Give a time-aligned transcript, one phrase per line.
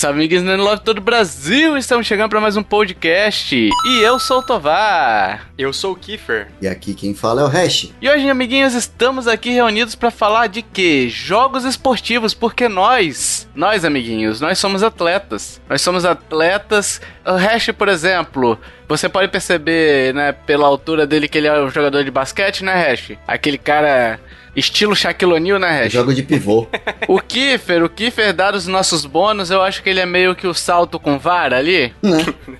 [0.00, 1.76] salve, amiguinhos do Love todo o Brasil!
[1.76, 3.54] Estamos chegando para mais um podcast.
[3.54, 5.50] E eu sou o Tovar.
[5.58, 6.48] Eu sou o Kiefer.
[6.58, 7.92] E aqui quem fala é o Hash.
[8.00, 11.06] E hoje, amiguinhos, estamos aqui reunidos para falar de quê?
[11.10, 15.60] Jogos esportivos, porque nós, nós, amiguinhos, nós somos atletas.
[15.68, 16.98] Nós somos atletas.
[17.26, 18.58] O Hash, por exemplo,
[18.88, 22.72] você pode perceber, né, pela altura dele que ele é um jogador de basquete, né,
[22.72, 23.18] Hash?
[23.28, 24.18] Aquele cara
[24.54, 25.92] Estilo Shaquille O'Neal, né, Hash?
[25.92, 26.66] Jogo de pivô.
[27.08, 30.46] o Kiefer, o Kiefer, dados os nossos bônus, eu acho que ele é meio que
[30.46, 31.92] o salto com vara ali.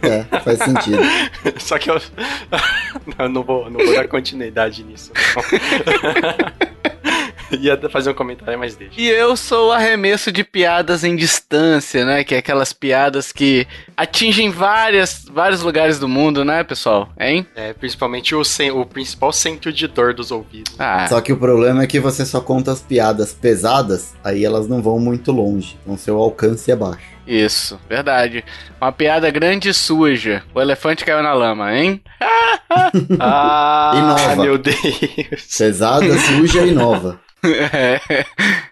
[0.02, 1.02] É, é faz sentido.
[1.58, 2.00] Só que eu...
[3.18, 5.12] não, não, vou, não vou dar continuidade nisso.
[7.60, 9.00] Ia fazer um comentário, mas deixa.
[9.00, 12.24] E eu sou o arremesso de piadas em distância, né?
[12.24, 17.08] Que é aquelas piadas que atingem várias, vários lugares do mundo, né, pessoal?
[17.18, 17.46] Hein?
[17.54, 18.42] É, principalmente o,
[18.74, 20.74] o principal centro de dor dos ouvidos.
[20.78, 21.06] Ah.
[21.08, 24.80] Só que o problema é que você só conta as piadas pesadas, aí elas não
[24.82, 25.76] vão muito longe.
[25.82, 27.20] Então seu alcance é baixo.
[27.26, 28.44] Isso, verdade.
[28.80, 30.42] Uma piada grande e suja.
[30.52, 32.02] O elefante caiu na lama, hein?
[33.20, 34.42] ah, e nova.
[34.42, 35.56] meu Deus.
[35.56, 37.20] Pesada, suja e nova.
[37.44, 38.24] É.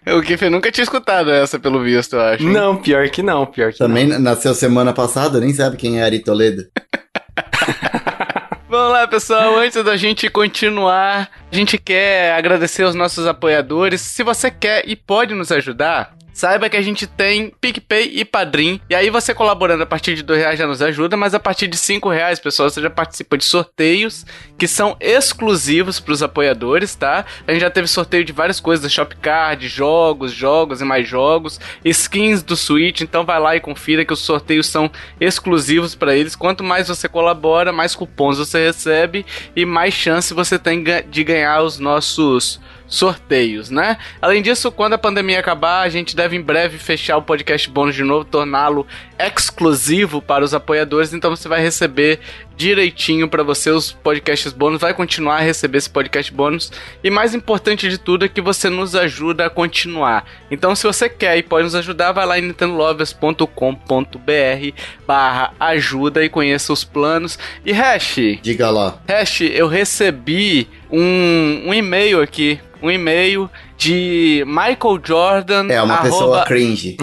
[0.13, 2.43] O Kiffer nunca tinha escutado essa, pelo visto, eu acho.
[2.43, 4.19] Não, pior que não, pior que Também não.
[4.19, 6.63] nasceu semana passada, nem sabe quem é Ari Toledo.
[8.69, 9.57] Vamos lá, pessoal.
[9.57, 14.01] Antes da gente continuar, a gente quer agradecer aos nossos apoiadores.
[14.01, 18.79] Se você quer e pode nos ajudar, Saiba que a gente tem PicPay e Padrim.
[18.89, 21.67] E aí você colaborando a partir de dois reais já nos ajuda, mas a partir
[21.67, 24.25] de cinco reais, pessoal, você já participa de sorteios
[24.57, 27.25] que são exclusivos para os apoiadores, tá?
[27.45, 32.41] A gente já teve sorteio de várias coisas, Shopcard, jogos, jogos e mais jogos, skins
[32.41, 36.37] do Switch, então vai lá e confira que os sorteios são exclusivos para eles.
[36.37, 41.61] Quanto mais você colabora, mais cupons você recebe e mais chance você tem de ganhar
[41.63, 43.97] os nossos sorteios, né?
[44.19, 47.95] Além disso, quando a pandemia acabar, a gente deve em breve fechar o podcast bônus
[47.95, 48.85] de novo, torná-lo
[49.17, 52.19] exclusivo para os apoiadores, então você vai receber
[52.57, 56.69] direitinho para você os podcasts bônus, vai continuar a receber esse podcast bônus
[57.01, 60.25] e mais importante de tudo é que você nos ajuda a continuar.
[60.51, 66.29] Então, se você quer e pode nos ajudar, vai lá em nintendolovers.com.br barra ajuda e
[66.29, 67.39] conheça os planos.
[67.65, 68.99] E Hash, diga lá.
[69.07, 75.67] Hash, eu recebi um, um e-mail aqui um e-mail de Michael Jordan.
[75.69, 76.09] É, uma arroba...
[76.09, 76.97] pessoa cringe.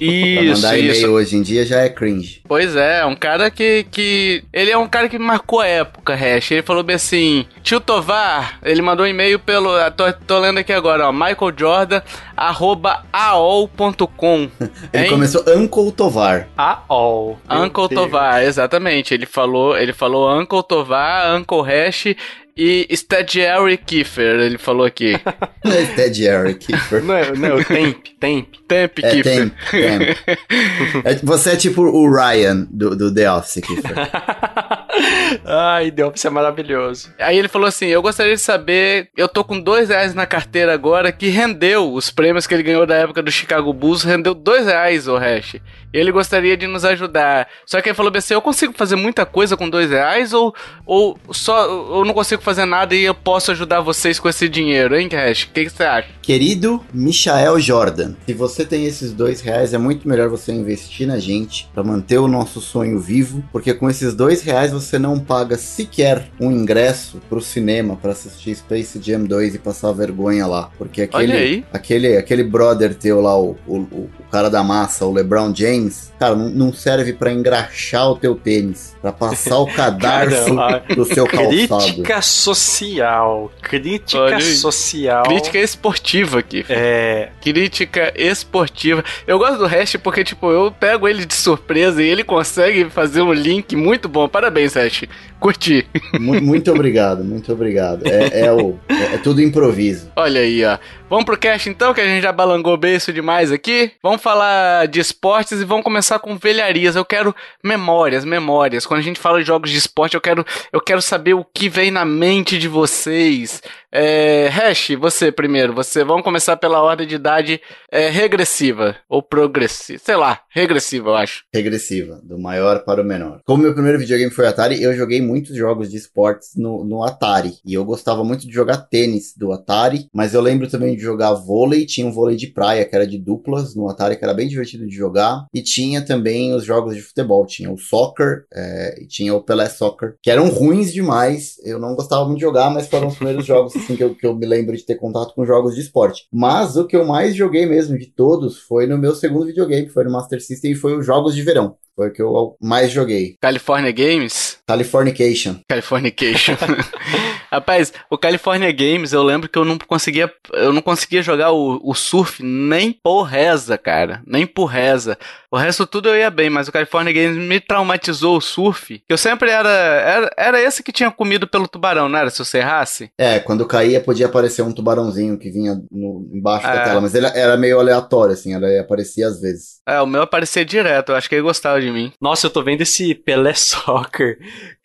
[0.00, 0.60] isso.
[0.60, 2.40] pra mandar e-mail hoje em dia já é cringe.
[2.46, 4.44] Pois é, um cara que, que.
[4.52, 6.50] Ele é um cara que marcou a época, Hash.
[6.50, 9.70] Ele falou bem assim: Tio Tovar, ele mandou um e-mail pelo.
[9.92, 11.12] Tô, tô lendo aqui agora, ó.
[11.12, 12.02] Michael Jordan,
[12.36, 14.48] arroba aol.com.
[14.92, 16.48] ele começou Uncle Tovar.
[16.56, 17.38] AOL.
[17.50, 19.14] Uncle Tovar, exatamente.
[19.14, 22.14] Ele falou, ele falou Uncle Tovar, Uncle Hash
[22.56, 25.20] e Stadiary Kiefer, ele falou aqui.
[25.64, 27.02] não é Stadiary Kiefer.
[27.02, 28.48] Não é, não é o Temp, Temp.
[28.68, 29.22] Temp é, Kiefer.
[29.24, 30.18] Temp, temp.
[31.04, 33.94] É, você é tipo o Ryan do, do The Office, Kiefer.
[35.44, 37.12] Ai, The Office é maravilhoso.
[37.18, 40.72] Aí ele falou assim, eu gostaria de saber, eu tô com dois reais na carteira
[40.72, 44.66] agora, que rendeu os prêmios que ele ganhou da época do Chicago Bulls, rendeu dois
[44.66, 45.56] reais, o Hash.
[45.94, 47.48] Ele gostaria de nos ajudar.
[47.64, 51.16] Só que ele falou assim, eu consigo fazer muita coisa com dois reais ou, ou
[51.30, 55.08] só eu não consigo fazer nada e eu posso ajudar vocês com esse dinheiro, hein,
[55.08, 55.44] Cash?
[55.44, 56.08] O que, você acha?
[56.20, 61.18] Querido Michael Jordan, se você tem esses dois reais, é muito melhor você investir na
[61.18, 65.56] gente para manter o nosso sonho vivo, porque com esses dois reais você não paga
[65.56, 71.02] sequer um ingresso pro cinema para assistir Space Jam 2 e passar vergonha lá, porque
[71.02, 75.83] aquele aquele aquele brother teu lá, o, o, o cara da massa, o LeBron James,
[76.18, 80.54] cara, não, serve para engraxar o teu tênis, para passar o cadarço
[80.94, 81.84] do seu calçado.
[81.84, 83.52] Crítica social.
[83.62, 85.24] Crítica Olha, social.
[85.24, 86.64] Crítica esportiva aqui.
[86.68, 87.30] É.
[87.40, 89.04] Crítica esportiva.
[89.26, 93.22] Eu gosto do Hash porque, tipo, eu pego ele de surpresa e ele consegue fazer
[93.22, 94.28] um link muito bom.
[94.28, 95.04] Parabéns, Hash.
[95.44, 95.86] Curti.
[96.18, 98.06] Muito obrigado, muito obrigado.
[98.06, 100.10] É, é o, é, é tudo improviso.
[100.16, 100.78] Olha aí, ó.
[101.10, 103.92] Vamos pro cast então, que a gente já balangou beijo demais aqui.
[104.02, 106.96] Vamos falar de esportes e vamos começar com velharias.
[106.96, 108.86] Eu quero memórias, memórias.
[108.86, 111.68] Quando a gente fala de jogos de esporte, eu quero, eu quero saber o que
[111.68, 113.62] vem na mente de vocês.
[113.92, 115.72] É, Hash, você primeiro.
[115.74, 117.60] Você vamos começar pela ordem de idade
[117.92, 121.44] é, regressiva ou progressiva, sei lá, regressiva, eu acho.
[121.54, 123.40] Regressiva, do maior para o menor.
[123.44, 127.54] Como meu primeiro videogame foi Atari, eu joguei muitos jogos de esportes no, no Atari.
[127.66, 131.34] E eu gostava muito de jogar tênis do Atari, mas eu lembro também de jogar
[131.34, 134.46] vôlei, tinha um vôlei de praia que era de duplas no Atari, que era bem
[134.46, 139.06] divertido de jogar, e tinha também os jogos de futebol, tinha o soccer é, e
[139.08, 142.86] tinha o Pelé Soccer, que eram ruins demais, eu não gostava muito de jogar, mas
[142.86, 145.44] foram os primeiros jogos assim, que, eu, que eu me lembro de ter contato com
[145.44, 146.28] jogos de esporte.
[146.32, 150.04] Mas o que eu mais joguei mesmo de todos foi no meu segundo videogame, foi
[150.04, 151.76] no Master System, e foi os jogos de verão.
[151.96, 153.36] Foi o que eu mais joguei.
[153.40, 154.58] California Games?
[154.66, 155.56] Californication.
[155.68, 156.54] Californication.
[157.50, 161.80] Rapaz, o California Games, eu lembro que eu não conseguia, eu não conseguia jogar o,
[161.84, 164.22] o surf nem por reza, cara.
[164.26, 165.16] Nem por reza.
[165.52, 169.00] O resto tudo eu ia bem, mas o California Games me traumatizou o surf.
[169.08, 170.30] Eu sempre era, era.
[170.36, 172.28] Era esse que tinha comido pelo tubarão, não era?
[172.28, 173.10] Se você errasse?
[173.16, 176.74] É, quando caía podia aparecer um tubarãozinho que vinha no, embaixo é.
[176.74, 179.80] da tela, mas ele era meio aleatório, assim, ele aparecia às vezes.
[179.86, 182.12] É, o meu aparecia direto, eu acho que ele gostava de mim.
[182.20, 184.38] Nossa, eu tô vendo esse Pelé Soccer.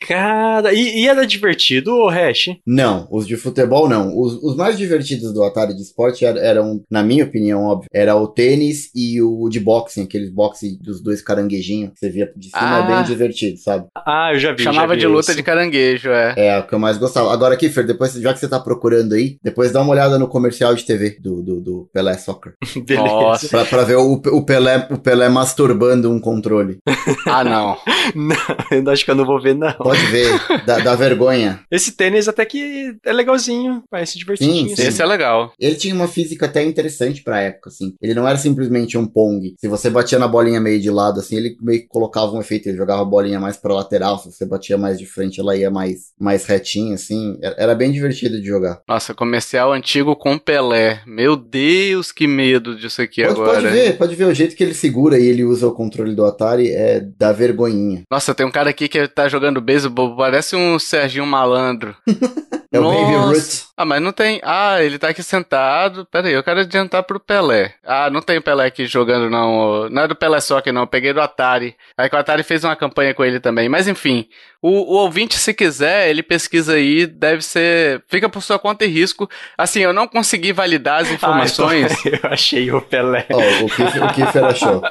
[0.08, 2.56] Cara, e, e era divertido, o Hash?
[2.66, 4.18] Não, os de futebol não.
[4.18, 8.28] Os, os mais divertidos do Atari de esporte eram, na minha opinião, óbvio, era o
[8.28, 12.78] tênis e o de boxing, aqueles boxing dos dois caranguejinhos que você via de cima,
[12.78, 12.84] ah.
[12.84, 13.02] é bem ah.
[13.02, 13.88] divertido, sabe?
[13.96, 14.64] Ah, eu já vi.
[14.64, 16.34] Chamava já vi de luta de caranguejo, é.
[16.38, 17.32] É, o que eu mais gostava.
[17.34, 20.74] Agora, Kiffer, depois, já que você tá procurando aí, depois dá uma olhada no comercial
[20.76, 22.54] de TV do, do, do Pelé Soccer.
[22.86, 23.08] Beleza.
[23.08, 23.48] Nossa.
[23.50, 26.78] Pra, pra ver o, o, Pelé, o Pelé masturbando um controle.
[27.26, 27.78] ah, não.
[28.16, 28.36] não,
[28.72, 29.74] eu acho que eu não vou ver, não.
[29.74, 30.30] Pode ver,
[30.66, 31.62] dá, dá vergonha.
[31.72, 34.70] Esse tênis até que é legalzinho, parece divertidinho.
[34.70, 34.88] Sim, sim.
[34.88, 35.54] Esse é legal.
[35.60, 37.94] Ele tinha uma física até interessante pra época, assim.
[38.02, 39.56] Ele não era simplesmente um Pong.
[39.60, 42.68] Se você batia na bolinha meio de lado, assim, ele meio que colocava um efeito.
[42.68, 44.18] Ele jogava a bolinha mais pra lateral.
[44.20, 47.38] Se você batia mais de frente, ela ia mais, mais retinha, assim.
[47.42, 48.82] Era bem divertido de jogar.
[48.88, 51.02] Nossa, comercial antigo com Pelé.
[51.06, 53.62] Meu Deus, que medo disso aqui pode, agora.
[53.62, 56.26] Pode ver, pode ver o jeito que ele segura e ele usa o controle do
[56.26, 56.70] Atari.
[56.82, 58.04] É da vergonhinha.
[58.10, 61.94] Nossa, tem um cara aqui que tá jogando beisebol, parece um Serginho Malandro.
[62.72, 62.84] É o.
[62.84, 63.70] Baby Ruth.
[63.76, 64.40] Ah, mas não tem.
[64.44, 66.06] Ah, ele tá aqui sentado.
[66.06, 67.74] Pera aí, eu quero adiantar pro Pelé.
[67.84, 69.90] Ah, não tem o Pelé aqui jogando, não.
[69.90, 70.82] Não é do Pelé só que não.
[70.82, 71.76] Eu peguei do Atari.
[71.98, 73.70] Aí que o Atari fez uma campanha com ele também.
[73.70, 74.28] Mas enfim,
[74.62, 77.08] o, o, ouvinte, se quiser, ele pesquisa aí.
[77.08, 78.04] Deve ser.
[78.08, 79.30] Fica por sua conta e risco.
[79.58, 81.92] Assim, eu não consegui validar as informações.
[82.06, 83.26] Ah, eu achei o Pelé.
[83.32, 84.82] Oh, o, Kiffer, o Kiffer achou.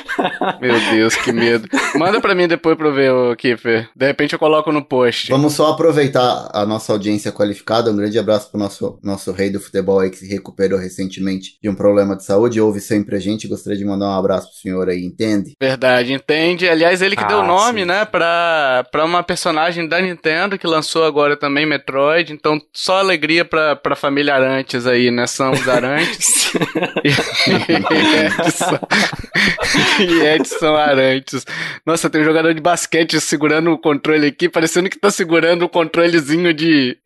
[0.60, 1.68] Meu Deus, que medo.
[1.96, 3.88] Manda pra mim depois pra eu ver, o Kiffer.
[3.94, 5.30] De repente eu coloco no post.
[5.30, 7.90] Vamos só aproveitar a nossa audiência audiência qualificada.
[7.90, 11.68] Um grande abraço pro nosso, nosso rei do futebol aí que se recuperou recentemente de
[11.68, 12.60] um problema de saúde.
[12.60, 13.48] Ouve sempre a gente.
[13.48, 15.52] Gostaria de mandar um abraço pro senhor aí, entende?
[15.60, 16.68] Verdade, entende.
[16.68, 17.86] Aliás, ele que ah, deu o nome, sim.
[17.86, 22.32] né, pra, pra uma personagem da Nintendo que lançou agora também Metroid.
[22.32, 25.26] Então, só alegria pra, pra família Arantes aí, né?
[25.26, 26.52] São os Arantes.
[27.04, 27.08] e,
[28.26, 28.78] Edson.
[30.00, 31.44] e Edson Arantes.
[31.84, 35.68] Nossa, tem um jogador de basquete segurando o controle aqui, parecendo que tá segurando o
[35.68, 36.96] controlezinho de,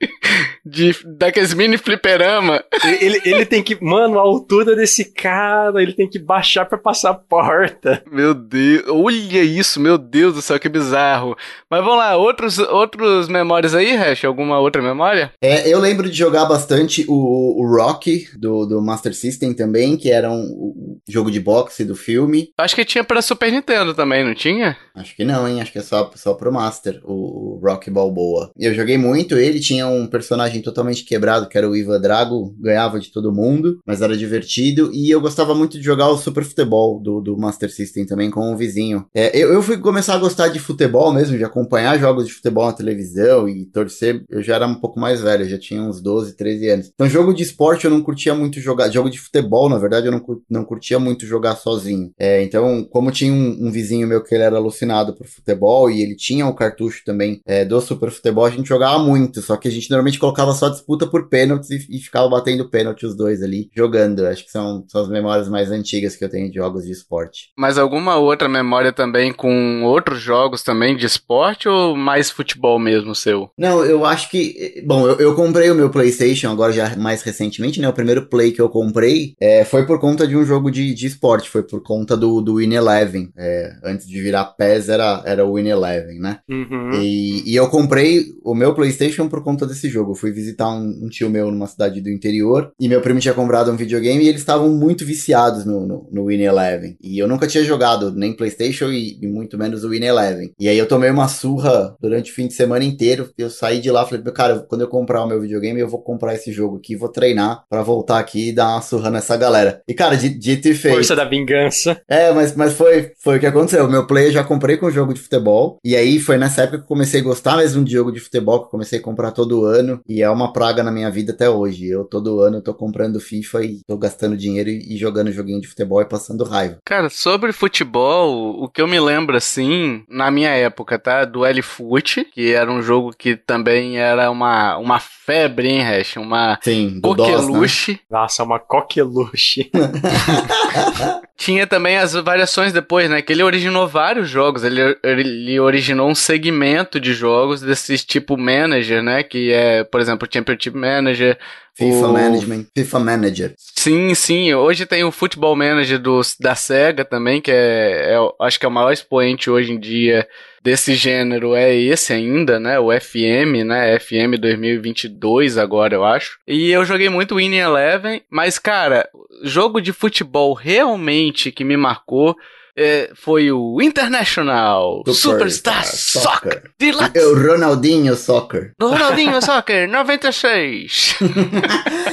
[0.65, 2.63] de daqueles mini fliperama.
[3.01, 7.11] Ele, ele tem que, mano, a altura desse cara, ele tem que baixar para passar
[7.11, 8.03] a porta.
[8.11, 11.37] Meu Deus, olha isso, meu Deus do céu, que bizarro.
[11.71, 14.25] Mas vamos lá, outros, outros memórias aí, Hash?
[14.25, 15.33] Alguma outra memória?
[15.41, 20.11] É, eu lembro de jogar bastante o, o Rock do, do Master System também, que
[20.11, 22.51] era um, um jogo de boxe do filme.
[22.59, 24.77] Acho que tinha pra Super Nintendo também, não tinha?
[24.95, 25.61] Acho que não, hein?
[25.61, 28.51] Acho que é só, só pro Master, o, o Rock Balboa.
[28.59, 32.99] Eu joguei muito, ele tinha um personagem totalmente quebrado, que era o Ivan Drago, ganhava
[32.99, 34.91] de todo mundo, mas era divertido.
[34.93, 38.53] E eu gostava muito de jogar o Super Futebol do, do Master System também com
[38.53, 39.07] o vizinho.
[39.15, 42.67] É, eu, eu fui começar a gostar de futebol mesmo, de acompanhar jogos de futebol
[42.67, 44.25] na televisão e torcer.
[44.29, 46.91] Eu já era um pouco mais velho, já tinha uns 12, 13 anos.
[46.95, 48.91] Então, jogo de esporte eu não curtia muito jogar.
[48.91, 52.11] Jogo de futebol, na verdade, eu não, não curtia muito jogar sozinho.
[52.19, 56.03] É, então, como tinha um, um, vizinho meu que ele era alucinado por futebol e
[56.03, 59.41] ele tinha o um cartucho também é, do Super Futebol, a gente jogava muito.
[59.43, 63.07] Só que a gente normalmente colocava só disputa por pênaltis e, e ficava batendo pênalti
[63.07, 64.27] os dois ali, jogando.
[64.27, 67.51] Acho que são, são as memórias mais antigas que eu tenho de jogos de esporte.
[67.57, 73.15] Mas alguma outra memória também com outros jogos também de esporte ou mais futebol mesmo
[73.15, 73.51] seu?
[73.59, 74.83] Não, eu acho que.
[74.87, 77.89] Bom, eu, eu comprei o meu PlayStation agora já mais recentemente, né?
[77.89, 81.07] O primeiro Play que eu comprei é, foi por conta de um jogo de, de
[81.07, 83.31] esporte, foi por conta do, do Win Eleven.
[83.37, 86.39] É, antes de virar PES era, era o Win Eleven, né?
[86.49, 86.93] Uhum.
[86.95, 90.13] E, e eu comprei o meu PlayStation por conta desse jogo.
[90.13, 93.35] Eu fui visitar um, um, tio meu numa cidade do interior e meu primo tinha
[93.35, 96.97] comprado um videogame e eles estavam muito viciados no, no, no Win Eleven.
[97.03, 100.53] E eu nunca tinha jogado nem PlayStation e, e, muito menos o Win Eleven.
[100.59, 103.31] E aí eu tomei uma surra durante o fim de semana inteiro.
[103.39, 106.35] Eu saí de lá falei, cara, quando eu comprar o meu videogame, eu vou comprar
[106.35, 109.83] esse jogo aqui, vou treinar para voltar aqui e dar uma surra nessa galera.
[109.87, 110.95] E cara, dito e feito.
[110.95, 112.01] Força da vingança.
[112.09, 113.85] É, mas, mas foi, foi o que aconteceu.
[113.85, 115.79] O meu play eu já comprei com jogo de futebol.
[115.85, 118.61] E aí foi nessa época que eu comecei a gostar mesmo de jogo de futebol,
[118.61, 119.70] que eu comecei a comprar todo ano
[120.09, 121.89] e é uma praga na minha vida até hoje.
[121.89, 126.01] Eu todo ano tô comprando FIFA e tô gastando dinheiro e jogando joguinho de futebol
[126.01, 126.79] e passando raiva.
[126.85, 131.25] Cara, sobre futebol, o que eu me lembro assim, na minha época, tá?
[131.25, 136.17] Do L-Foot, que era um jogo que também era uma, uma febre, hein, Hash?
[136.17, 137.37] Uma Sim, do DOS, né?
[137.37, 138.01] coqueluche.
[138.11, 139.71] Nossa, uma coqueluche.
[141.41, 143.23] Tinha também as variações depois, né?
[143.23, 144.63] Que ele originou vários jogos.
[144.63, 149.23] Ele, ele originou um segmento de jogos desse tipo manager, né?
[149.23, 151.39] Que é, por exemplo, Championship Manager.
[151.75, 153.55] FIFA o- Management, FIFA Manager.
[153.57, 154.53] Sim, sim.
[154.53, 158.69] Hoje tem o Football Manager do, da SEGA também, que é, é acho que é
[158.69, 160.29] o maior expoente hoje em dia
[160.63, 162.79] desse gênero é esse ainda, né?
[162.79, 163.99] O FM, né?
[163.99, 166.39] FM 2022 agora, eu acho.
[166.47, 169.09] E eu joguei muito Winning Eleven, mas cara,
[169.43, 172.37] jogo de futebol realmente que me marcou
[172.77, 178.73] é, foi o International Superstar, Soccer Deluxe É o Ronaldinho Soccer.
[178.79, 181.17] do Ronaldinho Soccer 96.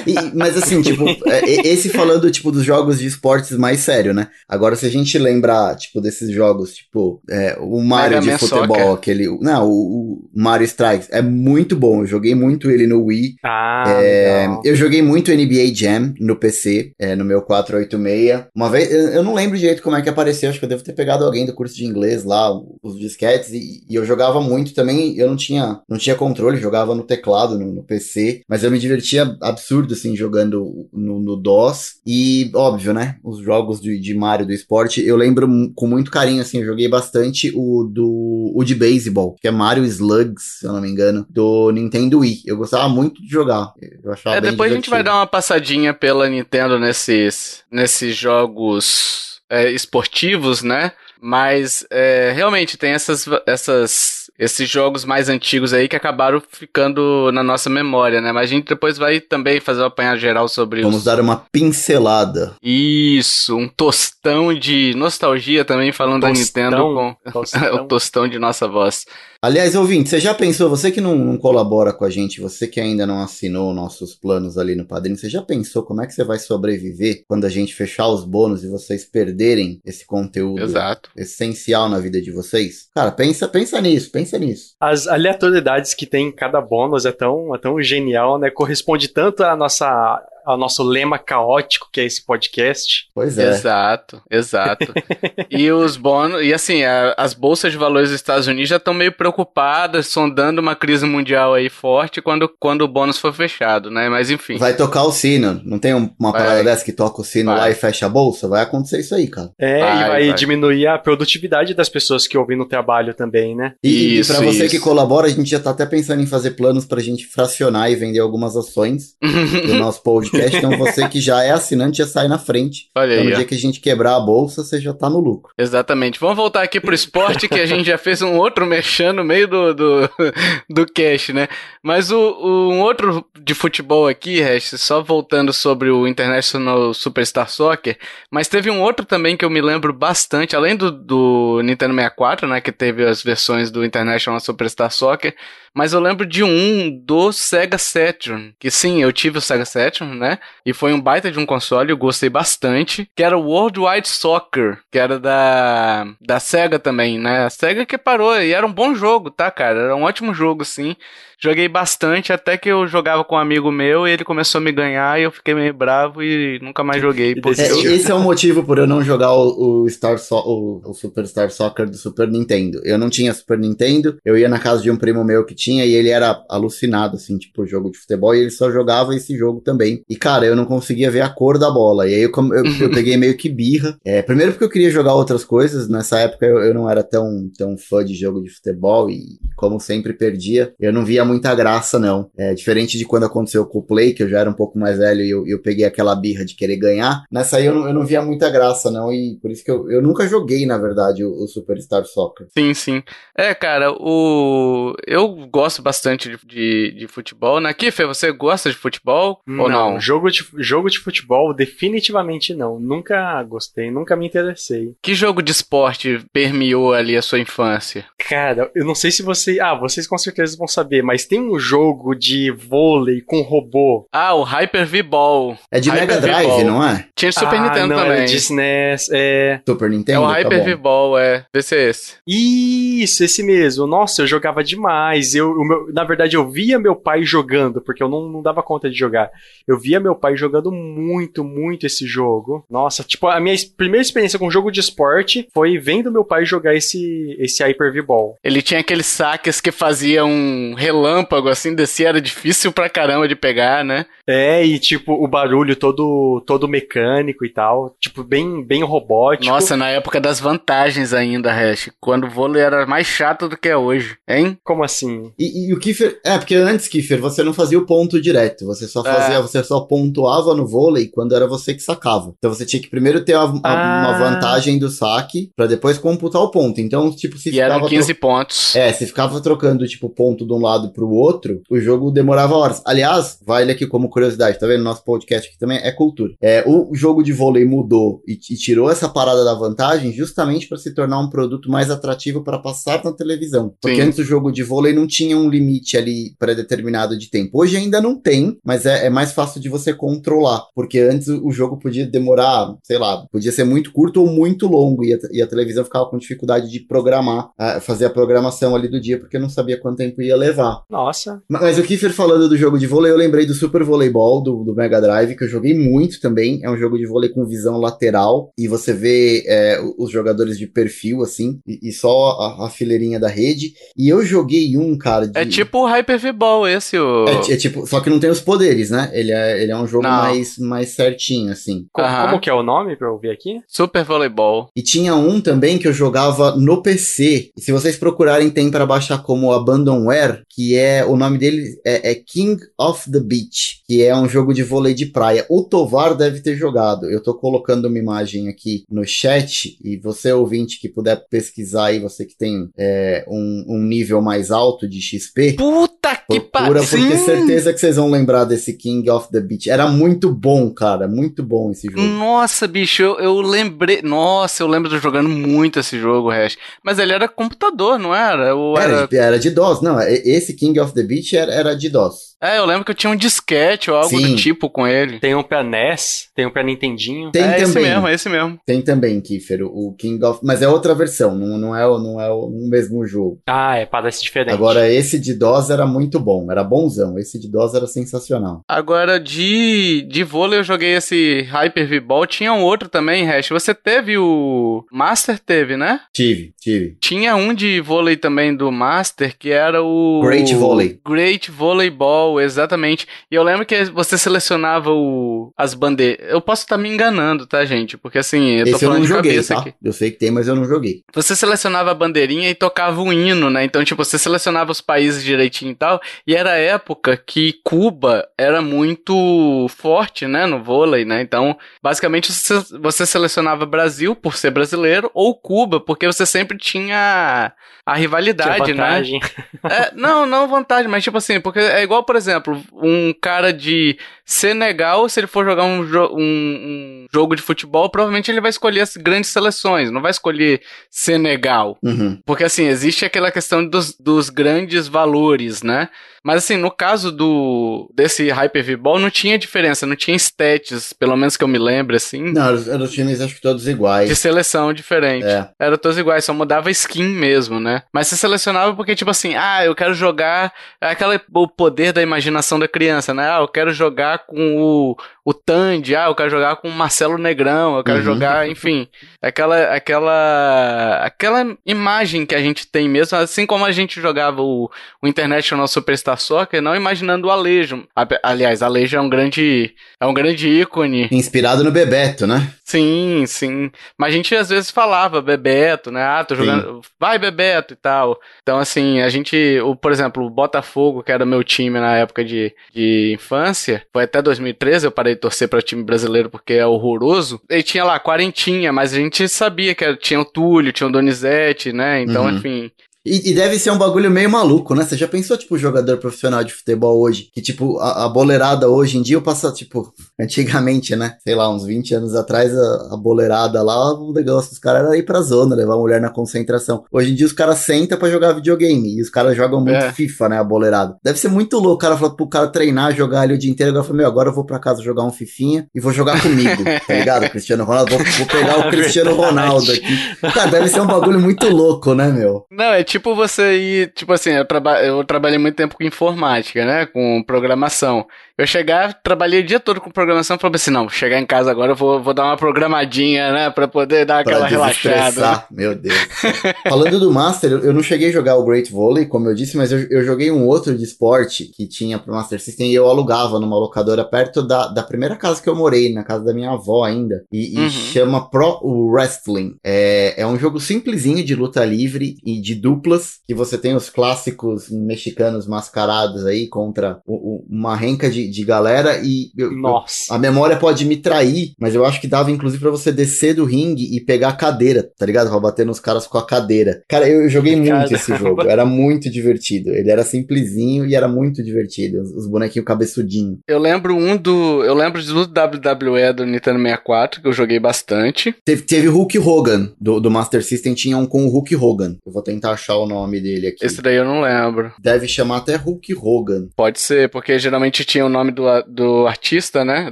[0.08, 4.28] E- mas assim, tipo, é, esse falando, tipo, dos jogos de esportes mais sério, né?
[4.48, 8.78] Agora, se a gente lembrar, tipo, desses jogos, tipo, é, o Mario Mega de futebol,
[8.78, 8.94] Soccer.
[8.94, 9.28] aquele...
[9.42, 12.02] Não, o, o Mario Strikes, é muito bom.
[12.02, 13.36] Eu joguei muito ele no Wii.
[13.44, 18.46] Ah, É, eu joguei muito NBA Jam no PC, é, no meu 486.
[18.56, 20.84] Uma vez, eu, eu não lembro direito como é que apareceu, acho que eu devo
[20.84, 22.52] ter pegado alguém do curso de inglês lá,
[22.82, 25.18] os disquetes, e, e eu jogava muito também.
[25.18, 28.80] Eu não tinha, não tinha controle, jogava no teclado, no, no PC, mas eu me
[28.80, 31.96] divertia absurdo, assim, jogando no, no DOS.
[32.06, 36.42] E, óbvio, né, os jogos de, de Mario do esporte, eu lembro com muito carinho,
[36.42, 40.74] assim, eu joguei bastante o do o de beisebol, que é Mario Slugs, se eu
[40.74, 42.42] não me engano, do Nintendo Wii.
[42.46, 43.74] Eu gostava muito de jogar.
[44.04, 45.04] Eu achava É, depois a gente vai divertido.
[45.04, 50.92] dar uma passadinha pela Nintendo nesses, nesses jogos é, esportivos, né?
[51.20, 57.44] Mas é, realmente tem essas, essas, esses jogos mais antigos aí que acabaram ficando na
[57.44, 58.32] nossa memória, né?
[58.32, 61.04] Mas a gente depois vai também fazer um apanhado geral sobre Vamos os...
[61.04, 62.56] dar uma pincelada.
[62.62, 67.74] Isso, um tostão de nostalgia também falando da Nintendo com Tostão.
[67.76, 69.06] o tostão de nossa voz.
[69.48, 72.82] Aliás, ouvinte, você já pensou, você que não, não colabora com a gente, você que
[72.82, 76.26] ainda não assinou nossos planos ali no Padrinho, você já pensou como é que você
[76.26, 81.10] vai sobreviver quando a gente fechar os bônus e vocês perderem esse conteúdo Exato.
[81.16, 82.90] essencial na vida de vocês?
[82.94, 84.76] Cara, pensa, pensa nisso, pensa nisso.
[84.82, 88.50] As aleatoriedades que tem em cada bônus é tão, é tão genial, né?
[88.50, 93.08] Corresponde tanto à nossa, ao nosso lema caótico que é esse podcast.
[93.14, 93.50] Pois é.
[93.50, 94.94] Exato, exato.
[95.52, 98.94] e os bônus, e assim, a- as bolsas de valores dos Estados Unidos já estão
[98.94, 104.10] meio preocupadas, sondando uma crise mundial aí forte quando, quando o bônus for fechado, né?
[104.10, 104.58] Mas enfim.
[104.58, 105.62] Vai tocar o sino.
[105.66, 106.42] Não tem um- uma Vai.
[106.42, 107.60] parada dessa que toca o sino Vai.
[107.60, 108.48] lá e fecha a bolsa?
[108.48, 109.52] Vai acontecer isso aí, cara.
[109.60, 110.34] É, Vai, e vai, vai.
[110.34, 113.74] diminuir a produtividade das pessoas que ouvem no trabalho também, né?
[113.84, 114.70] E, Isso, e pra você isso.
[114.76, 117.96] que colabora, a gente já tá até pensando em fazer planos pra gente fracionar e
[117.96, 119.16] vender algumas ações
[119.66, 120.37] do nosso podcast.
[120.46, 122.90] Então você que já é assinante já sai na frente.
[122.96, 123.36] Olha Então aí, no ó.
[123.38, 125.52] dia que a gente quebrar a bolsa, você já tá no lucro.
[125.58, 126.20] Exatamente.
[126.20, 129.48] Vamos voltar aqui pro esporte, que a gente já fez um outro mexendo no meio
[129.48, 130.10] do, do,
[130.70, 131.48] do cash, né?
[131.84, 137.50] Mas o, o- um outro de futebol aqui, Hash, só voltando sobre o International Superstar
[137.50, 137.98] Soccer,
[138.32, 142.48] mas teve um outro também que eu me lembro bastante, além do, do Nintendo 64,
[142.48, 142.60] né?
[142.62, 145.34] Que teve as versões do International Superstar Soccer,
[145.74, 150.18] mas eu lembro de um do Sega Saturn, que sim, eu tive o Sega Saturn,
[150.18, 150.27] né?
[150.66, 154.08] E foi um baita de um console, eu gostei bastante, que era o World Wide
[154.08, 157.46] Soccer, que era da, da Sega também, né?
[157.46, 159.80] A Sega que parou, e era um bom jogo, tá, cara?
[159.80, 160.96] Era um ótimo jogo, sim.
[161.40, 164.72] Joguei bastante, até que eu jogava com um amigo meu e ele começou a me
[164.72, 167.36] ganhar e eu fiquei meio bravo e nunca mais joguei.
[167.58, 170.94] É, esse é o motivo por eu não jogar o, o Star so o, o
[170.94, 172.82] Superstar Soccer do Super Nintendo.
[172.84, 175.86] Eu não tinha Super Nintendo, eu ia na casa de um primo meu que tinha
[175.86, 179.38] e ele era alucinado, assim, tipo, por jogo de futebol e ele só jogava esse
[179.38, 180.02] jogo também.
[180.10, 182.10] E, cara, eu não conseguia ver a cor da bola.
[182.10, 183.96] E aí eu, eu, eu peguei meio que birra.
[184.04, 185.88] É, primeiro porque eu queria jogar outras coisas.
[185.88, 189.80] Nessa época eu, eu não era tão, tão fã de jogo de futebol e, como
[189.80, 190.74] sempre, perdia.
[190.80, 192.30] Eu não via muita graça, não.
[192.38, 194.98] É, diferente de quando aconteceu com o Play, que eu já era um pouco mais
[194.98, 197.24] velho e eu, eu peguei aquela birra de querer ganhar.
[197.32, 199.12] Nessa aí eu não, eu não via muita graça, não.
[199.12, 202.48] E por isso que eu, eu nunca joguei, na verdade, o, o Superstar Soccer.
[202.58, 203.04] Sim, sim.
[203.38, 204.94] É, cara, o.
[205.06, 207.60] Eu gosto bastante de, de, de futebol.
[207.60, 209.42] Na Kiffer, você gosta de futebol?
[209.48, 209.94] Ou não?
[209.94, 212.80] Não, jogo de, jogo de futebol definitivamente não.
[212.80, 214.94] Nunca gostei, nunca me interessei.
[215.02, 218.06] Que jogo de esporte permeou ali a sua infância?
[218.30, 219.60] Cara, eu não sei se você.
[219.60, 224.08] Ah, vocês com certeza vão saber, mas tem um jogo de vôlei com robô.
[224.12, 225.58] Ah, o Hyper V-Ball.
[225.72, 227.06] É de Hyper Mega Drive, não é?
[227.16, 228.22] Tinha de Super ah, Nintendo não, também.
[228.22, 229.62] É de SNES, é.
[229.68, 230.22] Super É Nintendo?
[230.22, 230.66] o Tá Hyper bom.
[230.66, 231.46] V-Ball, é.
[231.54, 232.14] Deve ser esse.
[232.28, 233.88] Isso, esse mesmo.
[233.88, 235.34] Nossa, eu jogava demais.
[235.36, 238.62] Eu, o meu- na verdade, eu via meu pai jogando, porque eu não, não dava
[238.64, 239.30] conta de jogar.
[239.68, 242.66] Eu via meu pai jogando muito, muito esse jogo.
[242.70, 246.76] Nossa, tipo, a minha primeira experiência com jogo de esporte foi vendo meu pai jogar
[246.76, 248.36] esse, esse Hyper V-Ball.
[248.44, 250.74] Ele tinha aqueles saques que fazia um
[251.08, 254.06] relâmpago, assim, descia, era difícil pra caramba de pegar, né?
[254.28, 257.96] É, e tipo, o barulho todo, todo mecânico e tal.
[258.00, 259.52] Tipo, bem, bem robótico.
[259.54, 261.90] Nossa, na época das vantagens ainda, Hash.
[262.00, 264.58] Quando o vôlei era mais chato do que é hoje, hein?
[264.64, 265.32] Como assim?
[265.40, 266.20] E, e o Kiefer.
[266.26, 268.66] É, porque antes, Kiefer, você não fazia o ponto direto.
[268.66, 269.04] Você só É.
[269.14, 272.34] fazia, você só pontuava no vôlei quando era você que sacava.
[272.38, 274.10] Então você tinha que primeiro ter a- a- Ah.
[274.10, 276.82] uma vantagem do saque pra depois computar o ponto.
[276.82, 278.76] Então, tipo, se E eram ficava 15 pontos.
[278.76, 282.82] É, se ficava trocando, tipo, ponto de um lado pro outro, o jogo demorava horas.
[282.84, 284.84] Aliás, vale aqui como curiosidade, tá vendo?
[284.84, 286.34] Nosso podcast aqui também é cultura.
[286.42, 290.80] É, o jogo de vôlei mudou e, e tirou essa parada da vantagem justamente para
[290.80, 293.76] se tornar um produto mais atrativo para passar na televisão.
[293.80, 294.08] Porque Sim.
[294.08, 297.62] antes o jogo de vôlei não tinha um limite ali pré-determinado de tempo.
[297.62, 300.64] Hoje ainda não tem, mas é, é mais fácil de você controlar.
[300.74, 305.06] Porque antes o jogo podia demorar, sei lá, podia ser muito curto ou muito longo
[305.06, 308.88] e a, e a televisão ficava com dificuldade de programar, ah, fazer a programação ali
[308.88, 310.82] do dia porque não sabia quanto tempo ia levar.
[310.90, 311.42] Nossa.
[311.50, 314.64] Ma- Mas o Kiefer falando do jogo de vôlei, eu lembrei do Super Voleibol do,
[314.64, 316.60] do Mega Drive, que eu joguei muito também.
[316.64, 320.66] É um jogo de vôlei com visão lateral e você vê é, os jogadores de
[320.66, 323.74] perfil, assim, e, e só a, a fileirinha da rede.
[323.98, 325.28] E eu joguei um, cara.
[325.28, 325.38] De...
[325.38, 327.26] É tipo o Hyper V-Ball esse, o...
[327.28, 329.10] É, é tipo, só que não tem os poderes, né?
[329.14, 330.10] Ele é, ele é um jogo Não.
[330.12, 331.86] mais, mais certinho, assim.
[331.92, 332.28] Co- Aham.
[332.30, 333.60] Como que é o nome pra eu ver aqui?
[333.68, 334.70] Super Voleibol.
[334.76, 337.50] E tinha um também que eu jogava no PC.
[337.58, 342.12] E se vocês procurarem, tem pra baixar como Abandonware, que é o nome dele é,
[342.12, 345.46] é King of the Beach, que é um jogo de vôlei de praia.
[345.50, 347.10] O Tovar deve ter jogado.
[347.10, 352.00] Eu tô colocando uma imagem aqui no chat e você ouvinte que puder pesquisar aí,
[352.00, 355.54] você que tem é, um, um nível mais alto de XP.
[355.54, 356.74] Puta que pariu!
[356.84, 359.70] porque certeza que vocês vão lembrar desse King of the Beach.
[359.70, 361.08] Era muito bom, cara.
[361.08, 362.02] Muito bom esse jogo.
[362.02, 364.02] Nossa, bicho, eu, eu lembrei.
[364.02, 366.58] Nossa, eu lembro de jogando muito esse jogo, Hash.
[366.84, 368.54] Mas ele era computador, não era?
[368.54, 368.94] Ou era...
[368.98, 369.98] Era, de- era de DOS, não.
[370.02, 372.36] e- Esse King of the Beach era, era de DOS.
[372.42, 374.22] É, eu lembro que eu tinha um disquete ou algo Sim.
[374.32, 375.20] do tipo com ele.
[375.20, 377.32] Tem um pra NES, tem um pra Nintendinho.
[377.32, 377.90] Tem é esse também.
[377.92, 378.60] mesmo, é esse mesmo.
[378.66, 380.40] Tem também, Kiefer, o King of.
[380.44, 383.40] Mas é outra versão, não, não, é, o- não é o mesmo jogo.
[383.48, 384.54] Ah, é, parece diferente.
[384.54, 387.18] Agora, esse de DOS era muito bom, era bonzão.
[387.18, 388.62] Esse de DOS era sensacional.
[388.68, 392.28] Agora, de, de vôlei, eu joguei esse Hyper V-Ball.
[392.28, 393.50] Tinha um outro também, Hash.
[393.50, 394.86] Você teve o.
[394.92, 396.02] Master teve, né?
[396.14, 396.98] Tive, tive.
[397.02, 400.22] Tinha um de vôlei também do Master, que era o.
[400.24, 401.00] Great Volley.
[401.06, 403.08] Great Volleyball, exatamente.
[403.32, 406.28] E eu lembro que você selecionava o, as bandeiras.
[406.30, 407.98] Eu posso estar me enganando, tá, gente?
[407.98, 409.62] Porque assim, eu tô esse eu falando não de joguei, cabeça tá?
[409.62, 409.74] aqui.
[409.82, 411.04] Eu sei que tem, mas eu não joguei.
[411.14, 413.64] Você selecionava a bandeirinha e tocava o hino, né?
[413.64, 416.02] Então, tipo, você selecionava os países direitinho e tal.
[416.26, 420.46] E era a época que Cuba era muito forte, né?
[420.46, 421.22] No vôlei, né?
[421.22, 427.54] Então, basicamente, você, você selecionava Brasil por ser brasileiro ou Cuba, porque você sempre tinha
[427.88, 428.84] a Tinha rivalidade, né?
[428.84, 429.20] vantagem.
[429.64, 433.98] É, não, não vantagem, mas tipo assim, porque é igual, por exemplo, um cara de
[434.26, 438.50] Senegal, se ele for jogar um, jo- um- um jogo de futebol, provavelmente ele vai
[438.50, 441.78] escolher as grandes seleções, não vai escolher Senegal.
[441.82, 442.20] Uhum.
[442.26, 445.90] Porque assim, existe aquela questão dos, dos grandes valores, né?
[446.28, 451.16] Mas assim, no caso do desse Hyper V-Ball não tinha diferença, não tinha stats, pelo
[451.16, 453.72] menos que eu me lembre, assim, Não, eram eram os times acho que todos de
[453.72, 454.20] iguais.
[454.20, 455.26] seleção diferente.
[455.26, 455.48] É.
[455.58, 457.84] Era todos iguais, só mudava skin mesmo, né?
[457.94, 460.52] Mas você selecionava porque, tipo assim, ah, eu quero jogar.
[460.82, 463.30] É aquela, o poder da imaginação da criança, né?
[463.32, 467.18] Ah, eu quero jogar com o, o Tandy, ah, eu quero jogar com o Marcelo
[467.18, 468.04] Negrão, eu quero Uhum.
[468.04, 468.86] jogar, enfim.
[469.22, 474.70] Aquela, aquela, aquela imagem que a gente tem mesmo, assim como a gente jogava o,
[475.02, 477.88] o International Superstar Soccer, não imaginando o Alejo.
[477.96, 481.08] A- Aliás, Alejo é um grande, é um grande ícone.
[481.12, 482.52] Inspirado no Bebeto, né?
[482.64, 483.72] Sim, sim.
[483.98, 486.02] Mas a gente às vezes falava Bebeto, né?
[486.04, 486.82] Ah, tô jogando.
[487.00, 488.20] Vai, Bebeto e tal.
[488.42, 489.38] Então, assim, a gente.
[489.64, 494.04] O, por exemplo, o Botafogo, que era meu time na época de, de infância, foi
[494.04, 497.40] até 2013, eu parei de torcer para time brasileiro porque é horroroso.
[497.50, 500.92] Ele tinha lá quarentinha, mas a gente sabia que era- tinha o Túlio, tinha o
[500.92, 502.02] Donizete, né?
[502.02, 502.36] Então, Uhum.
[502.38, 502.72] enfim.
[503.08, 504.84] E, e deve ser um bagulho meio maluco, né?
[504.84, 507.30] Você já pensou, tipo, jogador profissional de futebol hoje?
[507.34, 511.16] Que, tipo, a, a boleirada hoje em dia, eu passo, tipo, antigamente, né?
[511.24, 514.98] Sei lá, uns 20 anos atrás, a, a boleirada lá, o negócio dos caras era
[514.98, 516.84] ir pra zona, levar a mulher na concentração.
[516.92, 518.98] Hoje em dia os caras sentam pra jogar videogame.
[518.98, 519.92] E os caras jogam muito É.
[519.94, 520.40] FIFA, né?
[520.40, 520.98] A boleirada.
[521.04, 523.72] Deve ser muito louco o cara falar pro cara treinar, jogar ali o dia inteiro.
[523.72, 526.64] Agora fala, meu, agora eu vou pra casa jogar um Fifinha e vou jogar comigo,
[526.86, 527.30] tá ligado?
[527.30, 527.92] Cristiano Ronaldo.
[527.96, 530.16] Vou, vou pegar o Cristiano Ronaldo aqui.
[530.34, 532.46] Cara, deve ser um bagulho muito louco, né, meu?
[532.52, 536.66] Não, é tipo você ir, tipo assim, eu, traba eu trabalhei muito tempo com informática,
[536.66, 536.86] né?
[536.86, 538.06] Com programação.
[538.38, 541.72] Eu chegar, trabalhei o dia todo com programação, falei assim, não, chegar em casa agora,
[541.72, 543.50] eu vou, vou dar uma programadinha, né?
[543.50, 545.22] Pra poder dar Pra aquela relaxada.
[545.32, 545.44] né?
[545.50, 545.98] meu Deus.
[546.70, 549.72] Falando do Master, eu não cheguei a jogar o Great Volley, como eu disse, mas
[549.72, 553.40] eu, eu joguei um outro de esporte que tinha pro Master System e eu alugava
[553.40, 556.84] numa locadora perto da, da primeira casa que eu morei, na casa da minha avó
[556.84, 557.24] ainda.
[557.32, 557.70] E, e Uhum.
[557.70, 559.56] chama Pro Wrestling.
[559.64, 562.54] É, é um jogo simplesinho de luta livre e de
[562.88, 568.30] duplas, que você tem os clássicos mexicanos mascarados aí contra o- o- uma renca de,
[568.30, 570.14] de galera e eu- eu- Nossa.
[570.14, 573.46] a memória pode me trair, mas eu acho que dava inclusive pra você descer do
[573.46, 575.30] ringue e pegar a cadeira, tá ligado?
[575.30, 576.82] Pra bater nos caras com a cadeira.
[576.88, 577.94] Cara, eu, eu joguei muito Caramba.
[577.94, 579.70] esse jogo, era muito divertido.
[579.72, 582.02] Ele era simplesinho e era muito divertido.
[582.02, 583.40] Os, os bonequinhos cabeçudinhos.
[583.48, 584.64] Eu lembro um do.
[584.64, 588.34] Eu lembro do WWE do Nintendo 64, que eu joguei bastante.
[588.46, 591.96] Teve, teve Hulk Hogan, do, do Master System, tinha um com o Hulk Hogan.
[592.06, 593.66] Eu vou tentar achar o nome dele aqui.
[593.66, 594.74] Esse daí eu não lembro.
[594.80, 596.48] Deve chamar até Hulk Hogan.
[596.56, 599.92] Pode ser, porque geralmente tinha o nome do, do artista, né?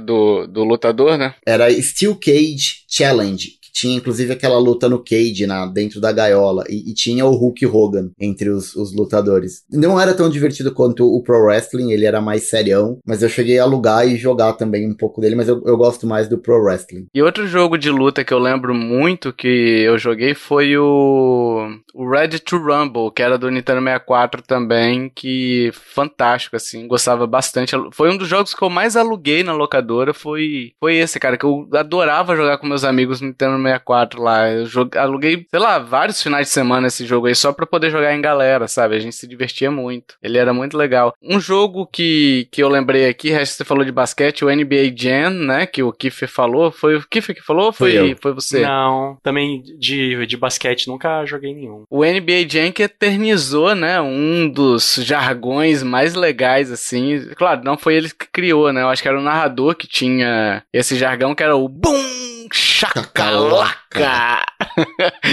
[0.00, 1.34] Do, do lutador, né?
[1.44, 6.90] Era Steel Cage Challenge, tinha inclusive aquela luta no cage na, dentro da gaiola, e,
[6.90, 9.64] e tinha o Hulk Hogan entre os, os lutadores.
[9.70, 13.58] Não era tão divertido quanto o Pro Wrestling, ele era mais serião, mas eu cheguei
[13.58, 16.62] a alugar e jogar também um pouco dele, mas eu, eu gosto mais do Pro
[16.62, 17.06] Wrestling.
[17.14, 19.46] E outro jogo de luta que eu lembro muito que
[19.84, 25.70] eu joguei foi o, o Ready to Rumble, que era do Nintendo 64 também, que
[25.74, 27.76] fantástico, assim, gostava bastante.
[27.92, 31.44] Foi um dos jogos que eu mais aluguei na locadora, foi, foi esse, cara, que
[31.44, 34.50] eu adorava jogar com meus amigos no Nintendo 64 lá.
[34.50, 37.90] Eu joguei, aluguei, sei lá, vários finais de semana esse jogo aí, só pra poder
[37.90, 38.96] jogar em galera, sabe?
[38.96, 40.14] A gente se divertia muito.
[40.22, 41.14] Ele era muito legal.
[41.22, 45.30] Um jogo que, que eu lembrei aqui, resto você falou de basquete, o NBA Jam,
[45.30, 48.60] né, que o Kiffer falou, foi o Kiffer que falou ou foi, foi você?
[48.60, 51.84] Não, também de, de basquete nunca joguei nenhum.
[51.90, 57.28] O NBA Jam que eternizou, né, um dos jargões mais legais, assim.
[57.36, 58.82] Claro, não foi ele que criou, né?
[58.82, 62.35] Eu acho que era o narrador que tinha esse jargão que era o BUM!
[62.52, 64.44] Chacalaca!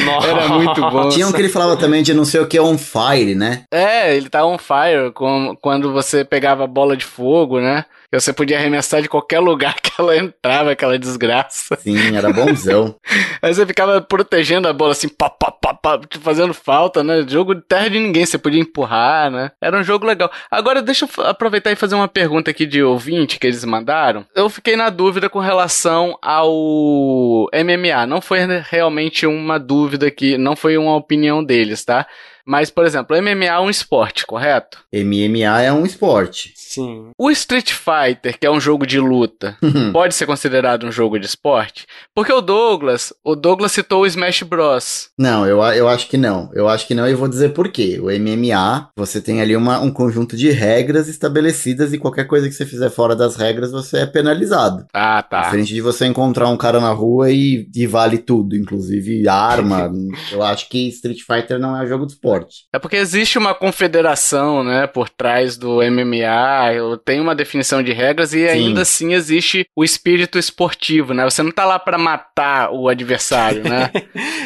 [0.06, 0.28] Nossa.
[0.28, 1.10] Era muito bom.
[1.10, 3.63] Tinha um que ele falava também de não sei o que on fire, né?
[3.71, 7.86] É, ele tá on fire com, quando você pegava a bola de fogo, né?
[8.19, 11.76] Você podia arremessar de qualquer lugar que ela entrava, aquela desgraça.
[11.78, 12.95] Sim, era bonzão.
[13.41, 17.26] Aí você ficava protegendo a bola assim, pá, pá, pá, pá, fazendo falta, né?
[17.28, 19.52] Jogo de terra de ninguém, você podia empurrar, né?
[19.62, 20.32] Era um jogo legal.
[20.49, 24.26] Agora, deixa eu aproveitar e fazer uma pergunta aqui de ouvinte que eles mandaram.
[24.36, 28.06] Eu fiquei na dúvida com relação ao MMA.
[28.08, 32.08] Não foi realmente uma dúvida que, não foi uma opinião deles, tá?
[32.45, 34.79] Mas, por exemplo, MMA é um esporte, correto?
[34.93, 36.53] MMA é um esporte.
[36.56, 37.12] Sim.
[37.17, 39.58] O Street Fighter, que é um jogo de luta,
[39.93, 41.86] pode ser considerado um jogo de esporte?
[42.15, 45.10] Porque o Douglas, o Douglas citou o Smash Bros.
[45.17, 46.49] Não, eu, eu acho que não.
[46.53, 47.99] Eu acho que não e vou dizer por quê.
[48.01, 52.56] O MMA, você tem ali uma, um conjunto de regras estabelecidas e qualquer coisa que
[52.56, 54.86] você fizer fora das regras, você é penalizado.
[54.93, 55.43] Ah, tá.
[55.43, 59.91] Diferente de você encontrar um cara na rua e, e vale tudo, inclusive arma.
[60.32, 62.33] eu acho que Street Fighter não é um jogo de esporte.
[62.74, 68.34] É porque existe uma confederação, né, por trás do MMA, tem uma definição de regras
[68.34, 71.24] e ainda assim existe o espírito esportivo, né?
[71.24, 73.89] Você não tá lá pra matar o adversário, né?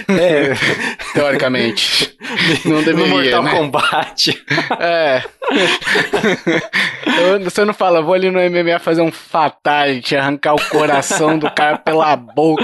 [0.09, 0.53] É,
[1.13, 2.15] Teoricamente.
[2.63, 3.51] Não no deveria, Mortal né?
[3.51, 4.43] Kombat.
[4.79, 5.21] É.
[7.33, 11.49] Eu- Você não fala, vou ali no MMA fazer um fatality, arrancar o coração do
[11.51, 12.63] cara pela boca.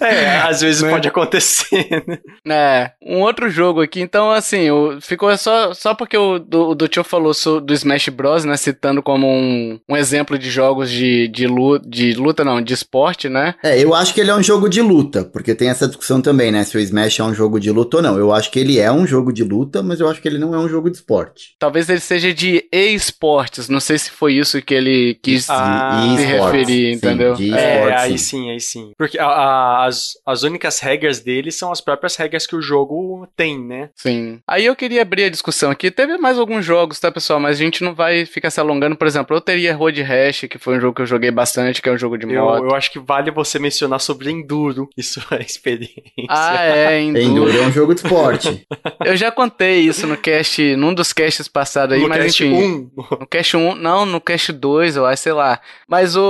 [0.00, 0.90] É, às vezes Né?
[0.90, 2.18] pode acontecer, né?
[2.54, 6.74] É, um outro jogo aqui, então assim, o- ficou só, só porque o do, o
[6.74, 10.90] do tio falou so- do Smash Bros, né, citando como um, um exemplo de jogos
[10.90, 13.54] de, de, luta, de luta, não, de esporte, né?
[13.62, 16.50] É, eu acho que ele é um jogo de luta, porque tem essa discussão também,
[16.52, 16.64] né?
[16.64, 18.18] Se o Smash é um jogo de luta ou não.
[18.18, 20.54] Eu acho que ele é um jogo de luta, mas eu acho que ele não
[20.54, 21.54] é um jogo de esporte.
[21.58, 26.24] Talvez ele seja de e-esportes, não sei se foi isso que ele quis Ah, se
[26.24, 27.34] referir, sim, entendeu?
[27.34, 28.18] de É, aí sim.
[28.18, 28.90] sim, aí sim.
[28.96, 33.26] Porque a, a- as, as únicas regras dele são as próprias regras que o jogo
[33.36, 33.90] tem, né?
[33.94, 34.40] Sim.
[34.46, 35.90] Aí eu queria abrir a discussão aqui.
[35.90, 37.38] Teve mais alguns jogos, tá, pessoal?
[37.40, 38.96] Mas a gente não vai ficar se alongando.
[38.96, 41.88] Por exemplo, eu teria Road Rash, que foi um jogo que eu joguei bastante, que
[41.88, 42.64] é um jogo de Eu, moto.
[42.64, 46.02] eu acho que vale você mencionar sobre Enduro e sua experiência.
[46.28, 47.22] Ah, é, Enduro.
[47.24, 48.66] Enduro é um jogo de esporte.
[49.04, 52.90] Eu já contei isso no cast, num dos casts passados aí, no mas cast enfim.
[52.96, 53.18] 1.
[53.20, 55.60] No cast 1, não, no cast 2, eu acho, sei lá.
[55.86, 56.22] Mas o,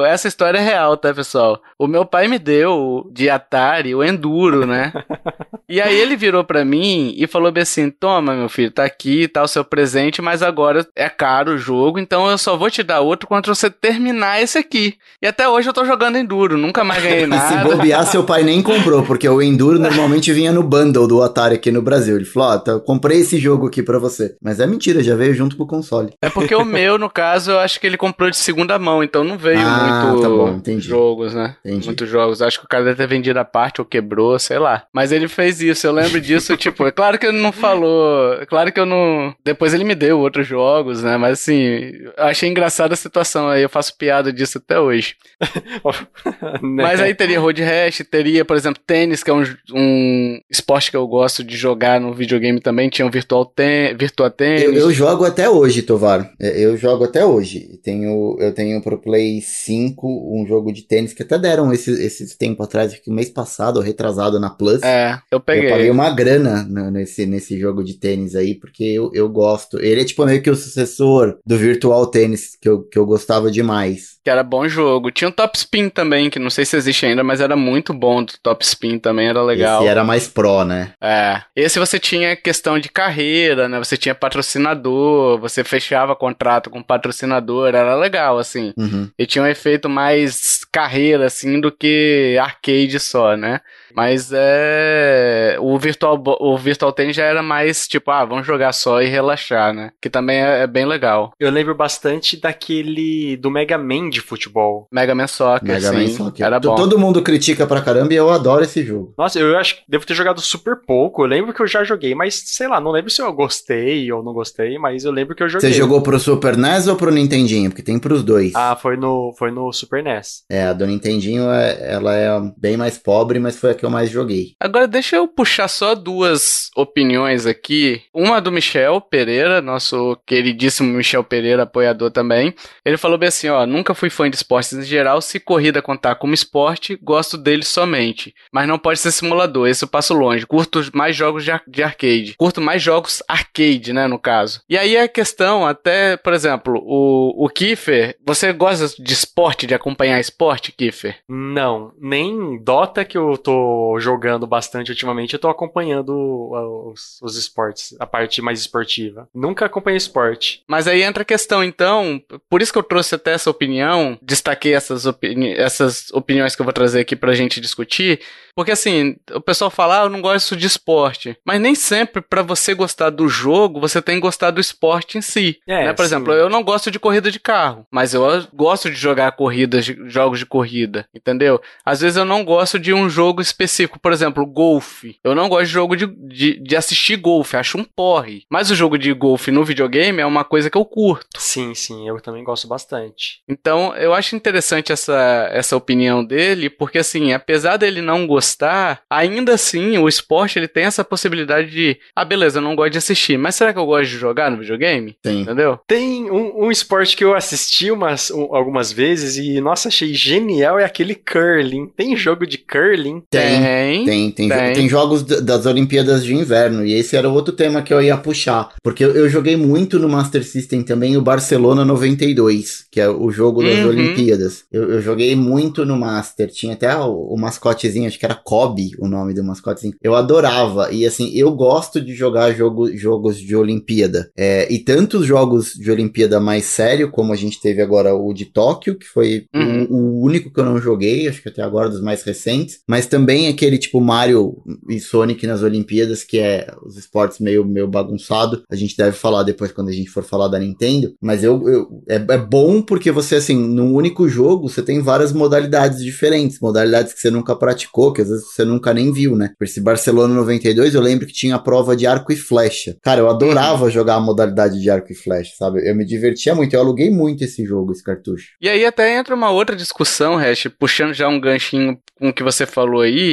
[0.00, 1.60] o- essa história é real, tá, pessoal?
[1.78, 4.92] O meu pai me deu de Atari o Enduro, né?
[5.68, 9.26] e aí ele virou pra mim e falou bem assim: Toma, meu filho, tá aqui,
[9.26, 12.82] tá o seu presente, mas agora é caro o jogo, então eu só vou te
[12.82, 14.94] dar outro quando você terminar esse aqui.
[15.22, 17.64] E até hoje eu tô jogando Enduro, nunca mais ganhei Se nada.
[17.76, 21.70] bobear, seu pai nem comprou, porque o Enduro normalmente vinha no bundle do Atari aqui
[21.72, 22.16] no Brasil.
[22.16, 24.36] Ele falou: Ó, eu comprei esse jogo aqui pra você.
[24.42, 26.12] Mas é mentira, já veio junto com o console.
[26.22, 29.24] É porque o meu, no caso, eu acho que ele comprou de segunda mão, então
[29.24, 30.86] não veio Ah, muito tá bom, entendi.
[30.88, 31.56] jogos, né?
[31.64, 31.86] Entendi.
[31.86, 32.42] Muitos jogos.
[32.42, 34.84] Acho que o cara deve ter vendido a parte ou quebrou, sei lá.
[34.92, 38.34] Mas ele fez isso, eu lembro disso, tipo, é claro que ele não falou.
[38.34, 39.34] É claro que eu não.
[39.44, 41.16] Depois ele me deu outros jogos, né?
[41.16, 45.14] Mas assim, eu achei engraçada a situação aí, eu faço piada disso até hoje.
[45.84, 46.58] né?
[46.60, 50.96] Mas aí teria Road Rash, teria, por exemplo, tênis, que é um, um esporte que
[50.96, 52.88] eu gosto de jogar no videogame também.
[52.88, 54.78] Tinha um Virtual, ten, Virtua Eu, Tênis.
[54.80, 56.30] eu jogo até hoje, Tovar.
[56.40, 57.78] É, Eu jogo até hoje.
[57.82, 62.36] Tenho, eu tenho pro Play 5 um jogo de tênis que até deram esse, esse
[62.36, 64.82] tempo atrás, acho que mês passado, ou retrasado na Plus.
[64.82, 65.70] É, eu Eu peguei.
[65.70, 69.78] paguei uma grana no- nesse, nesse jogo de tênis aí, porque eu, eu gosto.
[69.80, 73.50] Ele é tipo meio que o sucessor do Virtual Tênis, que eu, que eu gostava
[73.50, 74.17] demais.
[74.28, 75.10] Que era bom jogo.
[75.10, 78.22] Tinha o Top Spin também, que não sei se existe ainda, mas era muito bom
[78.22, 79.80] do Top Spin também, era legal.
[79.80, 80.92] Esse era mais pro, né?
[81.00, 81.40] É.
[81.56, 83.78] Esse você tinha questão de carreira, né?
[83.78, 88.74] Você tinha patrocinador, você fechava contrato com patrocinador, era legal, assim.
[88.76, 89.08] Uhum.
[89.18, 93.62] E tinha um efeito mais carreira, assim, do que arcade só, né?
[93.94, 95.56] Mas é.
[95.60, 99.72] O Virtual, o Virtual Tennis já era mais tipo, ah, vamos jogar só e relaxar,
[99.72, 99.90] né?
[100.00, 101.32] Que também é, é bem legal.
[101.38, 104.88] Eu lembro bastante daquele do Mega Man de futebol.
[104.92, 106.46] Mega Man Soccer, Mega Man sim, Soccer.
[106.46, 106.74] era bom.
[106.74, 109.14] Todo mundo critica pra caramba e eu adoro esse jogo.
[109.16, 111.22] Nossa, eu acho que devo ter jogado super pouco.
[111.22, 114.22] Eu lembro que eu já joguei, mas sei lá, não lembro se eu gostei ou
[114.22, 115.70] não gostei, mas eu lembro que eu joguei.
[115.70, 117.70] Você jogou pro Super NES ou pro Nintendinho?
[117.70, 118.52] Porque tem pros dois.
[118.54, 120.44] Ah, foi no, foi no Super NES.
[120.50, 123.90] É, a do Nintendinho, é- ela é bem mais pobre, mas foi a que eu
[123.90, 124.52] mais joguei.
[124.60, 128.02] Agora deixa eu puxar só duas opiniões aqui.
[128.12, 132.54] Uma do Michel Pereira, nosso queridíssimo Michel Pereira, apoiador também.
[132.84, 136.16] Ele falou bem assim, ó, nunca fui fã de esportes em geral, se corrida contar
[136.16, 138.34] como esporte, gosto dele somente.
[138.52, 140.46] Mas não pode ser simulador, esse eu passo longe.
[140.46, 142.34] Curto mais jogos de, ar- de arcade.
[142.36, 144.60] Curto mais jogos arcade, né, no caso.
[144.68, 149.74] E aí a questão, até, por exemplo, o, o Kiefer, você gosta de esporte, de
[149.74, 151.16] acompanhar esporte, Kiefer?
[151.28, 153.67] Não, nem Dota que eu tô
[153.98, 159.28] jogando bastante ultimamente, eu tô acompanhando uh, os, os esportes, a parte mais esportiva.
[159.34, 160.62] Nunca acompanhei esporte.
[160.66, 164.74] Mas aí entra a questão, então, por isso que eu trouxe até essa opinião, destaquei
[164.74, 168.20] essas, opini essas opiniões que eu vou trazer aqui pra gente discutir,
[168.54, 172.42] porque assim, o pessoal fala, ah, eu não gosto de esporte, mas nem sempre pra
[172.42, 175.60] você gostar do jogo, você tem que gostar do esporte em si.
[175.66, 175.92] É, né?
[175.92, 176.08] Por sim.
[176.08, 180.40] exemplo, eu não gosto de corrida de carro, mas eu gosto de jogar corridas, jogos
[180.40, 181.60] de corrida, entendeu?
[181.84, 183.57] Às vezes eu não gosto de um jogo específico,
[184.00, 185.16] por exemplo, golfe.
[185.24, 188.42] Eu não gosto de jogo de, de, de assistir golfe, acho um porre.
[188.50, 191.26] Mas o jogo de golfe no videogame é uma coisa que eu curto.
[191.38, 193.40] Sim, sim, eu também gosto bastante.
[193.48, 199.54] Então, eu acho interessante essa, essa opinião dele, porque assim, apesar dele não gostar, ainda
[199.54, 203.36] assim, o esporte ele tem essa possibilidade de, ah, beleza, eu não gosto de assistir,
[203.38, 205.16] mas será que eu gosto de jogar no videogame?
[205.22, 205.40] Tem.
[205.42, 205.78] Entendeu?
[205.86, 210.78] Tem um, um esporte que eu assisti umas, um- algumas vezes e, nossa, achei genial,
[210.78, 211.86] é aquele curling.
[211.96, 213.22] Tem jogo de curling?
[213.30, 213.47] Tem.
[213.48, 214.04] Tem.
[214.04, 214.72] Tem, tem, Tem.
[214.72, 218.70] tem jogos das Olimpíadas de Inverno, e esse era outro tema que eu ia puxar.
[218.82, 223.30] Porque eu, eu joguei muito no Master System também o Barcelona 92, que é o
[223.30, 223.88] jogo das Uhum.
[223.88, 224.64] Olimpíadas.
[224.72, 228.90] Eu, eu joguei muito no Master, tinha até o, o mascotezinho, acho que era Kobe
[228.98, 229.94] o nome do mascotezinho.
[230.02, 234.30] Eu adorava, e assim, eu gosto de jogar jogo, jogos de Olimpíada.
[234.36, 238.46] É, e tantos jogos de Olimpíada mais sério, como a gente teve agora o de
[238.46, 239.86] Tóquio, que foi Uhum.
[239.90, 243.06] o, o único que eu não joguei, acho que até agora dos mais recentes, mas
[243.06, 244.56] também tem aquele tipo Mario
[244.88, 248.64] e Sonic nas Olimpíadas, que é os esportes meio, meio bagunçado.
[248.68, 251.14] A gente deve falar depois quando a gente for falar da Nintendo.
[251.22, 255.32] Mas eu, eu é, é bom porque você, assim, num único jogo, você tem várias
[255.32, 256.58] modalidades diferentes.
[256.58, 259.52] Modalidades que você nunca praticou, que às vezes você nunca nem viu, né?
[259.56, 262.96] Por esse Barcelona 92, eu lembro que tinha a prova de arco e flecha.
[263.04, 263.90] Cara, eu adorava uhum.
[263.90, 265.88] jogar a modalidade de arco e flecha, sabe?
[265.88, 266.74] Eu me divertia muito.
[266.74, 268.48] Eu aluguei muito esse jogo, esse cartucho.
[268.60, 272.42] E aí até entra uma outra discussão, Hash, puxando já um ganchinho com o que
[272.42, 273.27] você falou aí.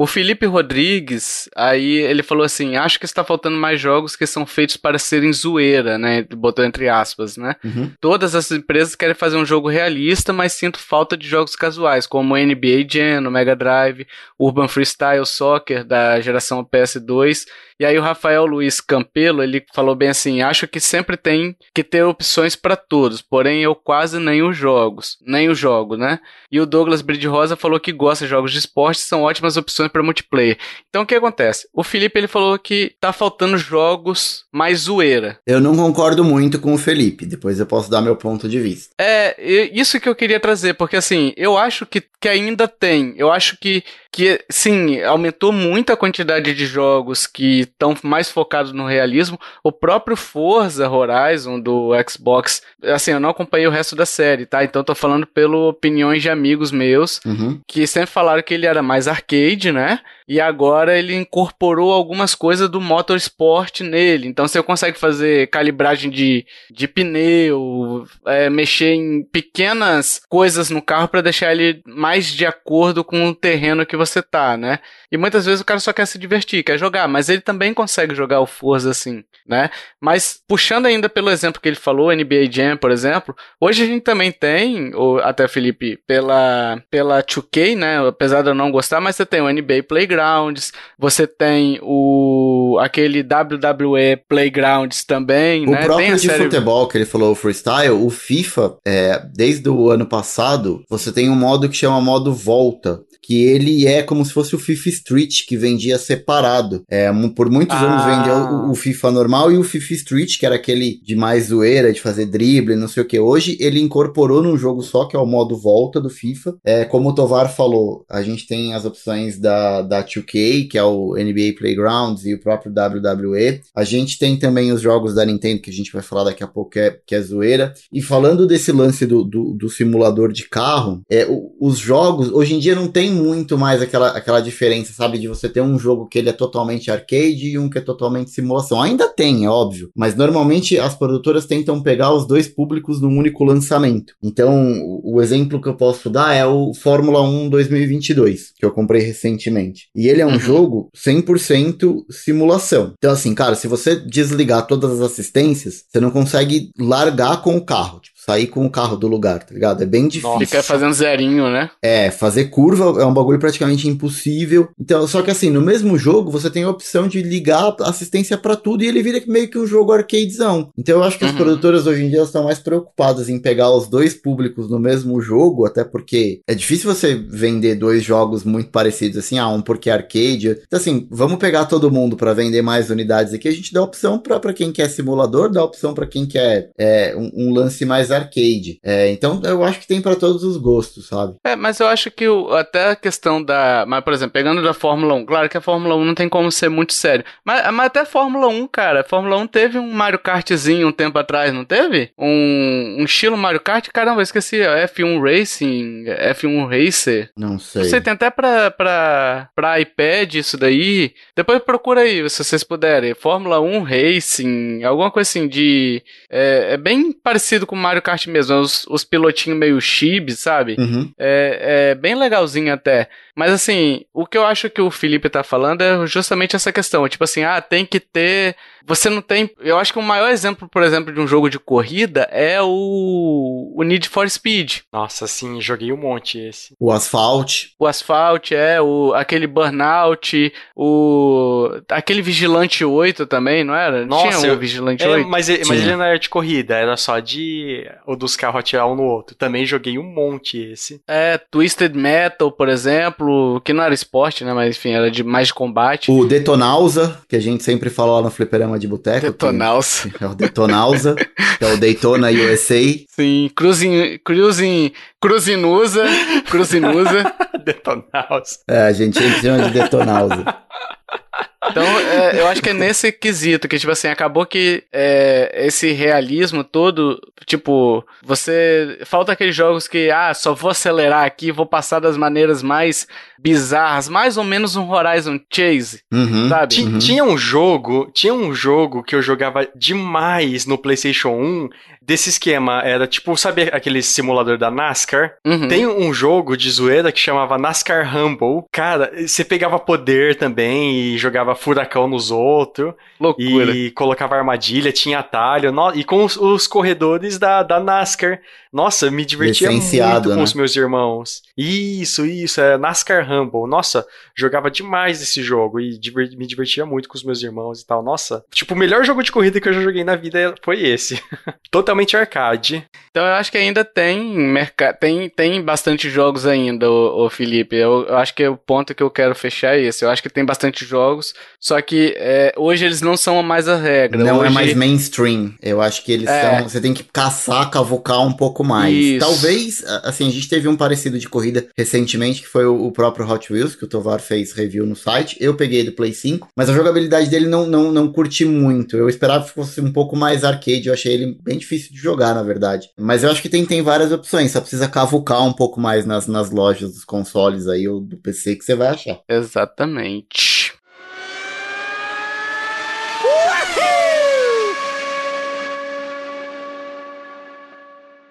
[0.00, 4.46] O Felipe Rodrigues, aí ele falou assim: acho que está faltando mais jogos que são
[4.46, 6.22] feitos para serem zoeira, né?
[6.22, 7.56] Botou entre aspas, né?
[7.64, 7.90] Uhum.
[8.00, 12.34] Todas as empresas querem fazer um jogo realista, mas sinto falta de jogos casuais, como
[12.34, 14.06] o NBA Jam, o Mega Drive,
[14.38, 17.44] Urban Freestyle Soccer da geração PS2
[17.78, 21.84] e aí o Rafael Luiz Campelo, ele falou bem assim: acho que sempre tem que
[21.84, 26.18] ter opções para todos, porém eu quase nem os jogos, nem o jogo, né?
[26.50, 29.90] E o Douglas Bride Rosa falou que gosta de jogos de esporte, são ótimas opções
[29.90, 30.58] para multiplayer.
[30.88, 31.68] Então o que acontece?
[31.72, 35.38] O Felipe ele falou que tá faltando jogos mais zoeira.
[35.46, 38.94] Eu não concordo muito com o Felipe, depois eu posso dar meu ponto de vista.
[39.00, 39.36] É,
[39.72, 43.14] isso que eu queria trazer, porque assim, eu acho que, que ainda tem.
[43.16, 48.72] Eu acho que que sim, aumentou muito a quantidade de jogos que estão mais focados
[48.72, 49.38] no realismo.
[49.62, 54.64] O próprio Forza Horizon do Xbox, assim, eu não acompanhei o resto da série, tá?
[54.64, 57.60] Então tô falando pelo opiniões de amigos meus uhum.
[57.66, 60.00] que sempre falaram que ele era mais arcade, né?
[60.28, 64.28] E agora ele incorporou algumas coisas do motorsport nele.
[64.28, 71.08] Então você consegue fazer calibragem de, de pneu, é, mexer em pequenas coisas no carro
[71.08, 74.78] para deixar ele mais de acordo com o terreno que você tá, né?
[75.12, 78.14] E muitas vezes o cara só quer se divertir, quer jogar, mas ele também consegue
[78.14, 79.70] jogar o Forza assim, né?
[80.00, 84.02] Mas puxando ainda pelo exemplo que ele falou, NBA Jam, por exemplo, hoje a gente
[84.02, 88.08] também tem, ou até Felipe, pela pela 2K, né?
[88.08, 93.20] Apesar de eu não gostar, mas você tem o NBA Playgrounds, você tem o aquele
[93.20, 95.80] WWE Playgrounds também, o né?
[95.82, 96.44] O próprio de série...
[96.44, 101.28] futebol que ele falou, o freestyle, o FIFA, é, desde o ano passado, você tem
[101.28, 105.46] um modo que chama modo volta, que ele é como se fosse o FIFA Street,
[105.46, 106.82] que vendia separado.
[106.88, 107.82] É, por muitos ah.
[107.82, 111.48] anos vendia o, o, FIFA normal e o FIFA Street, que era aquele de mais
[111.48, 113.20] zoeira, de fazer drible, não sei o que.
[113.20, 116.56] Hoje ele incorporou num jogo só, que é o modo volta do FIFA.
[116.64, 120.82] É, como o Tovar falou, a gente tem as opções da, da 2K, que é
[120.82, 123.60] o NBA Playgrounds e o próprio WWE.
[123.76, 126.48] A gente tem também os jogos da Nintendo, que a gente vai falar daqui a
[126.48, 127.74] pouco, que é, que é zoeira.
[127.92, 132.54] E falando desse lance do, do, do simulador de carro, é, o, os jogos, hoje
[132.54, 135.18] em dia não tem muito mais aquela, aquela diferença, sabe?
[135.18, 138.30] De você ter um jogo que ele é totalmente arcade e um que é totalmente
[138.30, 138.80] simulação.
[138.80, 139.90] Ainda tem, é óbvio.
[139.94, 144.14] Mas normalmente as produtoras tentam pegar os dois públicos num único lançamento.
[144.22, 149.02] Então, o exemplo que eu posso dar é o Fórmula 1 2022, que eu comprei
[149.02, 149.88] recentemente.
[149.94, 150.40] E ele é um uhum.
[150.40, 152.92] jogo 100% simulação.
[152.96, 157.64] Então, assim, cara, se você desligar todas as assistências, você não consegue largar com o
[157.64, 158.00] carro.
[158.00, 159.82] Tipo, sair com o carro do lugar, tá ligado?
[159.82, 160.38] É bem difícil.
[160.40, 161.70] Fica fazendo zerinho, né?
[161.82, 164.68] É, fazer curva é um bagulho praticamente impossível.
[164.78, 168.54] Então, só que assim, no mesmo jogo, você tem a opção de ligar assistência para
[168.54, 170.70] tudo e ele vira meio que um jogo arcadezão.
[170.76, 171.30] Então, eu acho que uhum.
[171.30, 175.18] as produtoras hoje em dia estão mais preocupadas em pegar os dois públicos no mesmo
[175.22, 179.88] jogo, até porque é difícil você vender dois jogos muito parecidos assim, ah, um porque
[179.88, 180.58] é arcade.
[180.66, 183.48] Então, assim, vamos pegar todo mundo para vender mais unidades aqui.
[183.48, 187.30] A gente dá opção para quem quer simulador, dá opção para quem quer é, um,
[187.34, 188.78] um lance mais arcade.
[188.82, 191.36] É, então eu acho que tem para todos os gostos, sabe?
[191.44, 193.84] É, mas eu acho que o, até a questão da.
[193.86, 196.50] Mas, por exemplo, pegando da Fórmula 1, claro que a Fórmula 1 não tem como
[196.50, 197.24] ser muito sério.
[197.44, 200.92] Mas, mas até a Fórmula 1, cara, a Fórmula 1 teve um Mario Kartzinho um
[200.92, 202.10] tempo atrás, não teve?
[202.18, 204.58] Um, um estilo Mario Kart, caramba, eu esqueci.
[204.58, 207.30] F1 Racing, F1 Racer.
[207.36, 207.84] Não sei.
[207.84, 211.12] Você tem até pra, pra, pra iPad isso daí.
[211.36, 213.14] Depois procura aí, se vocês puderem.
[213.14, 216.02] Fórmula 1 Racing, alguma coisa assim de.
[216.30, 220.76] É, é bem parecido com Mario Kart mesmo, os, os pilotinhos meio chibi, sabe?
[220.78, 221.12] Uhum.
[221.18, 223.08] É, é bem legalzinho até.
[223.38, 227.08] Mas assim, o que eu acho que o Felipe tá falando é justamente essa questão.
[227.08, 228.56] Tipo assim, ah, tem que ter.
[228.84, 229.48] Você não tem.
[229.60, 233.72] Eu acho que o maior exemplo, por exemplo, de um jogo de corrida é o,
[233.76, 234.78] o Need for Speed.
[234.92, 236.74] Nossa, sim, joguei um monte esse.
[236.80, 237.66] O Asphalt.
[237.78, 241.70] O Asphalt, é, o, aquele Burnout, o.
[241.90, 244.04] aquele Vigilante 8 também, não era?
[244.04, 245.28] Nossa, Tinha um Vigilante é, 8.
[245.28, 248.94] Mas, mas ele não era de corrida, era só de o dos carros atirar um
[248.94, 249.36] no outro.
[249.36, 251.00] Também joguei um monte esse.
[251.06, 254.52] É, Twisted Metal, por exemplo, que não era esporte, né?
[254.52, 256.10] Mas enfim, era de mais de combate.
[256.10, 259.26] O Detonausa, que a gente sempre fala lá no fliperama de boteco.
[259.26, 260.10] Detonausa.
[260.20, 262.80] É o Detonausa, que é o Daytona USA.
[263.08, 266.04] Sim, Cruising, Cruising, Cruzinusa,
[266.48, 267.34] Cruzinusa.
[267.64, 268.58] Detonausa.
[268.68, 270.44] É, a gente chama de Detonausa.
[271.64, 275.90] Então, é, eu acho que é nesse quesito que, tipo assim, acabou que é, esse
[275.90, 278.98] realismo todo, tipo, você.
[279.04, 284.08] Falta aqueles jogos que, ah, só vou acelerar aqui, vou passar das maneiras mais bizarras,
[284.08, 286.48] mais ou menos um Horizon Chase, Uhum.
[286.48, 286.80] sabe?
[286.80, 286.98] Uhum.
[286.98, 291.68] Tinha um jogo, tinha um jogo que eu jogava demais no PlayStation 1
[292.08, 292.80] desse esquema.
[292.82, 295.34] Era tipo, sabe aquele simulador da NASCAR?
[295.46, 295.68] Uhum.
[295.68, 298.64] Tem um jogo de zoeira que chamava NASCAR Humble.
[298.72, 302.94] Cara, você pegava poder também e jogava furacão nos outros.
[303.20, 303.70] Loucura.
[303.72, 305.70] E colocava armadilha, tinha atalho.
[305.70, 308.40] no- E com os, os corredores da, da NASCAR.
[308.72, 310.42] Nossa, me divertia muito com né?
[310.42, 311.42] os meus irmãos.
[311.56, 313.66] Isso, isso, é NASCAR Humble.
[313.68, 314.06] Nossa,
[314.36, 318.02] jogava demais esse jogo e diver- me divertia muito com os meus irmãos e tal.
[318.02, 321.20] Nossa, tipo, o melhor jogo de corrida que eu já joguei na vida foi esse.
[321.70, 322.84] Totalmente arcade.
[323.10, 327.74] Então eu acho que ainda tem mercado, tem, tem bastante jogos ainda, o, o Felipe.
[327.76, 330.04] Eu, eu acho que o ponto que eu quero fechar é esse.
[330.04, 333.76] Eu acho que tem bastante jogos, só que é, hoje eles não são mais a
[333.76, 334.22] regra.
[334.22, 335.52] Não é Hoje- mais mainstream.
[335.62, 336.58] Eu acho que eles É.
[336.58, 336.68] são.
[336.68, 338.94] Você tem que caçar, cavucar um pouco mais.
[338.94, 339.18] Isso.
[339.26, 343.28] Talvez, assim, a gente teve um parecido de corrida recentemente, que foi o, o próprio
[343.28, 345.36] Hot Wheels, que o Tovar fez review no site.
[345.40, 348.96] Eu peguei do Play 5, mas a jogabilidade dele não, não, não curti muito.
[348.96, 350.86] Eu esperava que fosse um pouco mais arcade.
[350.86, 352.88] Eu achei ele bem difícil de jogar, na verdade.
[352.98, 354.50] Mas eu acho que tem, tem várias opções.
[354.50, 358.56] Só precisa cavucar um pouco mais nas, nas lojas dos consoles aí ou do PC
[358.56, 359.20] que você vai achar.
[359.28, 360.47] Exatamente.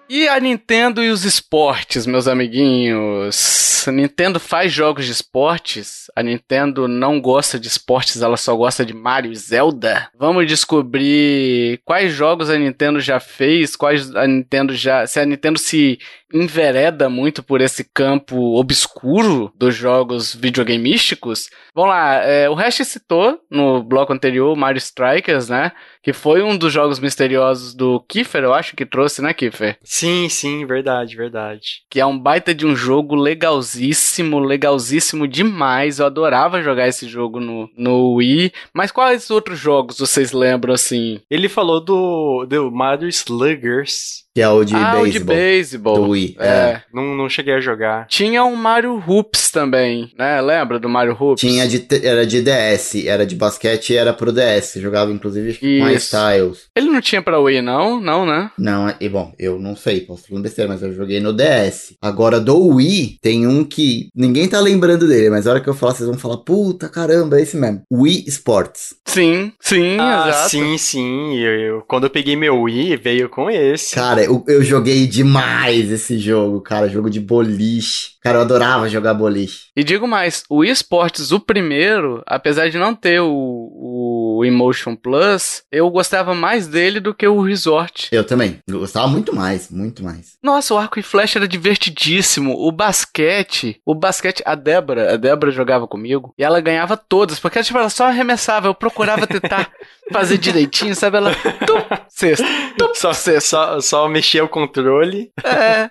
[0.09, 3.85] E a Nintendo e os esportes, meus amiguinhos?
[3.85, 6.09] A Nintendo faz jogos de esportes.
[6.15, 10.09] A Nintendo não gosta de esportes, ela só gosta de Mario e Zelda.
[10.17, 15.05] Vamos descobrir quais jogos a Nintendo já fez, quais a Nintendo já.
[15.05, 15.99] Se a Nintendo se
[16.33, 21.49] envereda muito por esse campo obscuro dos jogos videogameísticos.
[21.73, 25.71] Vamos lá, é, o Hash citou no bloco anterior Mario Strikers, né?
[26.03, 29.77] Que foi um dos jogos misteriosos do Kiefer, eu acho que trouxe, né, Kiefer?
[29.97, 31.81] Sim, sim, verdade, verdade.
[31.89, 35.97] Que é um baita de um jogo legalzíssimo, legalzíssimo demais.
[35.97, 38.51] Eu adorava jogar esse jogo no, no Wii.
[38.71, 41.19] Mas quais outros jogos vocês lembram assim?
[41.31, 44.27] Ele falou do, do Mario Sluggers.
[44.37, 45.95] Que é o de ah, o de beisebol.
[45.95, 46.35] Do Wii.
[46.39, 46.81] É.
[46.93, 48.05] Não, não cheguei a jogar.
[48.05, 50.39] Tinha um Mario Hoops também, né?
[50.41, 51.41] Lembra do Mario Hoops?
[51.41, 54.75] Tinha de, era de DS, era de basquete e era pro DS.
[54.75, 56.15] Jogava inclusive com a Isso.
[56.15, 56.69] Styles.
[56.75, 57.99] Ele não tinha pra Wii, não?
[57.99, 58.51] Não, né?
[58.59, 61.95] Não, e bom, eu não sei, posso falar besteira, mas eu joguei no DS.
[62.01, 65.73] Agora, do Wii, tem um que ninguém tá lembrando dele, mas a hora que eu
[65.73, 67.81] falar, vocês vão falar, puta caramba, é esse mesmo.
[67.91, 68.95] Wii Sports.
[69.05, 70.49] Sim, sim, Ah, exato.
[70.49, 71.35] sim, sim.
[71.37, 73.95] Eu, eu- quando eu peguei meu Wii, veio com esse.
[73.95, 78.17] Cara, eu, eu joguei demais esse jogo, cara, jogo de boliche.
[78.21, 79.67] Cara, eu adorava jogar boliche.
[79.75, 85.63] E digo mais, o eSports, o primeiro, apesar de não ter o, o Emotion Plus,
[85.71, 88.09] eu gostava mais dele do que o Resort.
[88.11, 88.59] Eu também.
[88.67, 90.37] Eu gostava muito mais, muito mais.
[90.41, 92.53] Nossa, o arco e flecha era divertidíssimo.
[92.57, 97.63] O basquete, o basquete, a Débora, a Débora jogava comigo e ela ganhava todas, porque
[97.63, 99.71] tipo, ela só arremessava, eu procurava tentar
[100.11, 101.17] fazer direitinho, sabe?
[101.17, 102.45] Ela, tum, sexta,
[102.77, 103.41] tum, Só, sexta.
[103.49, 105.31] só, só mexer o controle.
[105.43, 105.89] É.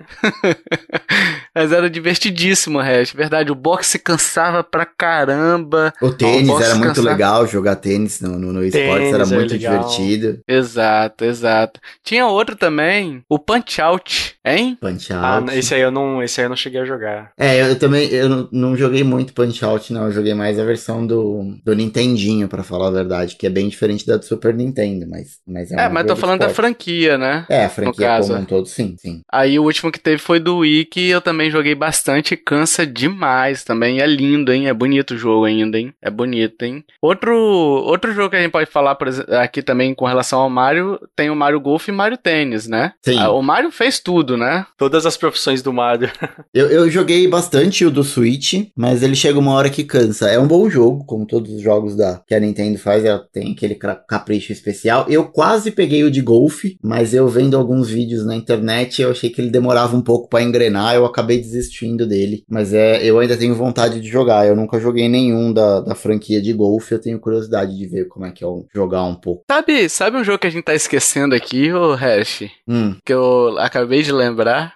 [1.55, 3.13] Mas era divertidíssimo, Hash.
[3.13, 5.93] Verdade, o boxe cansava pra caramba.
[6.01, 7.13] O tênis posso era muito descansar.
[7.13, 10.41] legal, jogar tênis no, no, no esportes era é muito divertido.
[10.47, 11.81] Exato, exato.
[12.05, 14.77] Tinha outro também, o Punch Out, hein?
[14.81, 15.59] Punch Ah, Out.
[15.59, 17.33] esse aí eu não, esse aí eu não cheguei a jogar.
[17.37, 20.07] É, eu, também eu não, não joguei muito Punch Out, não.
[20.07, 23.69] Eu joguei mais a versão do, do Nintendinho, pra falar a verdade, que é bem
[23.69, 27.19] diferente da do Super Nintendo, mas, mas é É, um mas tô falando da franquia,
[27.19, 27.45] né?
[27.49, 29.21] É, a franquia como um todo, sim, sim.
[29.31, 32.87] Aí o último que teve foi do Wii, que eu também joguei bastante e cansa
[32.87, 34.01] demais também.
[34.01, 34.69] É lindo, hein?
[34.69, 35.93] É bonito o jogo ainda, hein?
[36.01, 36.85] É bonito, hein?
[37.03, 38.97] Outro, outro jogo que a gente pode falar
[39.41, 42.93] aqui também com relação ao Mario, tem o Mario Golf e Mario Tênis, né?
[43.03, 43.19] Sim.
[43.19, 44.67] Ah, O Mario fez tudo, tudo, né?
[44.77, 46.11] Todas as profissões do Mario.
[46.55, 50.31] Eu, eu joguei bastante o do Switch, mas ele chega uma hora que cansa.
[50.31, 53.53] É um bom jogo, como todos os jogos da, que a Nintendo faz, ela tem
[53.53, 55.05] aquele capricho especial.
[55.09, 59.29] Eu quase peguei o de golfe, mas eu vendo alguns vídeos na internet, eu achei
[59.29, 62.43] que ele demorava um pouco pra engrenar, eu acabei desistindo dele.
[62.49, 64.47] Mas é, eu ainda tenho vontade de jogar.
[64.47, 68.25] Eu nunca joguei nenhum da, da franquia de golfe, eu tenho curiosidade de ver como
[68.25, 69.45] é que é o- jogar um pouco.
[69.51, 72.45] Sabe, sabe um jogo que a gente tá esquecendo aqui, ô Hash?
[72.67, 74.26] Hum, Que eu acabei de lembrar?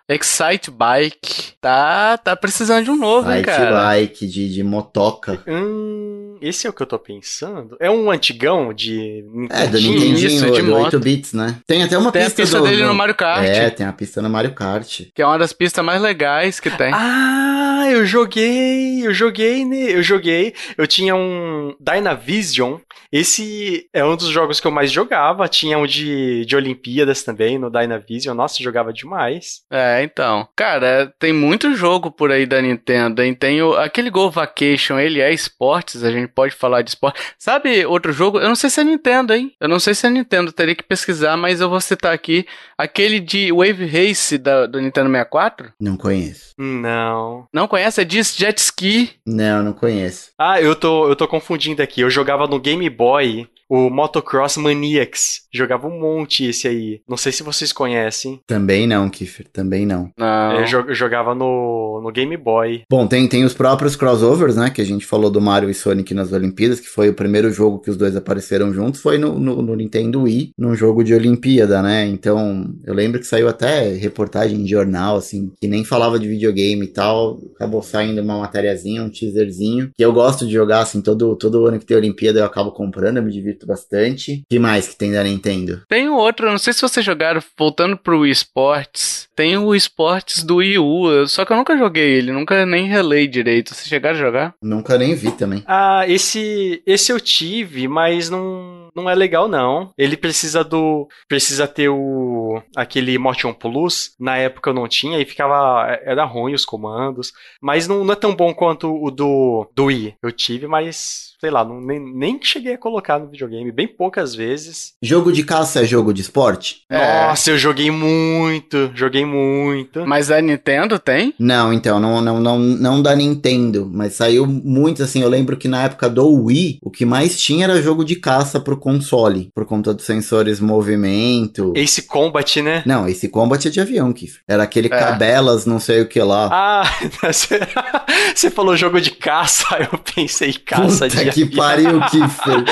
[0.08, 1.52] Excite Bike.
[1.60, 3.70] Tá, tá precisando de um novo, hein, Light cara?
[3.72, 5.42] bike de, de motoca.
[5.46, 7.76] Hum, esse é o que eu tô pensando.
[7.78, 9.94] É um antigão de É, do Nintendinho?
[10.00, 10.84] Nintendinho, isso, de do moto.
[10.84, 11.56] 8 bits, né?
[11.66, 13.44] Tem até uma Tem a pista, pista do, dele no Mario Kart.
[13.46, 15.02] É, tem a pista no Mario Kart.
[15.14, 16.90] Que é uma das pistas mais legais que tem.
[16.94, 19.94] Ah, eu joguei, eu joguei, né?
[19.94, 20.54] Eu joguei.
[20.78, 22.76] Eu tinha um Dynavision.
[23.12, 25.48] Esse é um dos jogos que eu mais jogava.
[25.48, 28.36] Tinha um de, de Olimpíadas também no Dynavision.
[28.36, 29.39] Nossa, eu jogava demais.
[29.70, 30.48] É, então.
[30.56, 33.34] Cara, tem muito jogo por aí da Nintendo, hein?
[33.34, 37.20] Tem o, aquele Go Vacation, ele é esportes, a gente pode falar de esporte.
[37.38, 38.38] Sabe outro jogo?
[38.38, 39.54] Eu não sei se é Nintendo, hein?
[39.60, 43.20] Eu não sei se é Nintendo, teria que pesquisar, mas eu vou citar aqui aquele
[43.20, 45.72] de Wave Race da, do Nintendo 64.
[45.80, 46.54] Não conheço.
[46.58, 47.46] Não.
[47.52, 48.00] Não conhece?
[48.00, 49.10] É de jet ski.
[49.26, 50.30] Não, não conheço.
[50.38, 52.00] Ah, eu tô, eu tô confundindo aqui.
[52.00, 55.42] Eu jogava no Game Boy o Motocross Maniacs.
[55.54, 57.00] Jogava um monte esse aí.
[57.08, 58.40] Não sei se vocês conhecem.
[58.46, 60.10] Também não, Kiffer, também não.
[60.18, 60.52] Não.
[60.56, 62.82] Eu jo- eu jogava no, no Game Boy.
[62.90, 64.70] Bom, tem, tem os próprios crossovers, né?
[64.70, 67.78] Que a gente falou do Mario e Sonic nas Olimpíadas, que foi o primeiro jogo
[67.78, 71.80] que os dois apareceram juntos, foi no, no, no Nintendo Wii, num jogo de Olimpíada,
[71.80, 72.06] né?
[72.06, 76.86] Então, eu lembro que saiu até reportagem em jornal, assim, que nem falava de videogame
[76.86, 77.38] e tal.
[77.54, 81.78] Acabou saindo uma matériazinha, um teaserzinho, que eu gosto de jogar, assim, todo, todo ano
[81.78, 84.44] que tem Olimpíada eu acabo comprando, eu me divirto bastante.
[84.48, 85.82] que mais que tem da Nintendo?
[85.88, 89.28] Tem um outro, não sei se vocês jogaram, voltando pro Wii Sports.
[89.34, 92.86] Tem o Wii Sports do Wii U, só que eu nunca joguei ele, nunca nem
[92.86, 93.74] relei direito.
[93.74, 94.54] Vocês chegaram a jogar?
[94.62, 95.62] Nunca nem vi também.
[95.66, 99.90] Ah, esse esse eu tive, mas não, não é legal não.
[99.96, 104.14] Ele precisa do precisa ter o aquele Motion Plus.
[104.18, 108.16] Na época eu não tinha e ficava era ruim os comandos, mas não, não é
[108.16, 110.14] tão bom quanto o do do Wii.
[110.22, 114.34] Eu tive, mas sei lá, não, nem, nem cheguei a colocar no videogame, bem poucas
[114.34, 114.92] vezes.
[115.02, 116.82] Jogo de caça é jogo de esporte?
[116.90, 117.28] É.
[117.28, 120.06] Nossa, eu joguei muito, joguei muito.
[120.06, 121.34] Mas a Nintendo tem?
[121.38, 125.22] Não, então, não, não, não, não da Nintendo, mas saiu muito assim.
[125.22, 128.60] Eu lembro que na época do Wii, o que mais tinha era jogo de caça
[128.60, 131.72] pro console, por conta dos sensores movimento.
[131.76, 132.82] Ace Combat, né?
[132.84, 134.40] Não, esse Combat é de avião, Kiff.
[134.46, 134.90] Era aquele É.
[134.90, 136.48] cabelas, não sei o que lá.
[136.52, 136.82] Ah,
[137.22, 137.60] você-
[138.34, 142.64] você falou jogo de caça, eu pensei caça Puta de que pariu, Kiffer.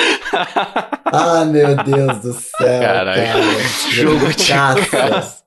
[1.07, 3.23] ah, meu Deus do céu, Caralho.
[3.23, 3.43] cara.
[3.91, 5.39] Jogo de caça.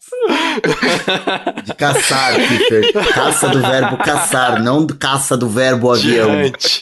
[1.64, 2.94] De caçar, Kiffer.
[3.14, 6.28] Caça do verbo caçar, não do caça do verbo avião.
[6.32, 6.82] Diante.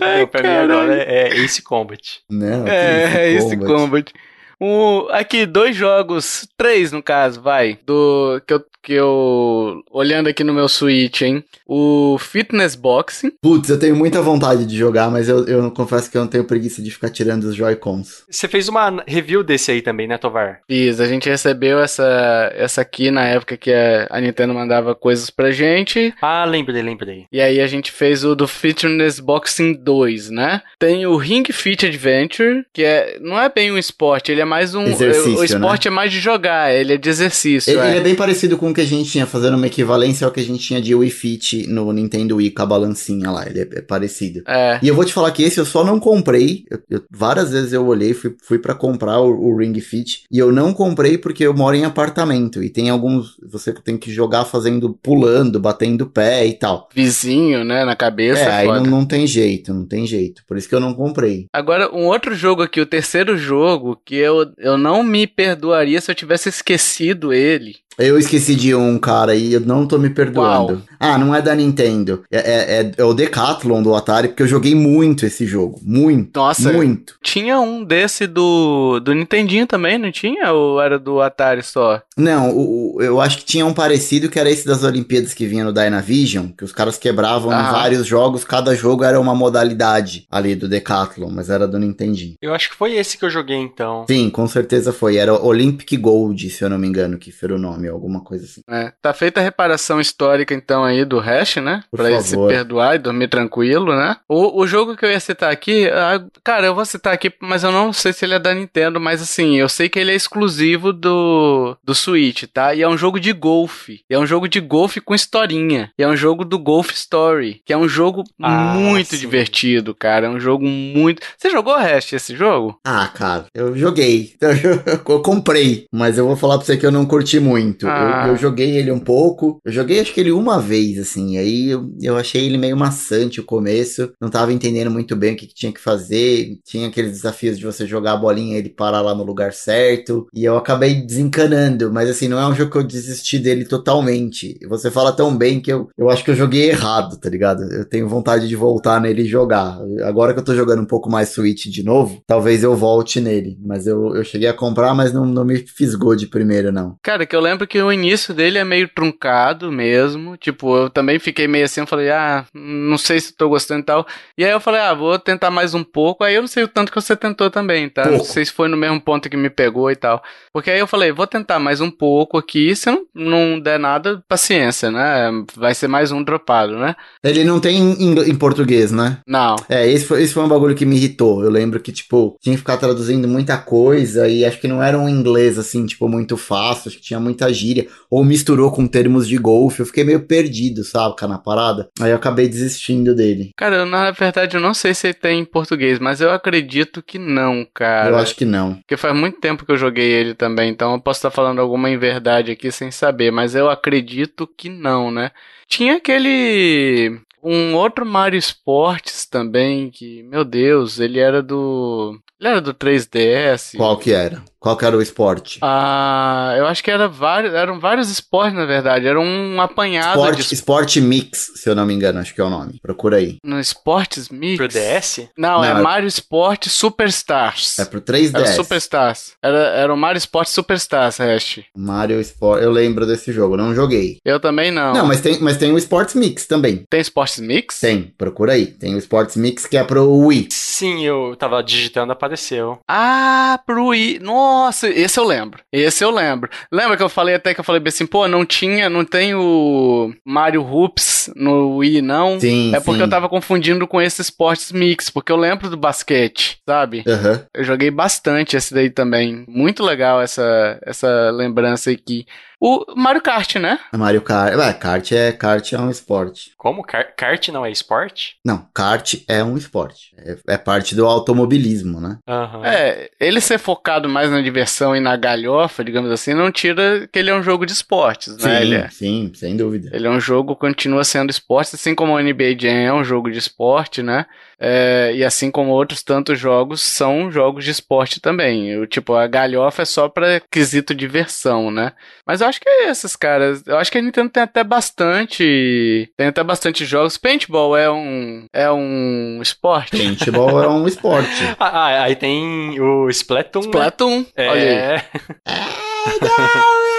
[0.00, 2.20] Não, pra mim agora é, é Ace Combat.
[2.28, 3.72] Não, que É, esse Combat.
[3.74, 4.12] Combat.
[4.60, 10.42] O, aqui, dois jogos, três no caso, vai, do que eu, que eu olhando aqui
[10.42, 11.44] no meu Switch, hein?
[11.66, 16.16] O Fitness Boxing, Putz, eu tenho muita vontade de jogar, mas eu, eu confesso que
[16.16, 18.24] eu não tenho preguiça de ficar tirando os Joy-Cons.
[18.30, 20.60] Você fez uma review desse aí também, né, Tovar?
[20.66, 25.28] fiz, a gente recebeu essa, essa aqui na época que a, a Nintendo mandava coisas
[25.28, 27.26] pra gente, Ah, lembrei, lembrei.
[27.32, 30.62] e aí a gente fez o do Fitness Boxing 2, né?
[30.78, 34.74] Tem o Ring Fit Adventure, que é, não é bem um esporte, ele é mais
[34.74, 37.88] um, Exercício, o esporte é mais de jogar, ele é de exercício, Ele, é.
[37.90, 40.40] ele é bem parecido com o que a gente tinha, fazendo uma equivalência ao que
[40.40, 43.46] a gente tinha de Wii Fit no Nintendo Wii com a balancinha lá.
[43.46, 44.42] Ele é, é parecido.
[44.46, 44.78] É.
[44.82, 46.64] E eu vou te falar que esse eu só não comprei.
[46.70, 50.22] Eu- eu- várias vezes eu olhei, fui, fui para comprar o, o Ring Fit.
[50.30, 52.62] E eu não comprei porque eu moro em apartamento.
[52.62, 53.36] E tem alguns.
[53.50, 56.88] Você tem que jogar fazendo, pulando, batendo o pé e tal.
[56.94, 58.40] vizinho, né, na cabeça.
[58.40, 60.42] é, aí não, não tem jeito, não tem jeito.
[60.46, 61.46] Por isso que eu não comprei.
[61.52, 66.10] Agora, um outro jogo aqui, o terceiro jogo, que eu, eu não me perdoaria se
[66.10, 67.76] eu tivesse esquecido ele.
[67.98, 70.82] Eu esqueci de um, cara, e eu não tô me perdoando.
[70.86, 70.96] Qual?
[71.00, 72.24] Ah, não é da Nintendo.
[72.30, 75.80] É, é, é- é o Decathlon do Atari, porque eu joguei muito esse jogo.
[75.82, 76.38] Muito.
[76.38, 77.14] Nossa, Muito.
[77.22, 80.52] tinha um desse do, do Nintendinho também, não tinha?
[80.52, 82.02] Ou era do Atari só?
[82.18, 85.46] Não, o- o- eu acho que tinha um parecido que era esse das Olimpíadas que
[85.46, 87.72] vinha no Dynavision, que os caras quebravam em Aham.
[87.72, 92.34] vários jogos, cada jogo era uma modalidade ali do Decathlon, mas era do Nintendinho.
[92.42, 94.04] Eu acho que foi esse que eu joguei então.
[94.06, 95.16] Sim, Sim, com certeza foi.
[95.16, 98.60] Era Olympic Gold, se eu não me engano, que foi o nome, alguma coisa assim.
[98.68, 101.82] É, tá feita a reparação histórica, então, aí do Hash, né?
[101.90, 102.48] Por pra ele se favor.
[102.48, 104.16] perdoar e dormir tranquilo, né?
[104.28, 107.62] O, o jogo que eu ia citar aqui, ah, cara, eu vou citar aqui, mas
[107.64, 110.14] eu não sei se ele é da Nintendo, mas assim, eu sei que ele é
[110.14, 112.74] exclusivo do, do Switch, tá?
[112.74, 114.00] E é um jogo de golfe.
[114.10, 115.90] E é um jogo de golfe com historinha.
[115.98, 119.18] E é um jogo do Golf Story, que é um jogo Ah, muito sim.
[119.18, 120.26] divertido, cara.
[120.26, 121.22] É um jogo muito.
[121.36, 122.78] Você jogou Hash esse jogo?
[122.84, 124.15] Ah, cara, eu joguei.
[125.08, 127.86] Eu comprei, mas eu vou falar pra você que eu não curti muito.
[127.86, 128.24] Ah.
[128.26, 129.58] Eu, eu joguei ele um pouco.
[129.64, 131.38] Eu joguei acho que ele uma vez, assim.
[131.38, 134.10] Aí eu, eu achei ele meio maçante o começo.
[134.20, 136.58] Não tava entendendo muito bem o que, que tinha que fazer.
[136.64, 140.26] Tinha aqueles desafios de você jogar a bolinha e ele parar lá no lugar certo.
[140.34, 141.92] E eu acabei desencanando.
[141.92, 144.58] Mas assim, não é um jogo que eu desisti dele totalmente.
[144.68, 147.62] Você fala tão bem que eu, eu acho que eu joguei errado, tá ligado?
[147.72, 149.78] Eu tenho vontade de voltar nele e jogar.
[150.04, 153.58] Agora que eu tô jogando um pouco mais Switch de novo, talvez eu volte nele.
[153.64, 156.96] Mas eu, eu cheguei a comprar, mas não, não me fisgou de primeiro, não.
[157.02, 160.36] Cara, que eu lembro que o início dele é meio truncado mesmo.
[160.36, 163.84] Tipo, eu também fiquei meio assim, eu falei, ah, não sei se tô gostando e
[163.84, 164.06] tal.
[164.36, 166.22] E aí eu falei, ah, vou tentar mais um pouco.
[166.22, 168.04] Aí eu não sei o tanto que você tentou também, tá?
[168.04, 168.32] Não Pouco.
[168.32, 170.22] sei se foi no mesmo ponto que me pegou e tal.
[170.52, 172.74] Porque aí eu falei, vou tentar mais um pouco aqui.
[172.76, 175.30] Se não, não der nada, paciência, né?
[175.56, 176.94] Vai ser mais um dropado, né?
[177.22, 179.18] Ele não tem em, em português, né?
[179.26, 179.56] Não.
[179.68, 181.42] É, esse foi, esse foi um bagulho que me irritou.
[181.42, 184.98] Eu lembro que, tipo, tinha que ficar traduzindo muita coisa e acho que não era
[184.98, 186.88] um inglês, assim, tipo, muito fácil.
[186.88, 187.86] Acho que tinha muita gíria.
[188.10, 189.80] Ou misturou com termos de golfe.
[189.80, 191.88] Eu fiquei meio perdido, sabe, cara, na parada.
[192.00, 193.50] Aí eu acabei desistindo dele.
[193.56, 197.02] Cara, eu, na verdade eu não sei se ele tem em português, mas eu acredito
[197.02, 198.10] que não, cara.
[198.10, 198.74] eu acho que não.
[198.76, 201.90] Porque faz muito tempo que eu joguei ele também, então eu posso estar falando alguma
[201.90, 205.30] inverdade aqui sem saber, mas eu acredito que não, né?
[205.68, 207.20] Tinha aquele.
[207.42, 212.18] Um outro Mario Sports também, que, meu Deus, ele era do.
[212.40, 213.76] Ele era do 3DS.
[213.76, 214.42] Qual que era?
[214.58, 215.58] Qual que era o esporte?
[215.62, 219.06] Ah, eu acho que era vários, eram vários esportes, na verdade.
[219.06, 222.44] Era um apanhado Esporte, de esporte Mix, se eu não me engano, acho que é
[222.44, 222.78] o nome.
[222.82, 223.38] Procura aí.
[223.44, 224.56] no Esportes Mix.
[224.56, 225.28] Pro DS?
[225.36, 227.78] Não, é Não, é- Mario Sport Superstars.
[227.78, 228.34] É pro 3DS.
[228.34, 229.32] Era Superstars.
[229.42, 231.60] Era, era o Mario Sport Superstars, Hash.
[231.76, 232.62] Mario Sport.
[232.62, 234.18] Eu lembro desse jogo, não joguei.
[234.24, 234.92] Eu também não.
[234.94, 236.84] Não, mas tem, mas tem o Sports Mix também.
[236.90, 237.78] Tem Sports Mix?
[237.80, 238.66] Tem, procura aí.
[238.66, 240.48] Tem o Sports Mix que é pro Wii.
[240.50, 242.78] Sim, eu tava digitando, apareceu.
[242.88, 244.18] Ah, pro Wii.
[244.20, 245.60] Nossa, esse eu lembro.
[245.72, 246.48] Esse eu lembro.
[246.72, 249.34] Lembra que eu falei até que eu falei bem assim, pô, não tinha, não tem
[249.34, 252.38] o Mario Hoops no Wii, não?
[252.40, 253.04] Sim, É porque sim.
[253.04, 257.02] eu tava confundindo com esse Sports Mix, porque eu lembro do basquete, sabe?
[257.06, 257.44] Aham.
[257.54, 259.44] Eu joguei bastante esse daí também.
[259.48, 262.26] Muito legal essa, essa lembrança aqui.
[262.58, 263.78] O Mario Kart, né?
[263.94, 264.56] Mario Kart.
[264.56, 266.52] Ué, kart é, kart é um esporte.
[266.56, 266.82] Como?
[266.82, 268.36] Car- kart não é esporte?
[268.44, 270.14] Não, kart é um esporte.
[270.16, 272.18] É, é parte do automobilismo, né?
[272.26, 272.64] Aham.
[272.64, 277.18] É, ele ser focado mais na diversão e na galhofa, digamos assim, não tira que
[277.18, 278.62] ele é um jogo de esportes, né?
[278.62, 279.90] Ele Sim, é, sim, sem dúvida.
[279.92, 283.30] ele é um jogo, continua sendo esporte, assim como o NBA Jam é um jogo
[283.30, 284.24] de esporte, né?
[284.58, 288.70] É, e assim como outros tantos jogos são jogos de esporte também.
[288.70, 291.92] Eu, tipo, a galhofa é só pra quesito diversão, né?
[292.26, 293.62] Mas eu acho que é esses caras.
[293.66, 296.10] Eu acho que a Nintendo tem até bastante.
[296.16, 297.18] Tem até bastante jogos.
[297.18, 298.46] Paintball é um.
[298.52, 299.96] É um esporte.
[299.96, 301.26] Paintball é um esporte.
[301.58, 303.62] Ah, ah, aí tem o Splatoon.
[303.62, 303.66] né?
[303.66, 304.26] Splatoon.
[304.38, 305.02] Olha aí.
[306.06, 306.95] É,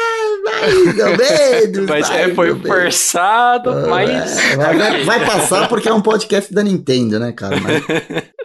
[0.62, 2.68] Mais ou menos, mas é, foi ou menos.
[2.70, 4.38] forçado, mas.
[4.55, 7.58] Vai, vai- passar porque é um podcast da Nintendo, né, cara?
[7.60, 7.84] Mas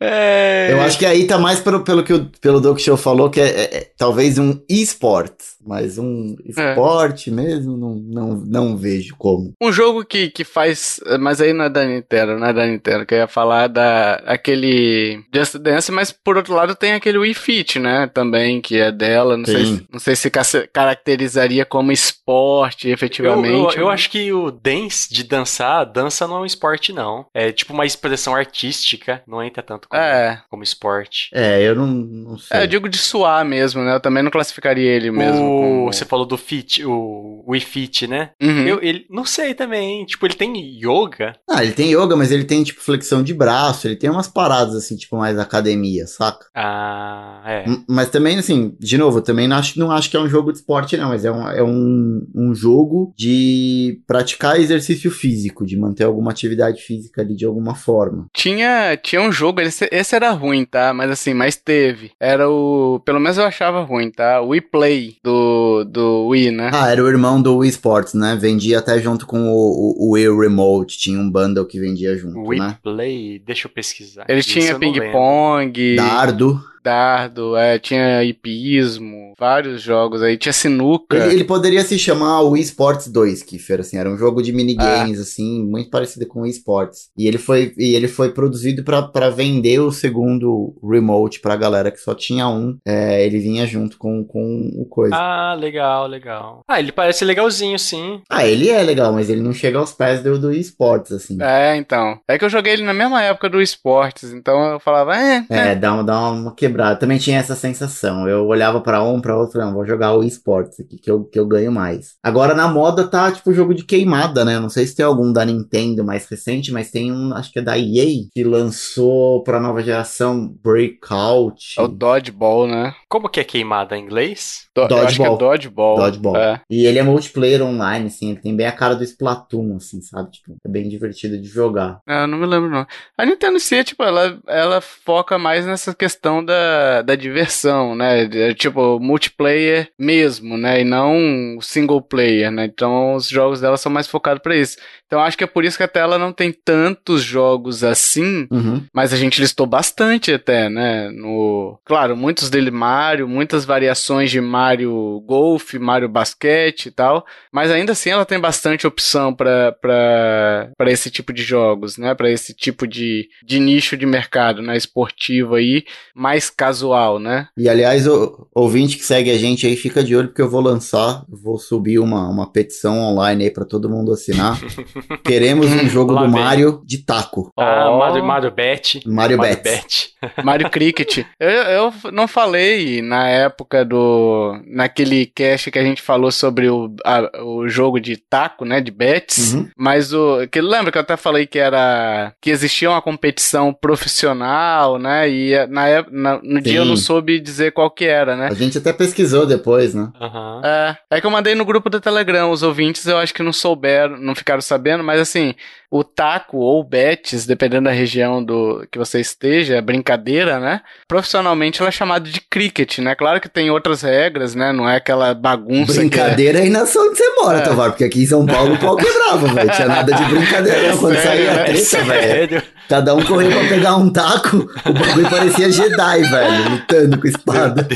[0.00, 0.68] É.
[0.70, 3.40] eu acho que aí tá mais pelo, pelo que o pelo Doc Show falou, que
[3.40, 5.32] é, é- é talvez um e-sport.
[5.66, 6.70] Mas um É.
[6.70, 9.52] esporte mesmo, não, não, não vejo como.
[9.60, 11.00] Um jogo que, que faz.
[11.20, 14.14] Mas aí não é da Nintendo, não é da Nintendo, que eu ia falar da.
[14.26, 15.22] aquele.
[15.34, 18.06] Just Dance, mas por outro lado tem aquele Wii Fit, né?
[18.12, 19.36] Também, que é dela.
[19.36, 19.86] Não, sei, Sim.
[19.92, 20.42] não sei se ca-
[20.72, 23.76] caracterizaria como esporte, Eu, efetivamente.
[23.76, 27.26] eu, eu acho que o dance, de dançar, dança não é um esporte, não.
[27.34, 30.40] É tipo uma expressão artística, não entra tanto como, É.
[30.50, 31.28] como esporte.
[31.32, 32.58] É, eu não, não sei.
[32.58, 33.94] É, eu digo de suar mesmo, né?
[33.94, 35.44] Eu também não classificaria ele mesmo.
[35.44, 38.30] o, como- Você falou do fit, o Wii Fit, né?
[38.42, 38.66] Uhum.
[38.66, 40.04] Eu, ele, não sei também.
[40.06, 41.34] Tipo, ele tem yoga?
[41.48, 44.74] Ah, ele tem yoga, mas ele tem, tipo, flexão de braço, ele tem umas paradas,
[44.74, 46.46] assim, tipo, mais academia, saca?
[46.54, 47.64] Ah, é.
[47.66, 50.28] M- Mas também, assim, de novo, eu também não acho, não acho que é um
[50.28, 55.64] jogo de esporte, não, mas é um, é um, um jogo de praticar exercício físico,
[55.66, 58.26] de manter alguma atividade física ali de alguma forma.
[58.32, 60.92] Tinha, tinha um jogo, esse, esse era ruim, tá?
[60.92, 62.12] Mas assim, mas teve.
[62.20, 63.00] Era o.
[63.04, 64.40] Pelo menos eu achava ruim, tá?
[64.40, 66.70] O Wii Play do, do Wii, né?
[66.72, 68.36] Ah, era o irmão do Wii Sports, né?
[68.36, 72.40] Vendia até junto com o, o, o Wii Remote, tinha um bundle que vendia junto,
[72.40, 72.76] Wii né?
[72.82, 74.24] Play, deixa eu pesquisar.
[74.28, 75.96] Ele Isso tinha ping-pong.
[75.96, 76.60] Dardo.
[76.82, 81.16] Dardo, é, tinha hipismo, vários jogos aí, tinha sinuca.
[81.16, 85.20] Ele, ele poderia se chamar o eSports 2, Kiffer, assim, era um jogo de minigames,
[85.20, 87.10] assim, muito parecido com o eSports.
[87.16, 92.00] E ele foi, e ele foi produzido para vender o segundo remote pra galera que
[92.00, 92.76] só tinha um.
[92.86, 95.14] É, ele vinha junto com, com o coisa.
[95.14, 96.62] Ah, legal, legal.
[96.68, 98.20] Ah, ele parece legalzinho, sim.
[98.28, 101.38] Ah, ele é legal, mas ele não chega aos pés do, do eSports, assim.
[101.40, 102.18] É, então.
[102.26, 105.44] É que eu joguei ele na mesma época do esportes, então eu falava, é.
[105.48, 106.98] É, dá uma, dá uma quebrada.
[106.98, 108.28] Também tinha essa sensação.
[108.28, 111.38] Eu olhava pra um, pra outro, não, vou jogar o esportes aqui, que eu, que
[111.38, 112.16] eu ganho mais.
[112.22, 114.58] Agora na moda tá, tipo, jogo de queimada, né?
[114.58, 117.62] Não sei se tem algum da Nintendo mais recente, mas tem um, acho que é
[117.62, 121.74] da EA, que lançou pra nova geração Breakout.
[121.78, 122.94] É o Dodgeball, né?
[123.08, 124.66] Como que é queimada em inglês?
[124.74, 125.96] Do, eu acho que é Dodgeball.
[125.96, 126.36] Dodgeball.
[126.36, 126.60] É.
[126.70, 130.30] E ele é multiplayer online, assim, ele tem bem a cara do Splatoon, assim, sabe?
[130.32, 132.00] Tipo, é bem divertido de jogar.
[132.06, 132.86] É, eu não me lembro, não.
[133.16, 136.54] A Nintendo si, tipo, ela, ela foca mais nessa questão da,
[137.02, 138.24] da diversão, né?
[138.26, 140.80] De, tipo, multiplayer mesmo, né?
[140.80, 142.64] E não single player, né?
[142.66, 144.76] Então os jogos dela são mais focados pra isso.
[145.06, 148.82] Então acho que é por isso que até ela não tem tantos jogos assim, Uhum.
[148.92, 151.08] mas a gente listou bastante até, né?
[151.10, 157.70] No, claro, muitos dele Mario, muitas variações de Mario Golf, Mario Basquete e tal, mas
[157.70, 162.14] ainda assim ela tem bastante opção para para esse tipo de jogos, né?
[162.14, 164.76] Para esse tipo de, de nicho de mercado, né?
[164.76, 165.84] Esportivo aí,
[166.14, 167.48] mais casual, né?
[167.56, 170.60] E aliás, o ouvinte que segue a gente aí, fica de olho porque eu vou
[170.60, 174.58] lançar, vou subir uma, uma petição online aí pra todo mundo assinar.
[175.24, 176.42] Queremos um jogo Lá do vem.
[176.42, 177.50] Mario de taco.
[177.58, 177.98] Ah, Ó.
[177.98, 179.02] Mario, Mario Bet.
[179.06, 180.14] Mario, Mario Bets.
[180.20, 180.34] Bet.
[180.44, 181.24] Mario Cricket.
[181.38, 184.58] Eu, eu não falei na época do.
[184.66, 188.80] naquele cast que a gente falou sobre o, a- o jogo de taco, né?
[188.80, 189.54] De bets.
[189.54, 189.68] Uhum.
[189.76, 190.46] Mas o.
[190.50, 192.32] Que, lembra que eu até falei que era.
[192.40, 195.28] que existia uma competição profissional, né?
[195.30, 196.08] E na, ép-
[196.42, 197.02] no dia eu não Sim.
[197.04, 198.48] soube dizer qual que era, né?
[198.50, 200.08] A gente até pesquisou depois, né?
[200.20, 200.60] Aham.
[200.64, 203.52] É, é que eu mandei no grupo do Telegram, os ouvintes eu acho que não
[203.52, 205.54] souberam, não ficaram sabendo, mas assim,
[205.90, 210.80] o taco ou bets, dependendo da região do que você esteja, é brincadeira, né?
[211.06, 213.14] Profissionalmente ela é chamada de cricket, né?
[213.14, 214.72] Claro que tem outras regras, né?
[214.72, 217.62] Não é aquela bagunça é- Brincadeira aí na onde você mora, É.
[217.62, 219.70] Tovar, porque aqui em São Paulo o pau quebrava, velho.
[219.72, 220.98] Tinha nada de brincadeira não.
[220.98, 222.62] Quando É saía a sério, treta, velho.
[222.88, 227.86] Cada um correu pra pegar um taco, o bagulho parecia Jedi, velho, lutando com espada.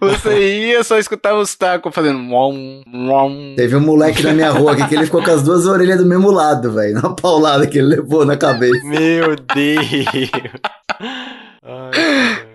[0.00, 3.54] Você ia, só escutava os tacos fazendo mom, mom.
[3.56, 6.06] Teve um moleque na minha rua aqui que ele ficou com as duas orelhas do
[6.06, 6.94] mesmo lado, velho.
[7.00, 8.84] Na paulada que ele levou na cabeça.
[8.84, 10.30] Meu Deus.
[11.64, 12.44] Ai,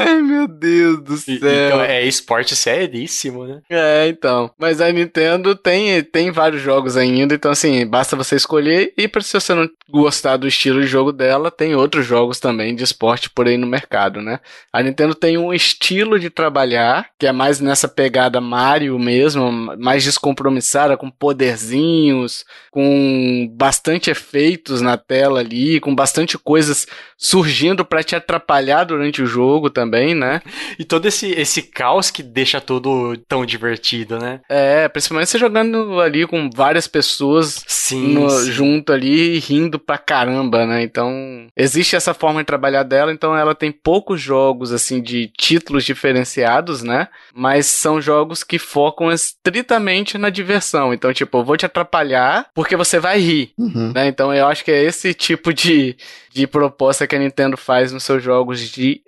[0.00, 1.36] Ai, meu Deus do e- céu.
[1.38, 3.60] então é esporte seríssimo, né?
[3.70, 4.50] É, então.
[4.58, 8.92] Mas a Nintendo tem, tem vários jogos ainda, então assim, basta você escolher.
[8.96, 12.74] E pra se você não gostar do estilo de jogo dela, tem outros jogos também
[12.74, 14.40] de esporte por aí no mercado, né?
[14.72, 20.04] A Nintendo tem um estilo de trabalhar, que é mais nessa pegada Mario mesmo, mais
[20.04, 26.86] descompromissada, com poderzinhos, com bastante efeitos na tela ali, com bastante coisas
[27.22, 30.40] surgindo pra te atrapalhar durante o jogo também, né?
[30.78, 34.40] E todo esse, esse caos que deixa tudo tão divertido, né?
[34.48, 38.14] É, principalmente você jogando ali com várias pessoas Sim.
[38.14, 38.50] no- sim.
[38.52, 40.82] junto ali e rindo pra caramba, né?
[40.82, 45.84] Então, existe essa forma de trabalhar dela, então ela tem poucos jogos assim de títulos
[45.84, 47.08] diferenciados, né?
[47.34, 50.94] Mas são jogos que focam estritamente na diversão.
[50.94, 53.92] Então, tipo, eu vou te atrapalhar porque você vai rir, Uhum.
[53.94, 54.06] né?
[54.06, 55.96] Então, eu acho que é esse tipo de,
[56.32, 59.02] de proposta que a Nintendo faz nos seus jogos de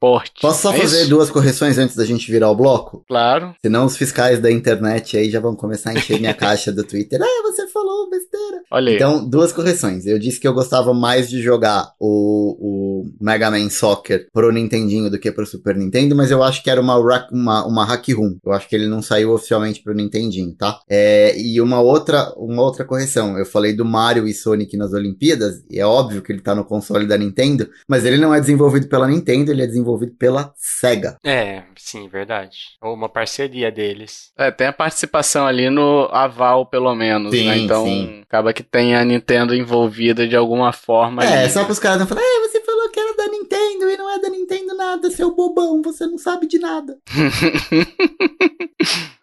[0.00, 0.40] esporte.
[0.40, 1.10] Posso só É fazer isso?
[1.10, 3.04] duas correções antes da gente virar o bloco?
[3.06, 3.54] Claro.
[3.60, 7.20] Senão os fiscais da internet aí já vão começar a encher minha caixa do Twitter.
[7.22, 8.62] Ah, você falou besteira.
[8.70, 8.96] Olha aí.
[8.96, 10.06] Então, duas correções.
[10.06, 15.10] Eu disse que eu gostava mais de jogar o, o Mega Man Soccer pro Nintendinho
[15.10, 16.96] do que pro Super Nintendo, mas eu acho que era uma,
[17.30, 18.38] uma, uma hack room.
[18.44, 20.80] Eu acho que ele não saiu oficialmente pro Nintendinho, tá?
[20.88, 23.36] É, e uma outra, uma outra correção.
[23.38, 26.64] Eu falei do Mario e Sonic nas Olimpíadas, e é óbvio que ele tá no
[26.64, 31.16] console da Nintendo, mas ele não é desenvolvido pela Nintendo, ele é desenvolvido pela SEGA.
[31.24, 32.58] É, sim, verdade.
[32.82, 34.32] Ou uma parceria deles.
[34.36, 37.58] É, tem a participação ali no aval, pelo menos, Sim, né?
[37.58, 38.20] Então, sim.
[38.22, 41.50] acaba que tem a Nintendo envolvida de alguma forma É, ali.
[41.52, 44.18] só pros caras não falarem, ah, você falou que era da Nintendo e não é
[44.18, 46.98] da Nintendo nada, seu bobão, você não sabe de nada.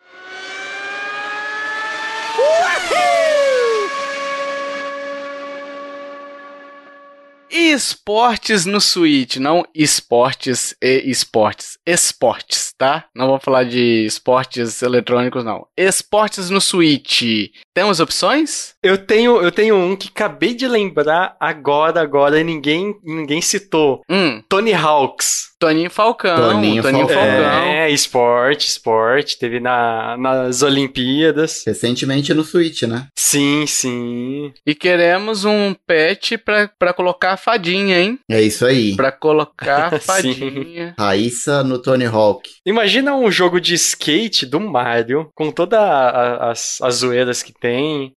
[7.49, 13.05] esportes no Switch, não esportes e esportes, esportes, tá?
[13.15, 15.67] Não vou falar de esportes eletrônicos, não.
[15.75, 17.21] Esportes no Switch.
[17.77, 18.73] Temos opções?
[18.81, 24.01] Eu tenho, eu tenho um que acabei de lembrar agora, agora, e ninguém, ninguém citou.
[24.09, 25.47] Hum, Tony Hawks.
[25.59, 26.35] Toninho Falcão.
[26.35, 27.23] Toninho Toninho, Falcão.
[27.23, 27.63] Falcão.
[27.63, 29.39] É, esporte, esporte.
[29.39, 31.63] Teve na, nas Olimpíadas.
[31.65, 33.07] Recentemente no Switch, né?
[33.17, 34.53] Sim, sim.
[34.65, 38.19] E queremos um pet pra, pra colocar a fadinha, hein?
[38.29, 38.95] É isso aí.
[38.95, 40.93] Pra colocar a fadinha.
[40.97, 42.47] Raíssa no Tony Hawk.
[42.63, 47.66] Imagina um jogo de skate do Mario, com todas as, as zoeiras que tem.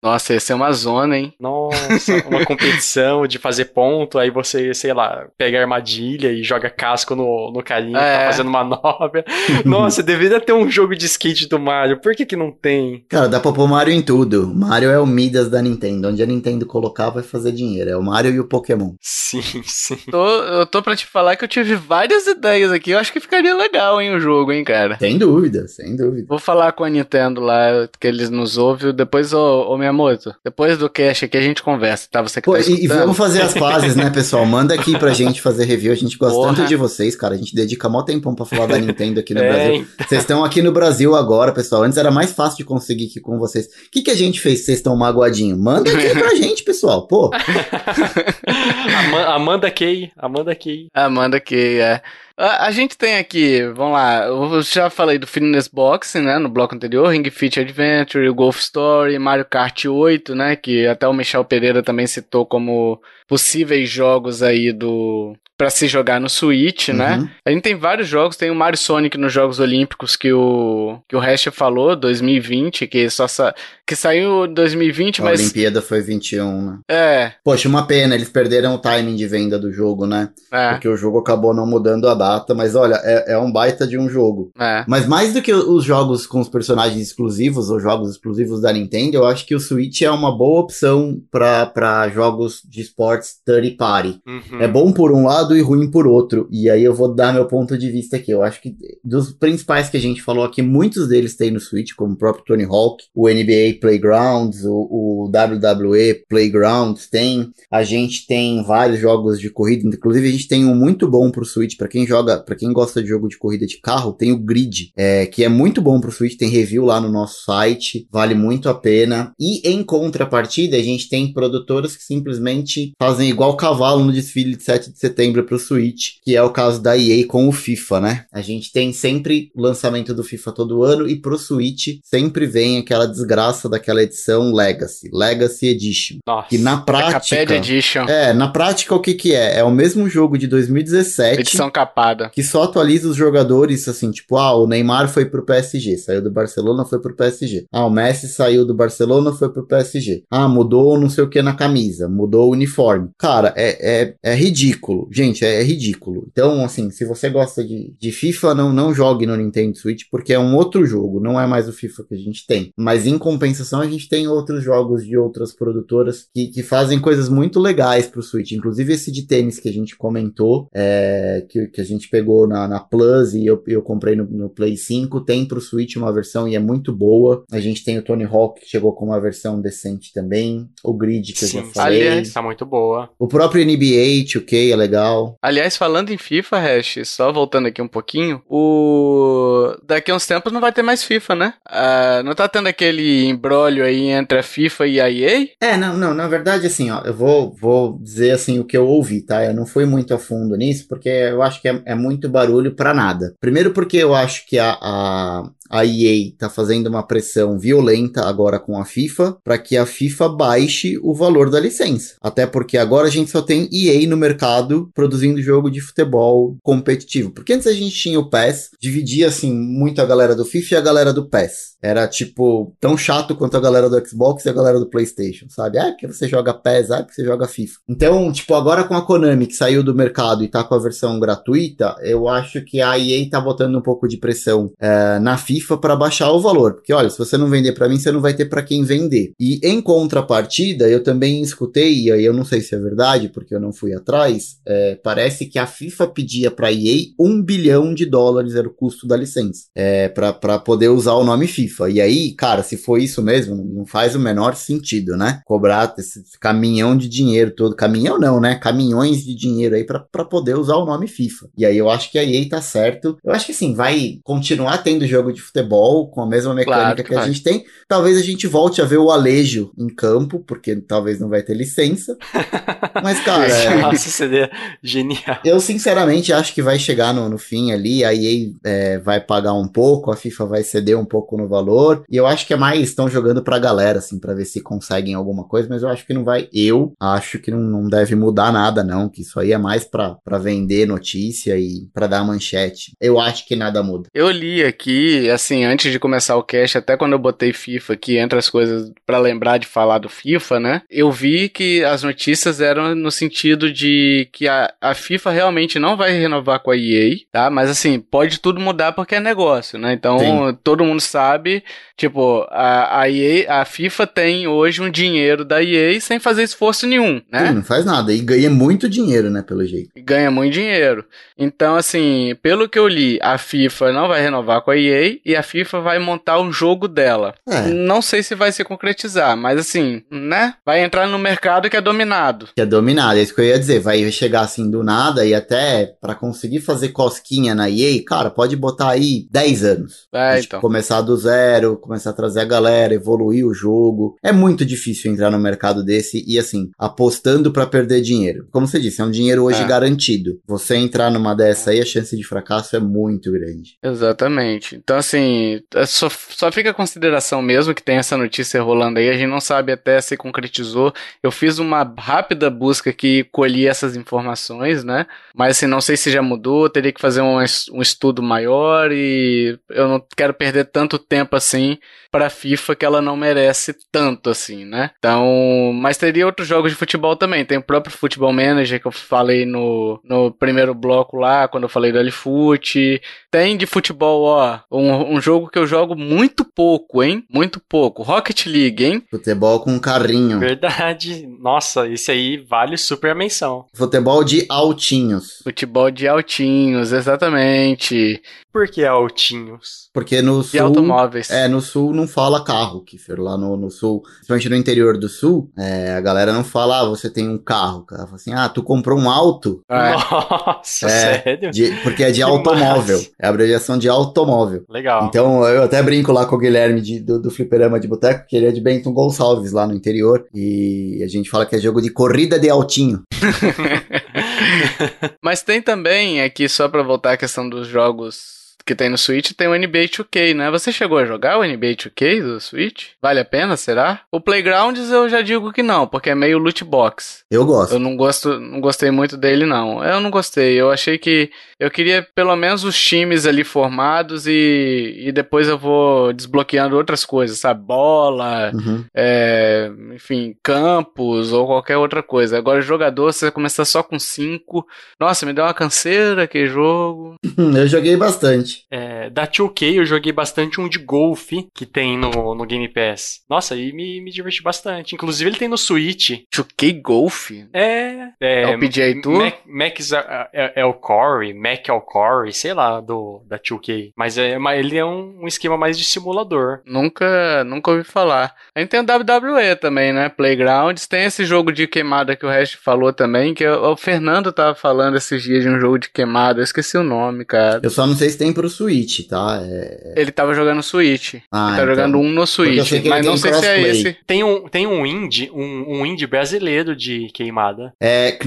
[0.02, 1.32] Nossa, ia ser uma zona, hein?
[1.40, 6.68] Nossa, uma competição de fazer ponto, aí você, sei lá, pega a armadilha e joga
[6.70, 8.18] casco no, no carinha que É.
[8.18, 9.24] tá fazendo manobra.
[9.64, 13.04] Nossa, deveria ter um jogo de skate do Mario, por que que não tem?
[13.08, 14.46] Cara, dá pra pôr Mario em tudo.
[14.54, 16.08] Mario é o Midas da Nintendo.
[16.08, 17.90] Onde a Nintendo colocar vai fazer dinheiro.
[17.90, 18.92] É o Mario e o Pokémon.
[19.00, 19.96] Sim, sim.
[20.10, 22.90] Tô, eu tô pra te falar que eu tive várias ideias aqui.
[22.90, 24.96] Eu acho que ficaria legal, hein, o jogo, hein, cara.
[24.98, 26.26] Sem dúvida, sem dúvida.
[26.28, 28.92] Vou falar com a Nintendo lá, que eles nos ouvem.
[28.92, 32.20] Depois, ô, ô Miyamoto, depois do cast aqui a gente conversa, tá?
[32.22, 34.44] Você que Pô, tá e, e vamos fazer as pazes, né, pessoal?
[34.46, 35.92] Manda aqui pra gente fazer review.
[35.92, 36.54] A gente gosta Porra.
[36.54, 37.34] tanto de vocês, cara.
[37.34, 39.86] A gente dedica mó tempão pra falar da Nintendo aqui no É, Brasil.
[40.06, 41.82] Vocês estão aqui no Brasil agora, pessoal.
[41.82, 43.66] Antes era mais fácil de conseguir aqui com vocês.
[43.66, 44.64] O que, que a gente fez?
[44.64, 45.58] Vocês estão magoadinhos?
[45.58, 47.06] Manda aqui pra gente, pessoal.
[47.06, 47.30] Pô,
[48.46, 50.88] Ama- Amanda Kay, Amanda Kay.
[50.94, 52.00] Amanda que é.
[52.40, 56.48] A, a gente tem aqui, vamos lá, eu já falei do Fitness Boxing, né, no
[56.48, 61.12] bloco anterior, Ring Fit Adventure, o Golf Story, Mario Kart 8, né, que até o
[61.12, 67.18] Michel Pereira também citou como possíveis jogos aí do para se jogar no Switch, né?
[67.18, 67.28] Uhum.
[67.44, 71.14] A gente tem vários jogos, tem o Mario Sonic nos Jogos Olímpicos que o que
[71.14, 73.54] o Hash falou, 2020, que só sa...
[73.86, 76.78] que saiu em 2020, a mas Olimpíada foi 21, né?
[76.90, 80.30] é, Poxa, uma pena, eles perderam o timing de venda do jogo, né?
[80.50, 83.86] é, Porque o jogo acabou não mudando a data, mas olha, é, é um baita
[83.86, 84.50] de um jogo.
[84.58, 84.82] é.
[84.88, 89.18] Mas mais do que os jogos com os personagens exclusivos ou jogos exclusivos da Nintendo,
[89.18, 94.22] eu acho que o Switch é uma boa opção para jogos de esportes third party.
[94.26, 94.62] Uhum.
[94.62, 96.48] É bom por um lado e ruim por outro.
[96.50, 98.30] E aí eu vou dar meu ponto de vista aqui.
[98.30, 98.74] Eu acho que
[99.04, 102.44] dos principais que a gente falou aqui, muitos deles tem no Switch, como o próprio
[102.44, 107.50] Tony Hawk, o NBA Playgrounds, o, o WWE Playgrounds tem.
[107.70, 111.44] A gente tem vários jogos de corrida, inclusive a gente tem um muito bom pro
[111.44, 114.38] Switch, para quem joga, para quem gosta de jogo de corrida de carro, tem o
[114.38, 118.34] Grid, é, que é muito bom pro Switch, tem review lá no nosso site, vale
[118.34, 119.32] muito a pena.
[119.38, 124.62] E em contrapartida, a gente tem produtoras que simplesmente fazem igual cavalo no desfile de
[124.62, 128.24] 7 de setembro pro Switch, que é o caso da EA com o FIFA, né?
[128.32, 132.78] A gente tem sempre o lançamento do FIFA todo ano e pro Switch sempre vem
[132.78, 136.48] aquela desgraça daquela edição Legacy, Legacy Edition, Nossa.
[136.48, 139.58] que na prática Edition, é, na prática o que que é?
[139.58, 142.30] É o mesmo jogo de 2017 edição capada.
[142.30, 146.30] que só atualiza os jogadores assim, tipo, ah, o Neymar foi pro PSG, saiu do
[146.30, 147.66] Barcelona, foi pro PSG.
[147.72, 150.24] Ah, o Messi saiu do Barcelona, foi pro PSG.
[150.30, 153.10] Ah, mudou não sei o que na camisa, mudou o uniforme.
[153.18, 155.08] Cara, é, é, é ridículo.
[155.10, 156.26] Gente, é, é ridículo.
[156.30, 160.32] Então, assim, se você gosta de, de FIFA, não, não jogue no Nintendo Switch, porque
[160.32, 162.70] é um outro jogo, não é mais o FIFA que a gente tem.
[162.76, 167.28] Mas em compensação, a gente tem outros jogos de outras produtoras que, que fazem coisas
[167.28, 168.52] muito legais pro Switch.
[168.52, 172.66] Inclusive esse de tênis que a gente comentou, é, que, que a gente pegou na,
[172.66, 176.48] na Plus e eu, eu comprei no, no Play 5, tem pro Switch uma versão
[176.48, 177.44] e é muito boa.
[177.50, 180.68] A gente tem o Tony Hawk que chegou com uma versão decente também.
[180.84, 182.08] O Grid que eu já Sim, falei.
[182.08, 183.10] aliás- Tá muito boa.
[183.18, 185.09] O próprio NBA 2K é legal.
[185.42, 190.52] Aliás, falando em FIFA, Hash, só voltando aqui um pouquinho, o daqui a uns tempos
[190.52, 191.54] não vai ter mais FIFA, né?
[191.68, 195.48] Ah, não tá tendo aquele embrólio aí entre a FIFA e a EA?
[195.60, 198.86] É, não, não, na verdade, assim, ó, eu vou, vou dizer assim o que eu
[198.86, 199.44] ouvi, tá?
[199.44, 202.74] Eu não fui muito a fundo nisso, porque eu acho que é, é muito barulho
[202.74, 203.34] pra nada.
[203.40, 208.58] Primeiro porque eu acho que a, a, a EA tá fazendo uma pressão violenta agora
[208.58, 212.16] com a FIFA para que a FIFA baixe o valor da licença.
[212.20, 217.30] Até porque agora a gente só tem EA no mercado produzindo jogo de futebol competitivo.
[217.30, 220.78] Porque antes a gente tinha o PES, dividia assim muito a galera do FIFA e
[220.78, 221.76] a galera do PES.
[221.82, 225.78] Era tipo tão chato quanto a galera do Xbox e a galera do PlayStation, sabe?
[225.78, 227.78] Ah, porque você joga PES, ah, porque você joga FIFA.
[227.88, 231.18] Então, tipo, agora com a Konami que saiu do mercado e tá com a versão
[231.20, 235.59] gratuita, eu acho que a EA tá botando um pouco de pressão eh, na FIFA
[235.60, 238.20] FIFA para baixar o valor, porque olha, se você não vender para mim, você não
[238.20, 239.32] vai ter para quem vender.
[239.38, 243.54] E em contrapartida, eu também escutei, e aí eu não sei se é verdade, porque
[243.54, 248.06] eu não fui atrás, é, parece que a FIFA pedia para EA um bilhão de
[248.06, 251.90] dólares era o custo da licença, é, para poder usar o nome FIFA.
[251.90, 255.40] E aí, cara, se for isso mesmo, não faz o menor sentido, né?
[255.44, 258.54] Cobrar esse caminhão de dinheiro todo, caminhão não, né?
[258.54, 261.48] Caminhões de dinheiro aí para poder usar o nome FIFA.
[261.56, 263.16] E aí eu acho que a EA tá certo.
[263.24, 266.96] Eu acho que assim, vai continuar tendo jogo de futebol com a mesma mecânica claro
[266.96, 267.64] que, que a gente tem.
[267.88, 271.54] Talvez a gente volte a ver o Alejo em campo, porque talvez não vai ter
[271.54, 272.16] licença.
[273.02, 273.46] Mas, cara.
[273.46, 273.80] é...
[273.80, 274.50] Nossa, seria
[274.82, 275.38] genial.
[275.44, 279.52] Eu, sinceramente, acho que vai chegar no, no fim ali, a EA é, vai pagar
[279.52, 282.04] um pouco, a FIFA vai ceder um pouco no valor.
[282.08, 285.14] E eu acho que é mais estão jogando pra galera, assim, pra ver se conseguem
[285.14, 286.48] alguma coisa, mas eu acho que não vai.
[286.52, 289.08] Eu acho que não, não deve mudar nada, não.
[289.08, 292.92] Que isso aí é mais pra, pra vender notícia e pra dar manchete.
[293.00, 294.08] Eu acho que nada muda.
[294.14, 298.18] Eu li aqui, assim, antes de começar o cast, até quando eu botei FIFA aqui,
[298.18, 300.82] entre as coisas para lembrar de falar do FIFA, né?
[300.90, 305.96] Eu vi que as notícias eram no sentido de que a, a FIFA realmente não
[305.96, 307.50] vai renovar com a EA, tá?
[307.50, 309.92] Mas assim, pode tudo mudar porque é negócio, né?
[309.92, 310.58] Então, Sim.
[310.62, 311.64] todo mundo sabe,
[311.96, 316.86] tipo, a, a EA, a FIFA tem hoje um dinheiro da EA sem fazer esforço
[316.86, 317.48] nenhum, né?
[317.48, 318.12] Sim, não faz nada.
[318.12, 319.90] E ganha muito dinheiro, né, pelo jeito.
[319.96, 321.04] Ganha muito dinheiro.
[321.38, 325.36] Então, assim, pelo que eu li, a FIFA não vai renovar com a EA e
[325.36, 327.34] a FIFA vai montar um jogo dela.
[327.48, 327.68] É.
[327.68, 330.54] Não sei se vai se concretizar, mas assim, né?
[330.64, 332.48] Vai entrar no mercado que é dominado.
[332.54, 333.80] Que é dominado, é isso que eu ia dizer.
[333.80, 338.56] Vai chegar assim do nada e até para conseguir fazer cosquinha na EA, cara, pode
[338.56, 340.08] botar aí 10 anos.
[340.12, 340.60] É, então.
[340.60, 344.16] Começar do zero, começar a trazer a galera, evoluir o jogo.
[344.22, 348.46] É muito difícil entrar no mercado desse e assim, apostando para perder dinheiro.
[348.50, 349.66] Como você disse, é um dinheiro hoje é.
[349.66, 350.40] garantido.
[350.46, 353.76] Você entrar numa dessa aí, a chance de fracasso é muito grande.
[353.82, 354.76] Exatamente.
[354.76, 359.08] Então, assim, é só, só fica a consideração mesmo que tem essa notícia rolando aí.
[359.08, 360.92] A gente não sabe até se concretizou.
[361.22, 365.06] Eu fiz uma rápida busca que colhi essas informações, né?
[365.34, 366.68] Mas, assim, não sei se já mudou.
[366.68, 371.78] Teria que fazer um, um estudo maior e eu não quero perder tanto tempo assim
[372.10, 374.90] para FIFA que ela não merece tanto assim, né?
[374.98, 377.44] Então, mas teria outros jogos de futebol também.
[377.44, 381.68] Tem o próprio Futebol Manager que eu falei no, no primeiro bloco lá, quando eu
[381.68, 383.00] falei do L-Foot.
[383.30, 387.24] Tem de futebol, ó, um, um jogo que eu jogo muito pouco, hein?
[387.30, 388.02] Muito pouco.
[388.02, 389.02] Rocket League, hein?
[389.10, 390.38] Futebol com carrinho.
[390.38, 391.26] Verdade.
[391.40, 393.66] Nossa, esse aí vale super a menção.
[393.74, 395.40] Futebol de altinhos.
[395.42, 398.22] Futebol de altinhos, exatamente.
[398.52, 399.88] Por que altinhos?
[399.92, 400.50] Porque no sul.
[400.50, 401.30] De automóveis.
[401.30, 403.20] É, no sul não fala carro, Kiffer.
[403.20, 406.84] Lá no, no sul, principalmente no interior do sul, é, a galera não fala, ah,
[406.84, 407.84] você tem um carro.
[407.84, 408.04] Cara.
[408.04, 409.62] Fala assim, ah, tu comprou um auto.
[409.68, 409.92] É.
[409.92, 411.50] Nossa, é, sério?
[411.50, 413.00] De, porque é de automóvel.
[413.20, 414.64] É a abreviação de automóvel.
[414.68, 414.89] Legal.
[415.06, 418.36] Então eu até brinco lá com o Guilherme de, do, do Fliperama de Boteco, que
[418.36, 420.26] ele é de Benton Gonçalves, lá no interior.
[420.34, 423.02] E a gente fala que é jogo de corrida de altinho.
[425.22, 428.39] Mas tem também, aqui só pra voltar à questão dos jogos
[428.70, 430.48] que tem no Switch tem o NBA 2K, né?
[430.48, 432.90] Você chegou a jogar o NBA 2K do Switch?
[433.02, 434.02] Vale a pena, será?
[434.12, 437.24] O Playgrounds eu já digo que não, porque é meio loot box.
[437.28, 437.72] Eu gosto.
[437.72, 439.82] Eu não gosto, não gostei muito dele não.
[439.82, 440.54] Eu não gostei.
[440.54, 445.58] Eu achei que eu queria pelo menos os times ali formados e, e depois eu
[445.58, 447.64] vou desbloqueando outras coisas, sabe?
[447.64, 448.84] Bola, uhum.
[448.94, 452.38] é, enfim, campos ou qualquer outra coisa.
[452.38, 454.64] Agora jogador, você começar só com cinco.
[455.00, 457.16] Nossa, me deu uma canseira aquele jogo.
[457.36, 458.59] eu joguei bastante.
[458.70, 463.20] É, da 2K eu joguei bastante um de golfe que tem no, no Game Pass.
[463.28, 464.94] Nossa, aí me, me diverti bastante.
[464.94, 466.22] Inclusive ele tem no Switch.
[466.34, 467.30] 2K Golf?
[467.52, 468.08] É.
[468.20, 469.18] É, é o PGA Tour?
[469.18, 469.92] Mac, Max
[470.32, 473.92] é, o Core, Mac é o Core, sei lá, do, da 2K.
[473.96, 476.60] Mas é, ele é um, um esquema mais de simulador.
[476.64, 478.34] Nunca, nunca ouvi falar.
[478.54, 480.08] A gente tem o WWE também, né?
[480.08, 480.86] Playgrounds.
[480.86, 484.54] Tem esse jogo de queimada que o resto falou também, que o, o Fernando tava
[484.54, 486.40] falando esses dias de um jogo de queimada.
[486.40, 487.60] Eu esqueci o nome, cara.
[487.62, 489.40] Eu só não sei se tem pro Switch, tá?
[489.42, 489.94] É...
[489.96, 491.16] Ele tava jogando Switch.
[491.30, 491.66] Ah, ele tá então.
[491.66, 492.72] jogando um no Switch.
[492.86, 493.96] Mas não sei se é esse.
[494.06, 497.72] Tem um, tem um indie, um, um indie brasileiro de queimada.
[497.80, 498.18] É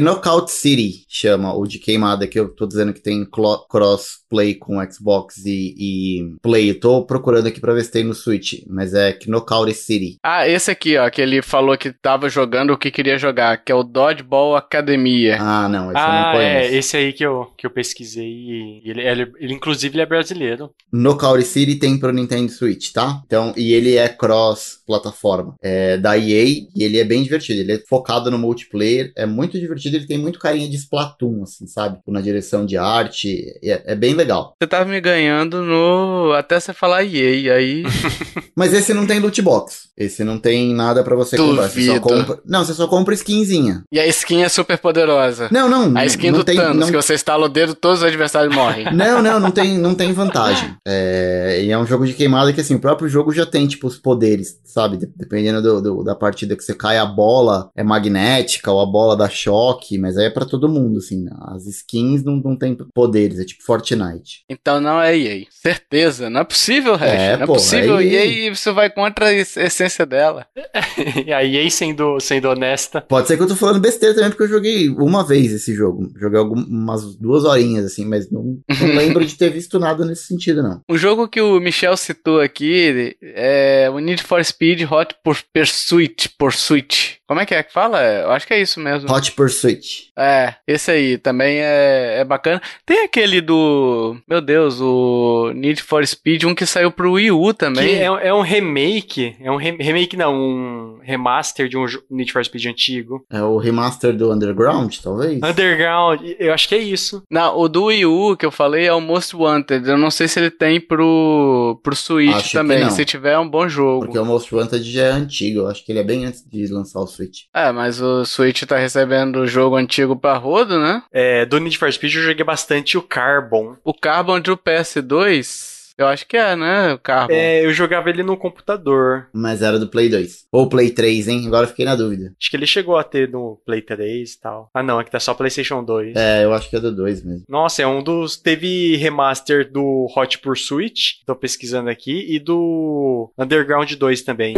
[0.00, 3.26] Knockout City chama o de queimada, que eu tô dizendo que tem
[3.70, 6.70] crossplay com Xbox e, e Play.
[6.70, 10.18] Eu tô procurando aqui pra ver se tem no Switch, mas é Knockout City.
[10.22, 13.72] Ah, esse aqui, ó, que ele falou que tava jogando o que queria jogar, que
[13.72, 15.38] é o Dodgeball Academia.
[15.40, 16.74] Ah, não, esse ah, eu não conheço.
[16.74, 20.02] É, esse aí que eu, que eu pesquisei e ele, ele ele, ele inclusive ele
[20.02, 20.70] é brasileiro.
[20.92, 23.22] Knockout City tem pro Nintendo Switch, tá?
[23.26, 25.54] Então, e ele é cross-plataforma.
[25.62, 26.44] É da EA
[26.74, 27.60] e ele é bem divertido.
[27.60, 29.96] Ele é focado no multiplayer, é muito divertido.
[29.96, 31.98] Ele tem muito carinha de Splatoon, assim, sabe?
[32.06, 33.44] Na direção de arte.
[33.62, 34.54] É, é bem legal.
[34.60, 36.32] Você tava me ganhando no.
[36.32, 37.84] Até você falar EA, aí.
[38.56, 39.88] Mas esse não tem loot box.
[39.96, 41.68] Esse não tem nada para você comprar.
[41.68, 42.38] Você só compra...
[42.44, 43.82] Não, você só compra skinzinha.
[43.90, 45.48] E a skin é super poderosa.
[45.50, 45.96] Não, não.
[45.96, 46.86] A skin não do tem, Thanos, não...
[46.86, 48.92] que você estala o dedo, todos os adversários morrem.
[48.92, 50.76] Não, não, não tem, não tem vantagem.
[50.86, 53.86] É, e é um jogo de queimada que, assim, o próprio jogo já tem, tipo,
[53.88, 54.96] os poderes, sabe?
[55.16, 59.16] Dependendo do, do, da partida que você cai, a bola é magnética ou a bola
[59.16, 61.26] dá choque, mas aí é pra todo mundo, assim.
[61.48, 64.44] As skins não, não tem poderes, é tipo Fortnite.
[64.48, 65.44] Então não é EA.
[65.50, 66.30] Certeza.
[66.30, 67.10] Não é possível, Hash.
[67.12, 67.98] É, não pô, é possível.
[67.98, 68.46] é EA.
[68.46, 68.54] EA.
[68.54, 70.46] você vai contra a es- essência dela.
[71.26, 73.00] e a EA sendo, sendo honesta.
[73.00, 76.10] Pode ser que eu tô falando besteira também, porque eu joguei uma vez esse jogo.
[76.18, 80.62] Joguei algumas duas horinhas, assim, mas não, não lembro de ter visto nada nesse sentido,
[80.62, 80.80] não.
[80.88, 86.28] Um jogo que o Michel citou aqui é o Need for Speed Hot Pur- Pursuit.
[86.38, 87.18] Pursuit.
[87.26, 88.02] Como é que é que fala?
[88.02, 89.10] Eu acho que é isso mesmo.
[89.10, 90.10] Hot Pursuit.
[90.18, 92.60] É, esse aí também é, é bacana.
[92.84, 94.16] Tem aquele do.
[94.28, 97.86] Meu Deus, o Need for Speed, um que saiu pro Wii U também.
[97.88, 99.34] Que é, é um remake.
[99.40, 103.24] É um re- remake, não, um remaster de um Need for Speed antigo.
[103.30, 105.40] É o remaster do Underground, talvez?
[105.42, 107.22] Underground, eu acho que é isso.
[107.30, 109.88] Não, o do Wii U que eu falei é o Most Wanted.
[109.88, 112.88] Eu não sei se ele tem pro, pro Switch Acho também.
[112.90, 114.04] Se tiver, é um bom jogo.
[114.04, 116.66] Porque o Most Wanted já é antigo, eu acho que ele é bem antes de
[116.68, 117.42] lançar o Switch.
[117.54, 121.02] É, mas o Switch tá recebendo o jogo antigo pra rodo, né?
[121.12, 123.76] É, do Need for Speed eu joguei bastante o Carbon.
[123.84, 126.94] O Carbon do PS2, eu acho que é, né?
[126.94, 127.32] O Carbon.
[127.32, 129.28] É, eu jogava ele no computador.
[129.32, 130.46] Mas era do Play 2.
[130.50, 131.44] Ou Play 3, hein?
[131.46, 132.32] Agora eu fiquei na dúvida.
[132.40, 134.70] Acho que ele chegou a ter no Play 3 e tal.
[134.74, 136.16] Ah, não, é que tá só PlayStation 2.
[136.16, 137.44] É, eu acho que é do 2 mesmo.
[137.48, 138.36] Nossa, é um dos.
[138.36, 144.54] Teve remaster do Hot Pursuit, tô pesquisando aqui, e do Underground 2 também.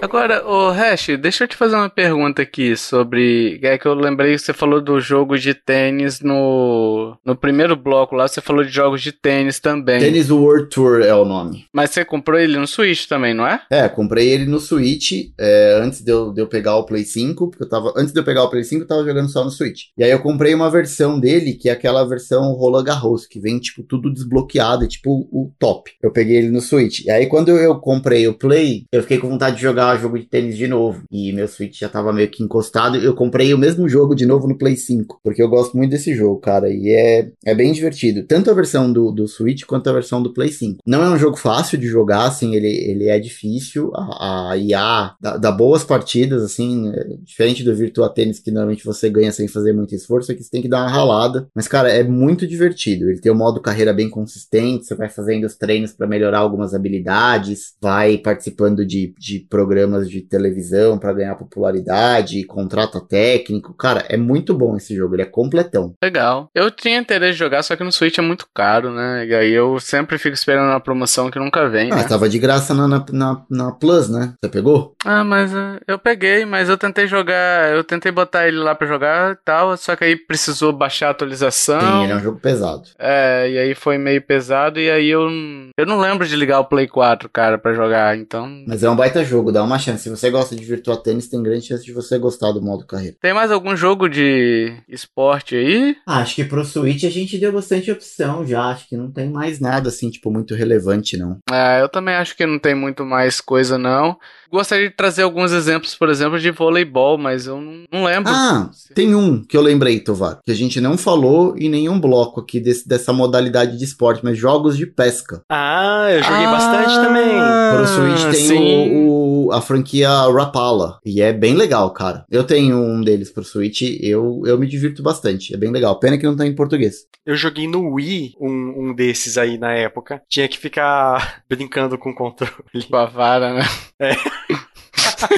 [0.00, 3.58] Agora, ô Hash, deixa eu te fazer uma pergunta aqui sobre.
[3.62, 7.16] É que eu lembrei que você falou do jogo de tênis no.
[7.24, 10.00] No primeiro bloco lá, você falou de jogos de tênis também.
[10.00, 11.66] Tennis World Tour é o nome.
[11.72, 13.62] Mas você comprou ele no Switch também, não é?
[13.70, 17.50] É, comprei ele no Switch é, antes de eu, de eu pegar o Play 5,
[17.50, 17.92] porque eu tava.
[17.96, 19.84] Antes de eu pegar o Play 5, eu tava jogando só no Switch.
[19.96, 23.58] E aí eu comprei uma versão dele, que é aquela versão Roland Garros, que vem,
[23.58, 25.90] tipo, tudo desbloqueado, é tipo o top.
[26.02, 27.04] Eu peguei ele no Switch.
[27.04, 30.26] E aí, quando eu comprei o Play, eu fiquei com vontade de jogar jogo de
[30.26, 31.02] tênis de novo.
[31.10, 32.96] E meu Switch já tava meio que encostado.
[32.96, 35.20] Eu comprei o mesmo jogo de novo no Play 5.
[35.22, 36.68] Porque eu gosto muito desse jogo, cara.
[36.68, 38.24] E é, é bem divertido.
[38.26, 40.78] Tanto a versão do, do Switch quanto a versão do Play 5.
[40.86, 43.90] Não é um jogo fácil de jogar, assim, ele, ele é difícil.
[43.94, 48.84] A, a IA dá, dá boas partidas, assim, é diferente do Virtua Tennis, que normalmente
[48.84, 51.48] você ganha sem fazer muito esforço, aqui você tem que dar uma ralada.
[51.54, 53.08] Mas, cara, é muito divertido.
[53.08, 56.74] Ele tem o modo carreira bem consistente, você vai fazendo os treinos para melhorar algumas
[56.74, 63.74] habilidades, vai participando de, de programas de televisão para ganhar popularidade, contrata técnico.
[63.74, 65.94] Cara, é muito bom esse jogo, ele é completão.
[66.02, 66.48] Legal.
[66.54, 69.26] Eu tinha interesse de jogar, só que no Switch é muito caro, né?
[69.26, 72.04] E aí eu sempre fico esperando uma promoção que nunca vem, Ah, né?
[72.04, 74.34] tava de graça na, na, na, na Plus, né?
[74.42, 74.94] Você pegou?
[75.04, 78.86] Ah, mas eh, eu peguei, mas eu tentei jogar, eu tentei botar ele lá pra
[78.86, 81.78] jogar e tal, só que aí precisou baixar a atualização.
[81.80, 82.82] Tem, ele é um jogo pesado.
[82.98, 85.28] É, e aí foi meio pesado, e aí eu,
[85.76, 88.62] eu não lembro de ligar o Play 4, cara, pra jogar, então.
[88.66, 90.02] Mas é um baita jogo, dá uma chance.
[90.04, 93.16] Se você gosta de Virtua Tennis, tem grande chance de você gostar do modo carreira.
[93.20, 95.96] Tem mais algum jogo de esporte aí?
[96.06, 98.62] Ah, acho que pro Switch a gente deu bastante opção já.
[98.66, 101.38] Acho que não tem mais nada assim, tipo, muito relevante, não.
[101.50, 104.16] Ah, eu também acho que não tem muito mais coisa, não.
[104.50, 108.30] Gostaria de trazer alguns exemplos, por exemplo, de voleibol, mas eu não, não lembro.
[108.34, 112.40] Ah, tem um que eu lembrei, Tovar, que a gente não falou em nenhum bloco
[112.40, 115.40] aqui desse, dessa modalidade de esporte, mas jogos de pesca.
[115.50, 117.32] Ah, eu joguei Ah, bastante também.
[117.70, 118.58] Pro Switch tem sim.
[118.94, 119.11] o, o-
[119.52, 120.98] a franquia Rapala.
[121.04, 122.24] E é bem legal, cara.
[122.30, 125.54] Eu tenho um deles pro Switch, eu, eu me divirto bastante.
[125.54, 125.98] É bem legal.
[125.98, 127.06] Pena que não tá em português.
[127.24, 130.22] Eu joguei no Wii um, um desses aí na época.
[130.28, 132.52] Tinha que ficar brincando com o controle.
[132.88, 133.62] Com a vara, né?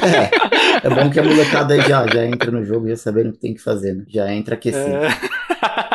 [0.03, 3.33] É, é bom que a molecada aí já, já entra no jogo já sabendo o
[3.33, 4.05] que tem que fazer, né?
[4.09, 4.97] Já entra aquecido.
[4.97, 5.09] É.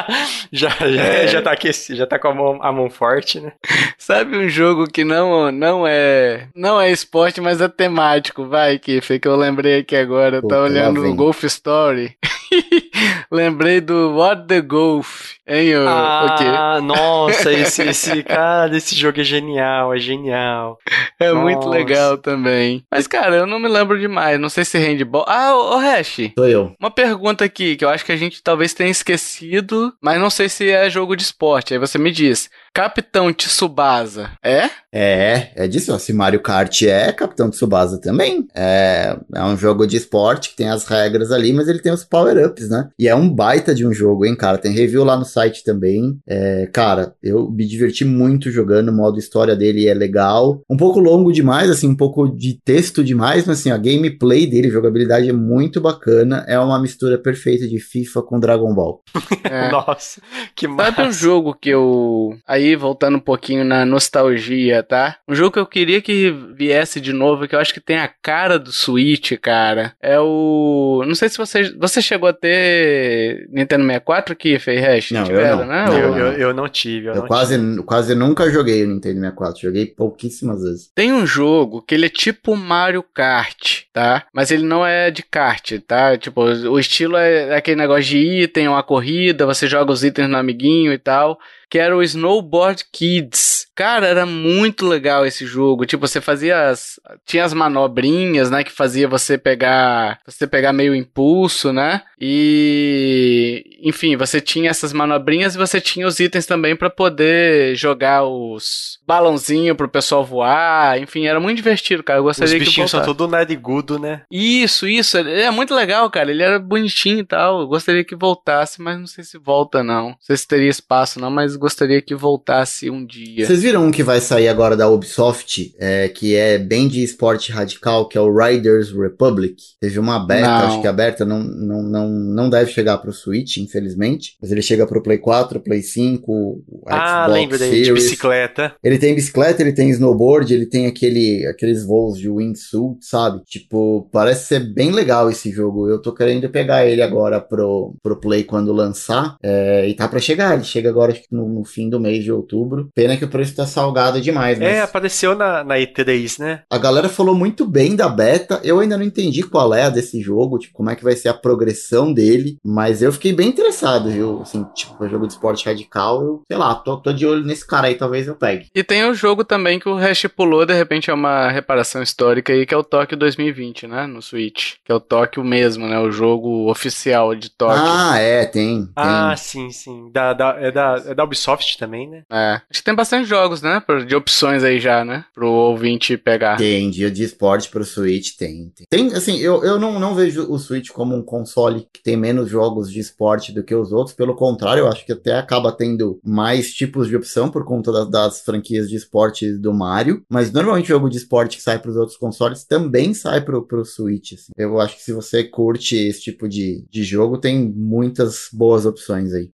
[0.51, 3.51] já, já, já tá aquecido, já tá com a mão, a mão forte, né?
[3.97, 9.20] Sabe um jogo que não, não é não é esporte, mas é temático, vai, Kiffer,
[9.20, 10.41] que eu lembrei aqui agora.
[10.43, 12.16] Lá olhando o Golf Story.
[13.32, 15.34] lembrei do What the Golf.
[15.47, 16.43] Hein, o, o quê?
[16.45, 20.78] Ah, nossa, esse, esse, cara, esse jogo é genial, é genial.
[21.20, 21.70] É muito Nossa.
[21.70, 22.84] legal também.
[22.91, 24.39] Mas, cara, eu não me lembro demais.
[24.39, 25.26] Não sei se handball.
[25.28, 26.76] Ah, ô, ô Hash, Sou eu.
[26.80, 30.47] uma pergunta aqui que eu acho que a gente talvez tenha esquecido, mas não sei
[30.50, 31.74] se é jogo de esporte.
[31.74, 32.50] Aí você me diz.
[32.74, 34.70] Capitão Tsubasa, é?
[34.91, 35.97] É, é disso.
[35.99, 38.47] Se Mario Kart é, Capitão Tsubasa também.
[38.55, 42.03] É, é um jogo de esporte que tem as regras ali, mas ele tem os
[42.03, 42.89] power-ups, né?
[42.97, 44.57] E é um baita de um jogo, hein, cara?
[44.57, 46.17] Tem review lá no site também.
[46.28, 48.89] É, cara, eu me diverti muito jogando.
[48.89, 50.61] O modo história dele é legal.
[50.70, 54.70] Um pouco longo demais, assim, um pouco de texto demais, mas assim, a gameplay dele,
[54.70, 56.45] jogabilidade é muito bacana.
[56.47, 59.01] É uma mistura perfeita de FIFA com Dragon Ball.
[59.49, 59.72] É.
[59.72, 60.22] Nossa,
[60.55, 61.11] que Sabe um massa.
[61.11, 62.38] jogo que eu.
[62.60, 65.16] Aí, voltando um pouquinho na nostalgia, tá?
[65.28, 68.10] Um jogo que eu queria que viesse de novo, que eu acho que tem a
[68.22, 69.93] cara do Switch, cara.
[70.01, 71.01] É o.
[71.07, 71.72] Não sei se você.
[71.78, 75.12] Você chegou a ter Nintendo 64 aqui, Ferresh?
[75.12, 75.66] Não, eu Tiveram, não.
[75.68, 75.86] né?
[75.86, 77.84] Não, Eu, eu, eu não tive, eu, Eu não quase, tive.
[77.84, 79.62] quase nunca joguei o Nintendo 64.
[79.62, 80.91] Joguei pouquíssimas vezes.
[80.93, 84.26] Tem um jogo que ele é tipo Mario Kart, tá?
[84.34, 86.18] Mas ele não é de kart, tá?
[86.18, 90.38] Tipo, o estilo é aquele negócio de item, uma corrida, você joga os itens no
[90.38, 91.40] amiguinho e tal.
[91.70, 93.68] Que era o Snowboard Kids.
[93.76, 95.86] Cara, era muito legal esse jogo.
[95.86, 97.00] Tipo, você fazia as.
[97.28, 98.64] Tinha as manobrinhas, né?
[98.64, 100.20] Que fazia você pegar.
[100.26, 102.02] Você pegar meio impulso, né?
[102.20, 103.78] E.
[103.84, 108.98] Enfim, você tinha essas manobrinhas e você tinha os itens também pra poder jogar os
[109.06, 111.00] balãozinhos pro pessoal voar.
[111.00, 112.18] Enfim, era muito divertido, cara.
[112.18, 114.23] Eu Os gostaria que bichinhos são tudo narigudo, né?
[114.32, 115.17] Isso, isso.
[115.17, 116.32] Ele é muito legal, cara.
[116.32, 117.61] Ele era bonitinho e tal.
[117.61, 120.09] Eu gostaria que voltasse, mas não sei se volta, não.
[120.09, 123.45] Não sei se teria espaço, não, mas gostaria que voltasse um dia.
[123.45, 127.51] Vocês viram um que vai sair agora da Ubisoft, é, que é bem de esporte
[127.51, 129.55] radical, que é o Riders Republic.
[129.80, 130.67] Teve uma beta, Não.
[130.67, 134.36] acho que a beta não, não, não, não deve chegar pro Switch, infelizmente.
[134.41, 138.76] Mas ele chega pro Play 4, Play 5, o ah, Xbox lembro daí, de bicicleta.
[138.84, 143.41] Ele tem bicicleta, ele tem snowboard, ele tem aquele, aqueles voos de wingsuit, sabe?
[143.45, 143.69] Tipo,
[144.12, 145.90] parece ser bem legal esse jogo.
[145.90, 149.36] Eu tô querendo pegar ele agora pro, pro Play quando lançar.
[149.44, 150.54] É, e tá pra chegar.
[150.56, 152.90] Ele chega agora acho que no, no fim do mês de outubro.
[152.96, 156.62] Pena que o preço tá salgado demais, mas É, apareceu na, na E3, né?
[156.70, 158.60] a galera falou muito bem da beta.
[158.64, 161.30] Eu ainda não entendi qual é a desse jogo, tipo, como é que vai ser
[161.30, 162.58] a progressão dele.
[162.64, 164.41] Mas eu fiquei bem interessado, viu?
[164.41, 167.88] Assim, tipo, jogo de esporte radical, eu, sei lá, tô, tô de olho nesse cara
[167.88, 168.68] aí, talvez eu pegue.
[168.74, 172.54] E tem o jogo também que o Hash pulou, de repente é uma reparação histórica
[172.54, 174.07] aí, que é o Tóquio 2020, né?
[174.07, 174.76] No Switch.
[174.84, 175.99] Que é o Tóquio mesmo, né?
[175.99, 177.81] O jogo oficial de Tóquio.
[177.81, 178.86] Ah, é, tem.
[178.86, 178.91] tem.
[178.95, 180.10] Ah, sim, sim.
[180.11, 182.23] Da, da, é, da, é da Ubisoft também, né?
[182.31, 182.61] É.
[182.69, 183.81] Acho que tem bastante jogos, né?
[184.07, 185.26] De opções aí já, né?
[185.34, 186.57] Pro ouvinte pegar.
[186.57, 188.72] Tem, dia de esporte pro Switch tem.
[188.76, 192.18] Tem, Tem, assim, eu, eu não, não vejo o Switch como um console que tem
[192.18, 194.15] menos jogos de esporte do que os outros.
[194.15, 198.10] Pelo contrário, eu acho que até acaba tendo mais tipos de opção por conta das,
[198.10, 200.23] das franquias de esporte do Mario.
[200.30, 203.85] Mas normalmente o jogo de esporte que sai pros outros consoles também sai pro, pro
[203.85, 204.34] Switch.
[204.34, 204.51] assim.
[204.55, 209.34] Eu acho que se você curte esse tipo de, de jogo, tem muitas boas opções
[209.34, 209.51] aí.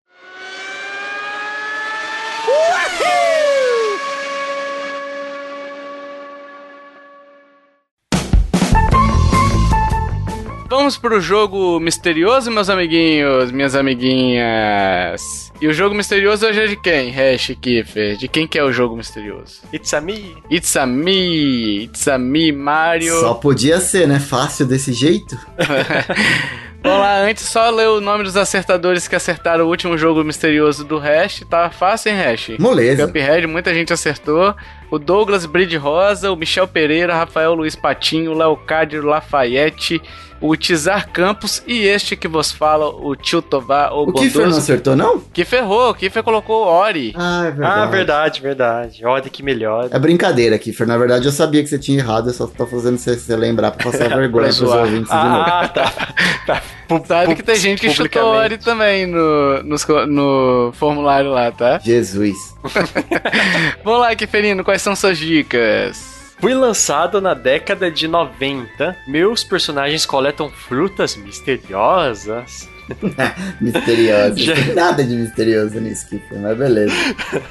[10.85, 15.51] Vamos pro jogo misterioso, meus amiguinhos, minhas amiguinhas.
[15.59, 17.11] E o jogo misterioso hoje é de quem?
[17.11, 18.19] Hash Kiffer.
[18.19, 19.63] De quem que é o jogo misterioso?
[19.73, 20.37] It's a me.
[20.51, 23.19] It's a me, it's a me, Mario.
[23.19, 24.21] Só podia ser, né?
[24.21, 25.39] Fácil desse jeito.
[26.85, 30.85] Vamos lá, antes só ler o nome dos acertadores que acertaram o último jogo misterioso
[30.85, 31.43] do Hash.
[31.49, 32.59] Tá fácil, hein, Hash?
[32.59, 33.07] Moleza.
[33.07, 34.55] Cuphead, muita gente acertou.
[34.91, 39.99] O Douglas Bride Rosa, o Michel Pereira, Rafael Luiz Patinho, o Leocádio Lafayette,
[40.47, 44.49] o Tizar Campos e este que vos fala, o Tio Tovar, o, O Kiffer não
[44.49, 44.59] bondoso.
[44.59, 45.19] acertou, não?
[45.33, 47.15] Que ferrou, o Kiffer colocou Ori.
[47.17, 47.81] Ah, é verdade.
[47.81, 49.07] Ah, verdade, verdade.
[49.07, 49.89] Olha que melhor.
[49.91, 50.87] É brincadeira, Kiffer.
[50.87, 53.71] Na verdade, eu sabia que você tinha errado, eu só tô fazendo você, você lembrar
[53.71, 55.45] pra passar vergonha pros ouvintes de novo.
[55.47, 55.93] Ah, tá.
[56.47, 56.63] tá.
[57.07, 58.23] Sabe que tem gente que chutou.
[58.35, 61.79] Ori também no, co- no formulário lá, tá?
[61.79, 62.37] Jesus.
[63.83, 66.14] Vamos lá, Kiferino, quais são suas dicas?
[66.39, 68.97] Fui lançado na década de 90.
[69.07, 72.69] Meus personagens coletam frutas misteriosas.
[73.61, 74.37] Misterioso.
[74.39, 76.95] Já- Não tem nada de misterioso nisso, Kiffer, mas beleza.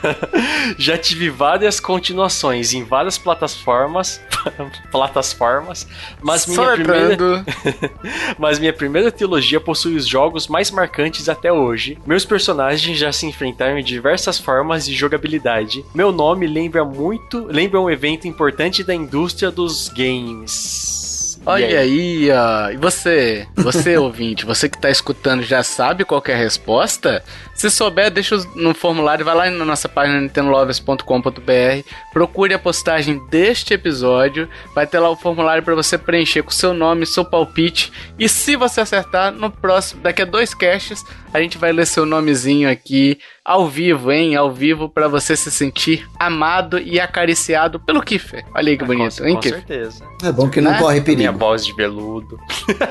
[0.78, 4.22] Já tive várias continuações em várias plataformas.
[4.92, 5.88] plataformas.
[6.22, 7.46] Mas minha, primeira,
[8.38, 11.98] mas minha primeira trilogia possui os jogos mais marcantes até hoje.
[12.06, 15.84] Meus personagens já se enfrentaram em diversas formas de jogabilidade.
[15.94, 17.46] Meu nome lembra muito.
[17.50, 21.03] Lembra um evento importante da indústria dos games.
[21.46, 22.70] Olha aí, ó.
[22.72, 27.24] E você, você ouvinte, você que tá escutando já sabe qual é a resposta?
[27.54, 33.74] Se souber, deixa no formulário, vai lá na nossa página nintendolovers.com.br, procure a postagem deste
[33.74, 38.28] episódio, vai ter lá o formulário para você preencher com seu nome, seu palpite, e
[38.28, 41.04] se você acertar, no próximo, daqui a dois casts,
[41.34, 44.36] a gente vai ler seu nomezinho aqui ao vivo, hein?
[44.36, 48.46] Ao vivo para você se sentir amado e acariciado pelo Kiffer.
[48.56, 49.58] Olha aí que bonito, com, hein, com Kiffer?
[49.60, 50.06] certeza.
[50.24, 50.80] É bom que não Né?
[50.80, 51.20] corre perigo.
[51.20, 52.40] Minha voz de veludo.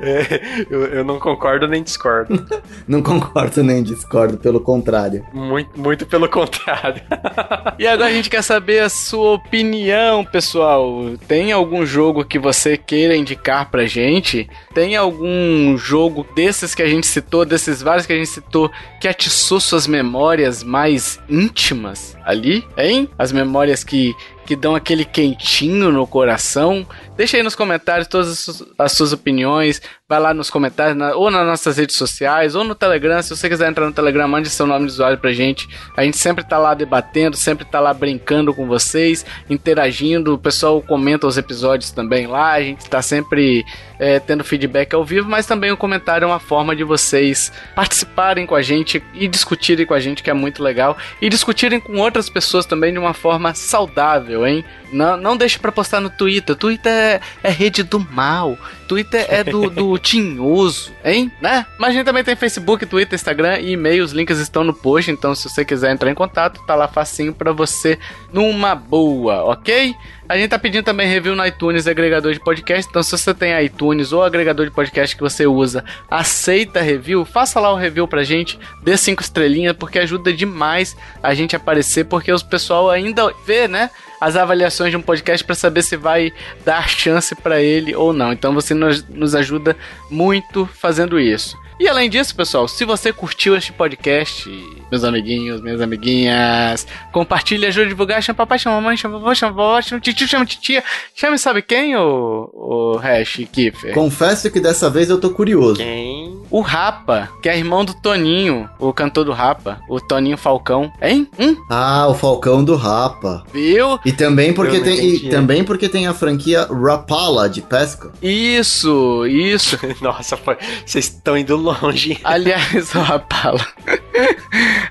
[0.00, 0.40] É,
[0.70, 2.46] eu, eu não concordo nem discordo.
[2.86, 5.24] Não concordo nem discordo, pelo contrário.
[5.32, 7.02] Muito, muito pelo contrário.
[7.78, 11.10] E agora a gente quer saber a sua opinião, pessoal.
[11.28, 14.48] Tem algum jogo que você queira indicar pra gente?
[14.74, 19.06] Tem algum jogo desses que a gente citou, desses vários que a gente citou, que
[19.06, 23.08] atiçou suas memórias mais íntimas ali, hein?
[23.18, 24.14] As memórias que,
[24.46, 26.86] que dão aquele quentinho no coração.
[27.16, 29.82] Deixa aí nos comentários todas as suas, as suas opiniões.
[30.08, 33.20] Vai lá nos comentários, na- ou nas nossas redes sociais, ou no Telegram.
[33.22, 35.66] Se você quiser entrar no Telegram, mande seu nome de usuário pra gente.
[35.96, 40.34] A gente sempre tá lá debatendo, sempre tá lá brincando com vocês, interagindo.
[40.34, 42.52] O pessoal comenta os episódios também lá.
[42.52, 43.64] A gente tá sempre
[43.98, 48.46] é, tendo feedback ao vivo, mas também o comentário é uma forma de vocês participarem
[48.46, 50.96] com a gente e discutirem com a gente, que é muito legal.
[51.20, 54.64] E discutirem com outras pessoas também de uma forma saudável, hein?
[54.92, 56.54] Não, não deixe pra postar no Twitter.
[56.54, 58.58] Twitter é, é rede do mal.
[58.86, 61.30] Twitter é do, do tinhoso, hein?
[61.40, 61.66] Né?
[61.78, 64.04] Mas a gente também tem Facebook, Twitter, Instagram e e-mail.
[64.04, 65.10] Os links estão no post.
[65.10, 67.98] Então, se você quiser entrar em contato, tá lá facinho pra você
[68.32, 69.94] numa boa, ok?
[70.28, 72.88] A gente tá pedindo também review no iTunes, agregador de podcast.
[72.88, 77.60] Então, se você tem iTunes ou agregador de podcast que você usa, aceita review, faça
[77.60, 82.06] lá o review pra gente, dê cinco estrelinhas, porque ajuda demais a gente a aparecer,
[82.06, 83.88] porque o pessoal ainda vê, né?
[84.20, 86.32] As avaliações de um podcast pra saber se vai
[86.64, 88.32] dar chance pra ele ou não.
[88.32, 89.76] Então você nos, nos ajuda
[90.10, 91.56] muito fazendo isso.
[91.78, 94.48] E além disso, pessoal, se você curtiu este podcast,
[94.90, 99.52] meus amiguinhos, minhas amiguinhas, compartilhe, ajude a divulgar, chama papai, chama mamãe, chama vovó, chama
[99.52, 100.82] vovó, chama titio, chama titia,
[101.14, 103.92] chama sabe quem, o, o Hash Kiffer?
[103.94, 105.76] Confesso que dessa vez eu tô curioso.
[105.76, 106.40] Quem?
[106.50, 110.92] O Rapa, que é irmão do Toninho, o cantor do Rapa, o Toninho Falcão.
[111.02, 111.28] Hein?
[111.38, 111.56] Hum?
[111.70, 113.44] Ah, o Falcão do Rapa.
[113.52, 113.98] Viu?
[114.04, 118.12] E também porque Eu tem e também porque tem a franquia Rapala de pesca.
[118.22, 119.78] Isso, isso.
[120.00, 122.18] Nossa, foi- vocês estão indo longe.
[122.22, 123.66] Aliás, o Rapala.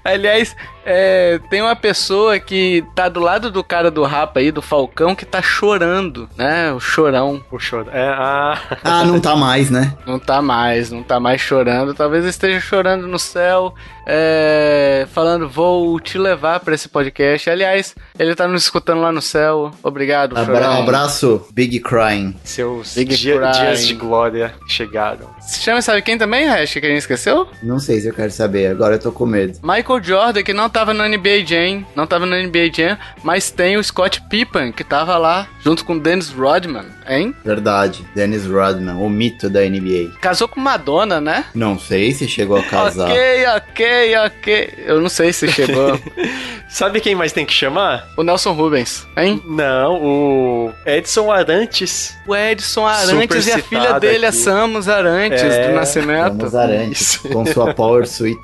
[0.03, 4.62] Aliás, é, tem uma pessoa que tá do lado do cara do Rapa aí, do
[4.62, 6.72] Falcão, que tá chorando, né?
[6.74, 7.44] O chorão.
[7.52, 7.82] O show.
[7.91, 9.94] É, ah, Ah, não tá mais, né?
[10.06, 11.94] Não tá mais, não tá mais chorando.
[11.94, 13.74] Talvez esteja chorando no céu,
[14.07, 17.49] é, falando, vou te levar pra esse podcast.
[17.49, 19.72] Aliás, ele tá nos escutando lá no céu.
[19.84, 20.82] Obrigado, Abra chorão.
[20.84, 22.36] abraço, Big Crying.
[22.44, 23.52] seus Big dia- Crying.
[23.52, 25.30] dias de glória chegaram.
[25.41, 27.48] Se chama, sabe quem também, Hash, que a gente esqueceu?
[27.64, 29.60] Não sei se eu quero saber, agora eu tô com medo.
[29.64, 33.77] Michael Jordan, que não tava no NBA Jam, não tava no NBA Jam, mas tem
[33.77, 37.34] o Scott Pippen, que tava lá, junto com o Dennis Rodman, hein?
[37.45, 40.11] Verdade, Dennis Rodman, o mito da NBA.
[40.19, 41.45] Casou com Madonna, né?
[41.56, 43.10] Não sei se chegou a casar.
[43.10, 44.73] Ok, ok, ok.
[44.85, 45.97] Eu não sei se chegou.
[46.68, 48.06] Sabe quem mais tem que chamar?
[48.18, 49.41] o Nelson Rubens, hein?
[49.45, 52.14] Não, o Edson Arantes.
[52.27, 54.38] O Edson Arantes e a Super filha dele, a aqui.
[54.39, 56.35] Samus Arantes, É, do Nascimento.
[56.38, 58.41] Vamos Arantes, com sua Power Suite.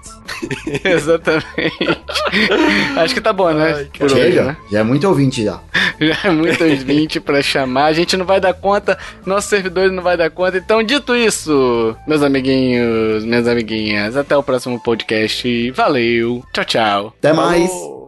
[0.84, 2.00] Exatamente.
[2.98, 3.74] Acho que tá bom, né?
[3.76, 4.58] Ai, Por hoje, Chega, né?
[4.72, 5.60] já é muito ouvinte já.
[6.00, 7.86] Já é muitos 20 pra chamar.
[7.86, 10.58] A gente não vai dar conta, nosso servidor não vai dar conta.
[10.58, 15.72] Então, dito isso, meus amiguinhos, minhas amiguinhas, até o próximo podcast.
[15.72, 16.44] Valeu.
[16.54, 17.14] Tchau, tchau.
[17.20, 17.70] Até mais.
[17.70, 18.02] Falou.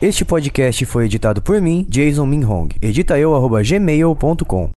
[0.00, 2.68] Este podcast foi editado por mim, Jason Minhong.
[2.82, 4.70] Edita eu, arroba gmail.com.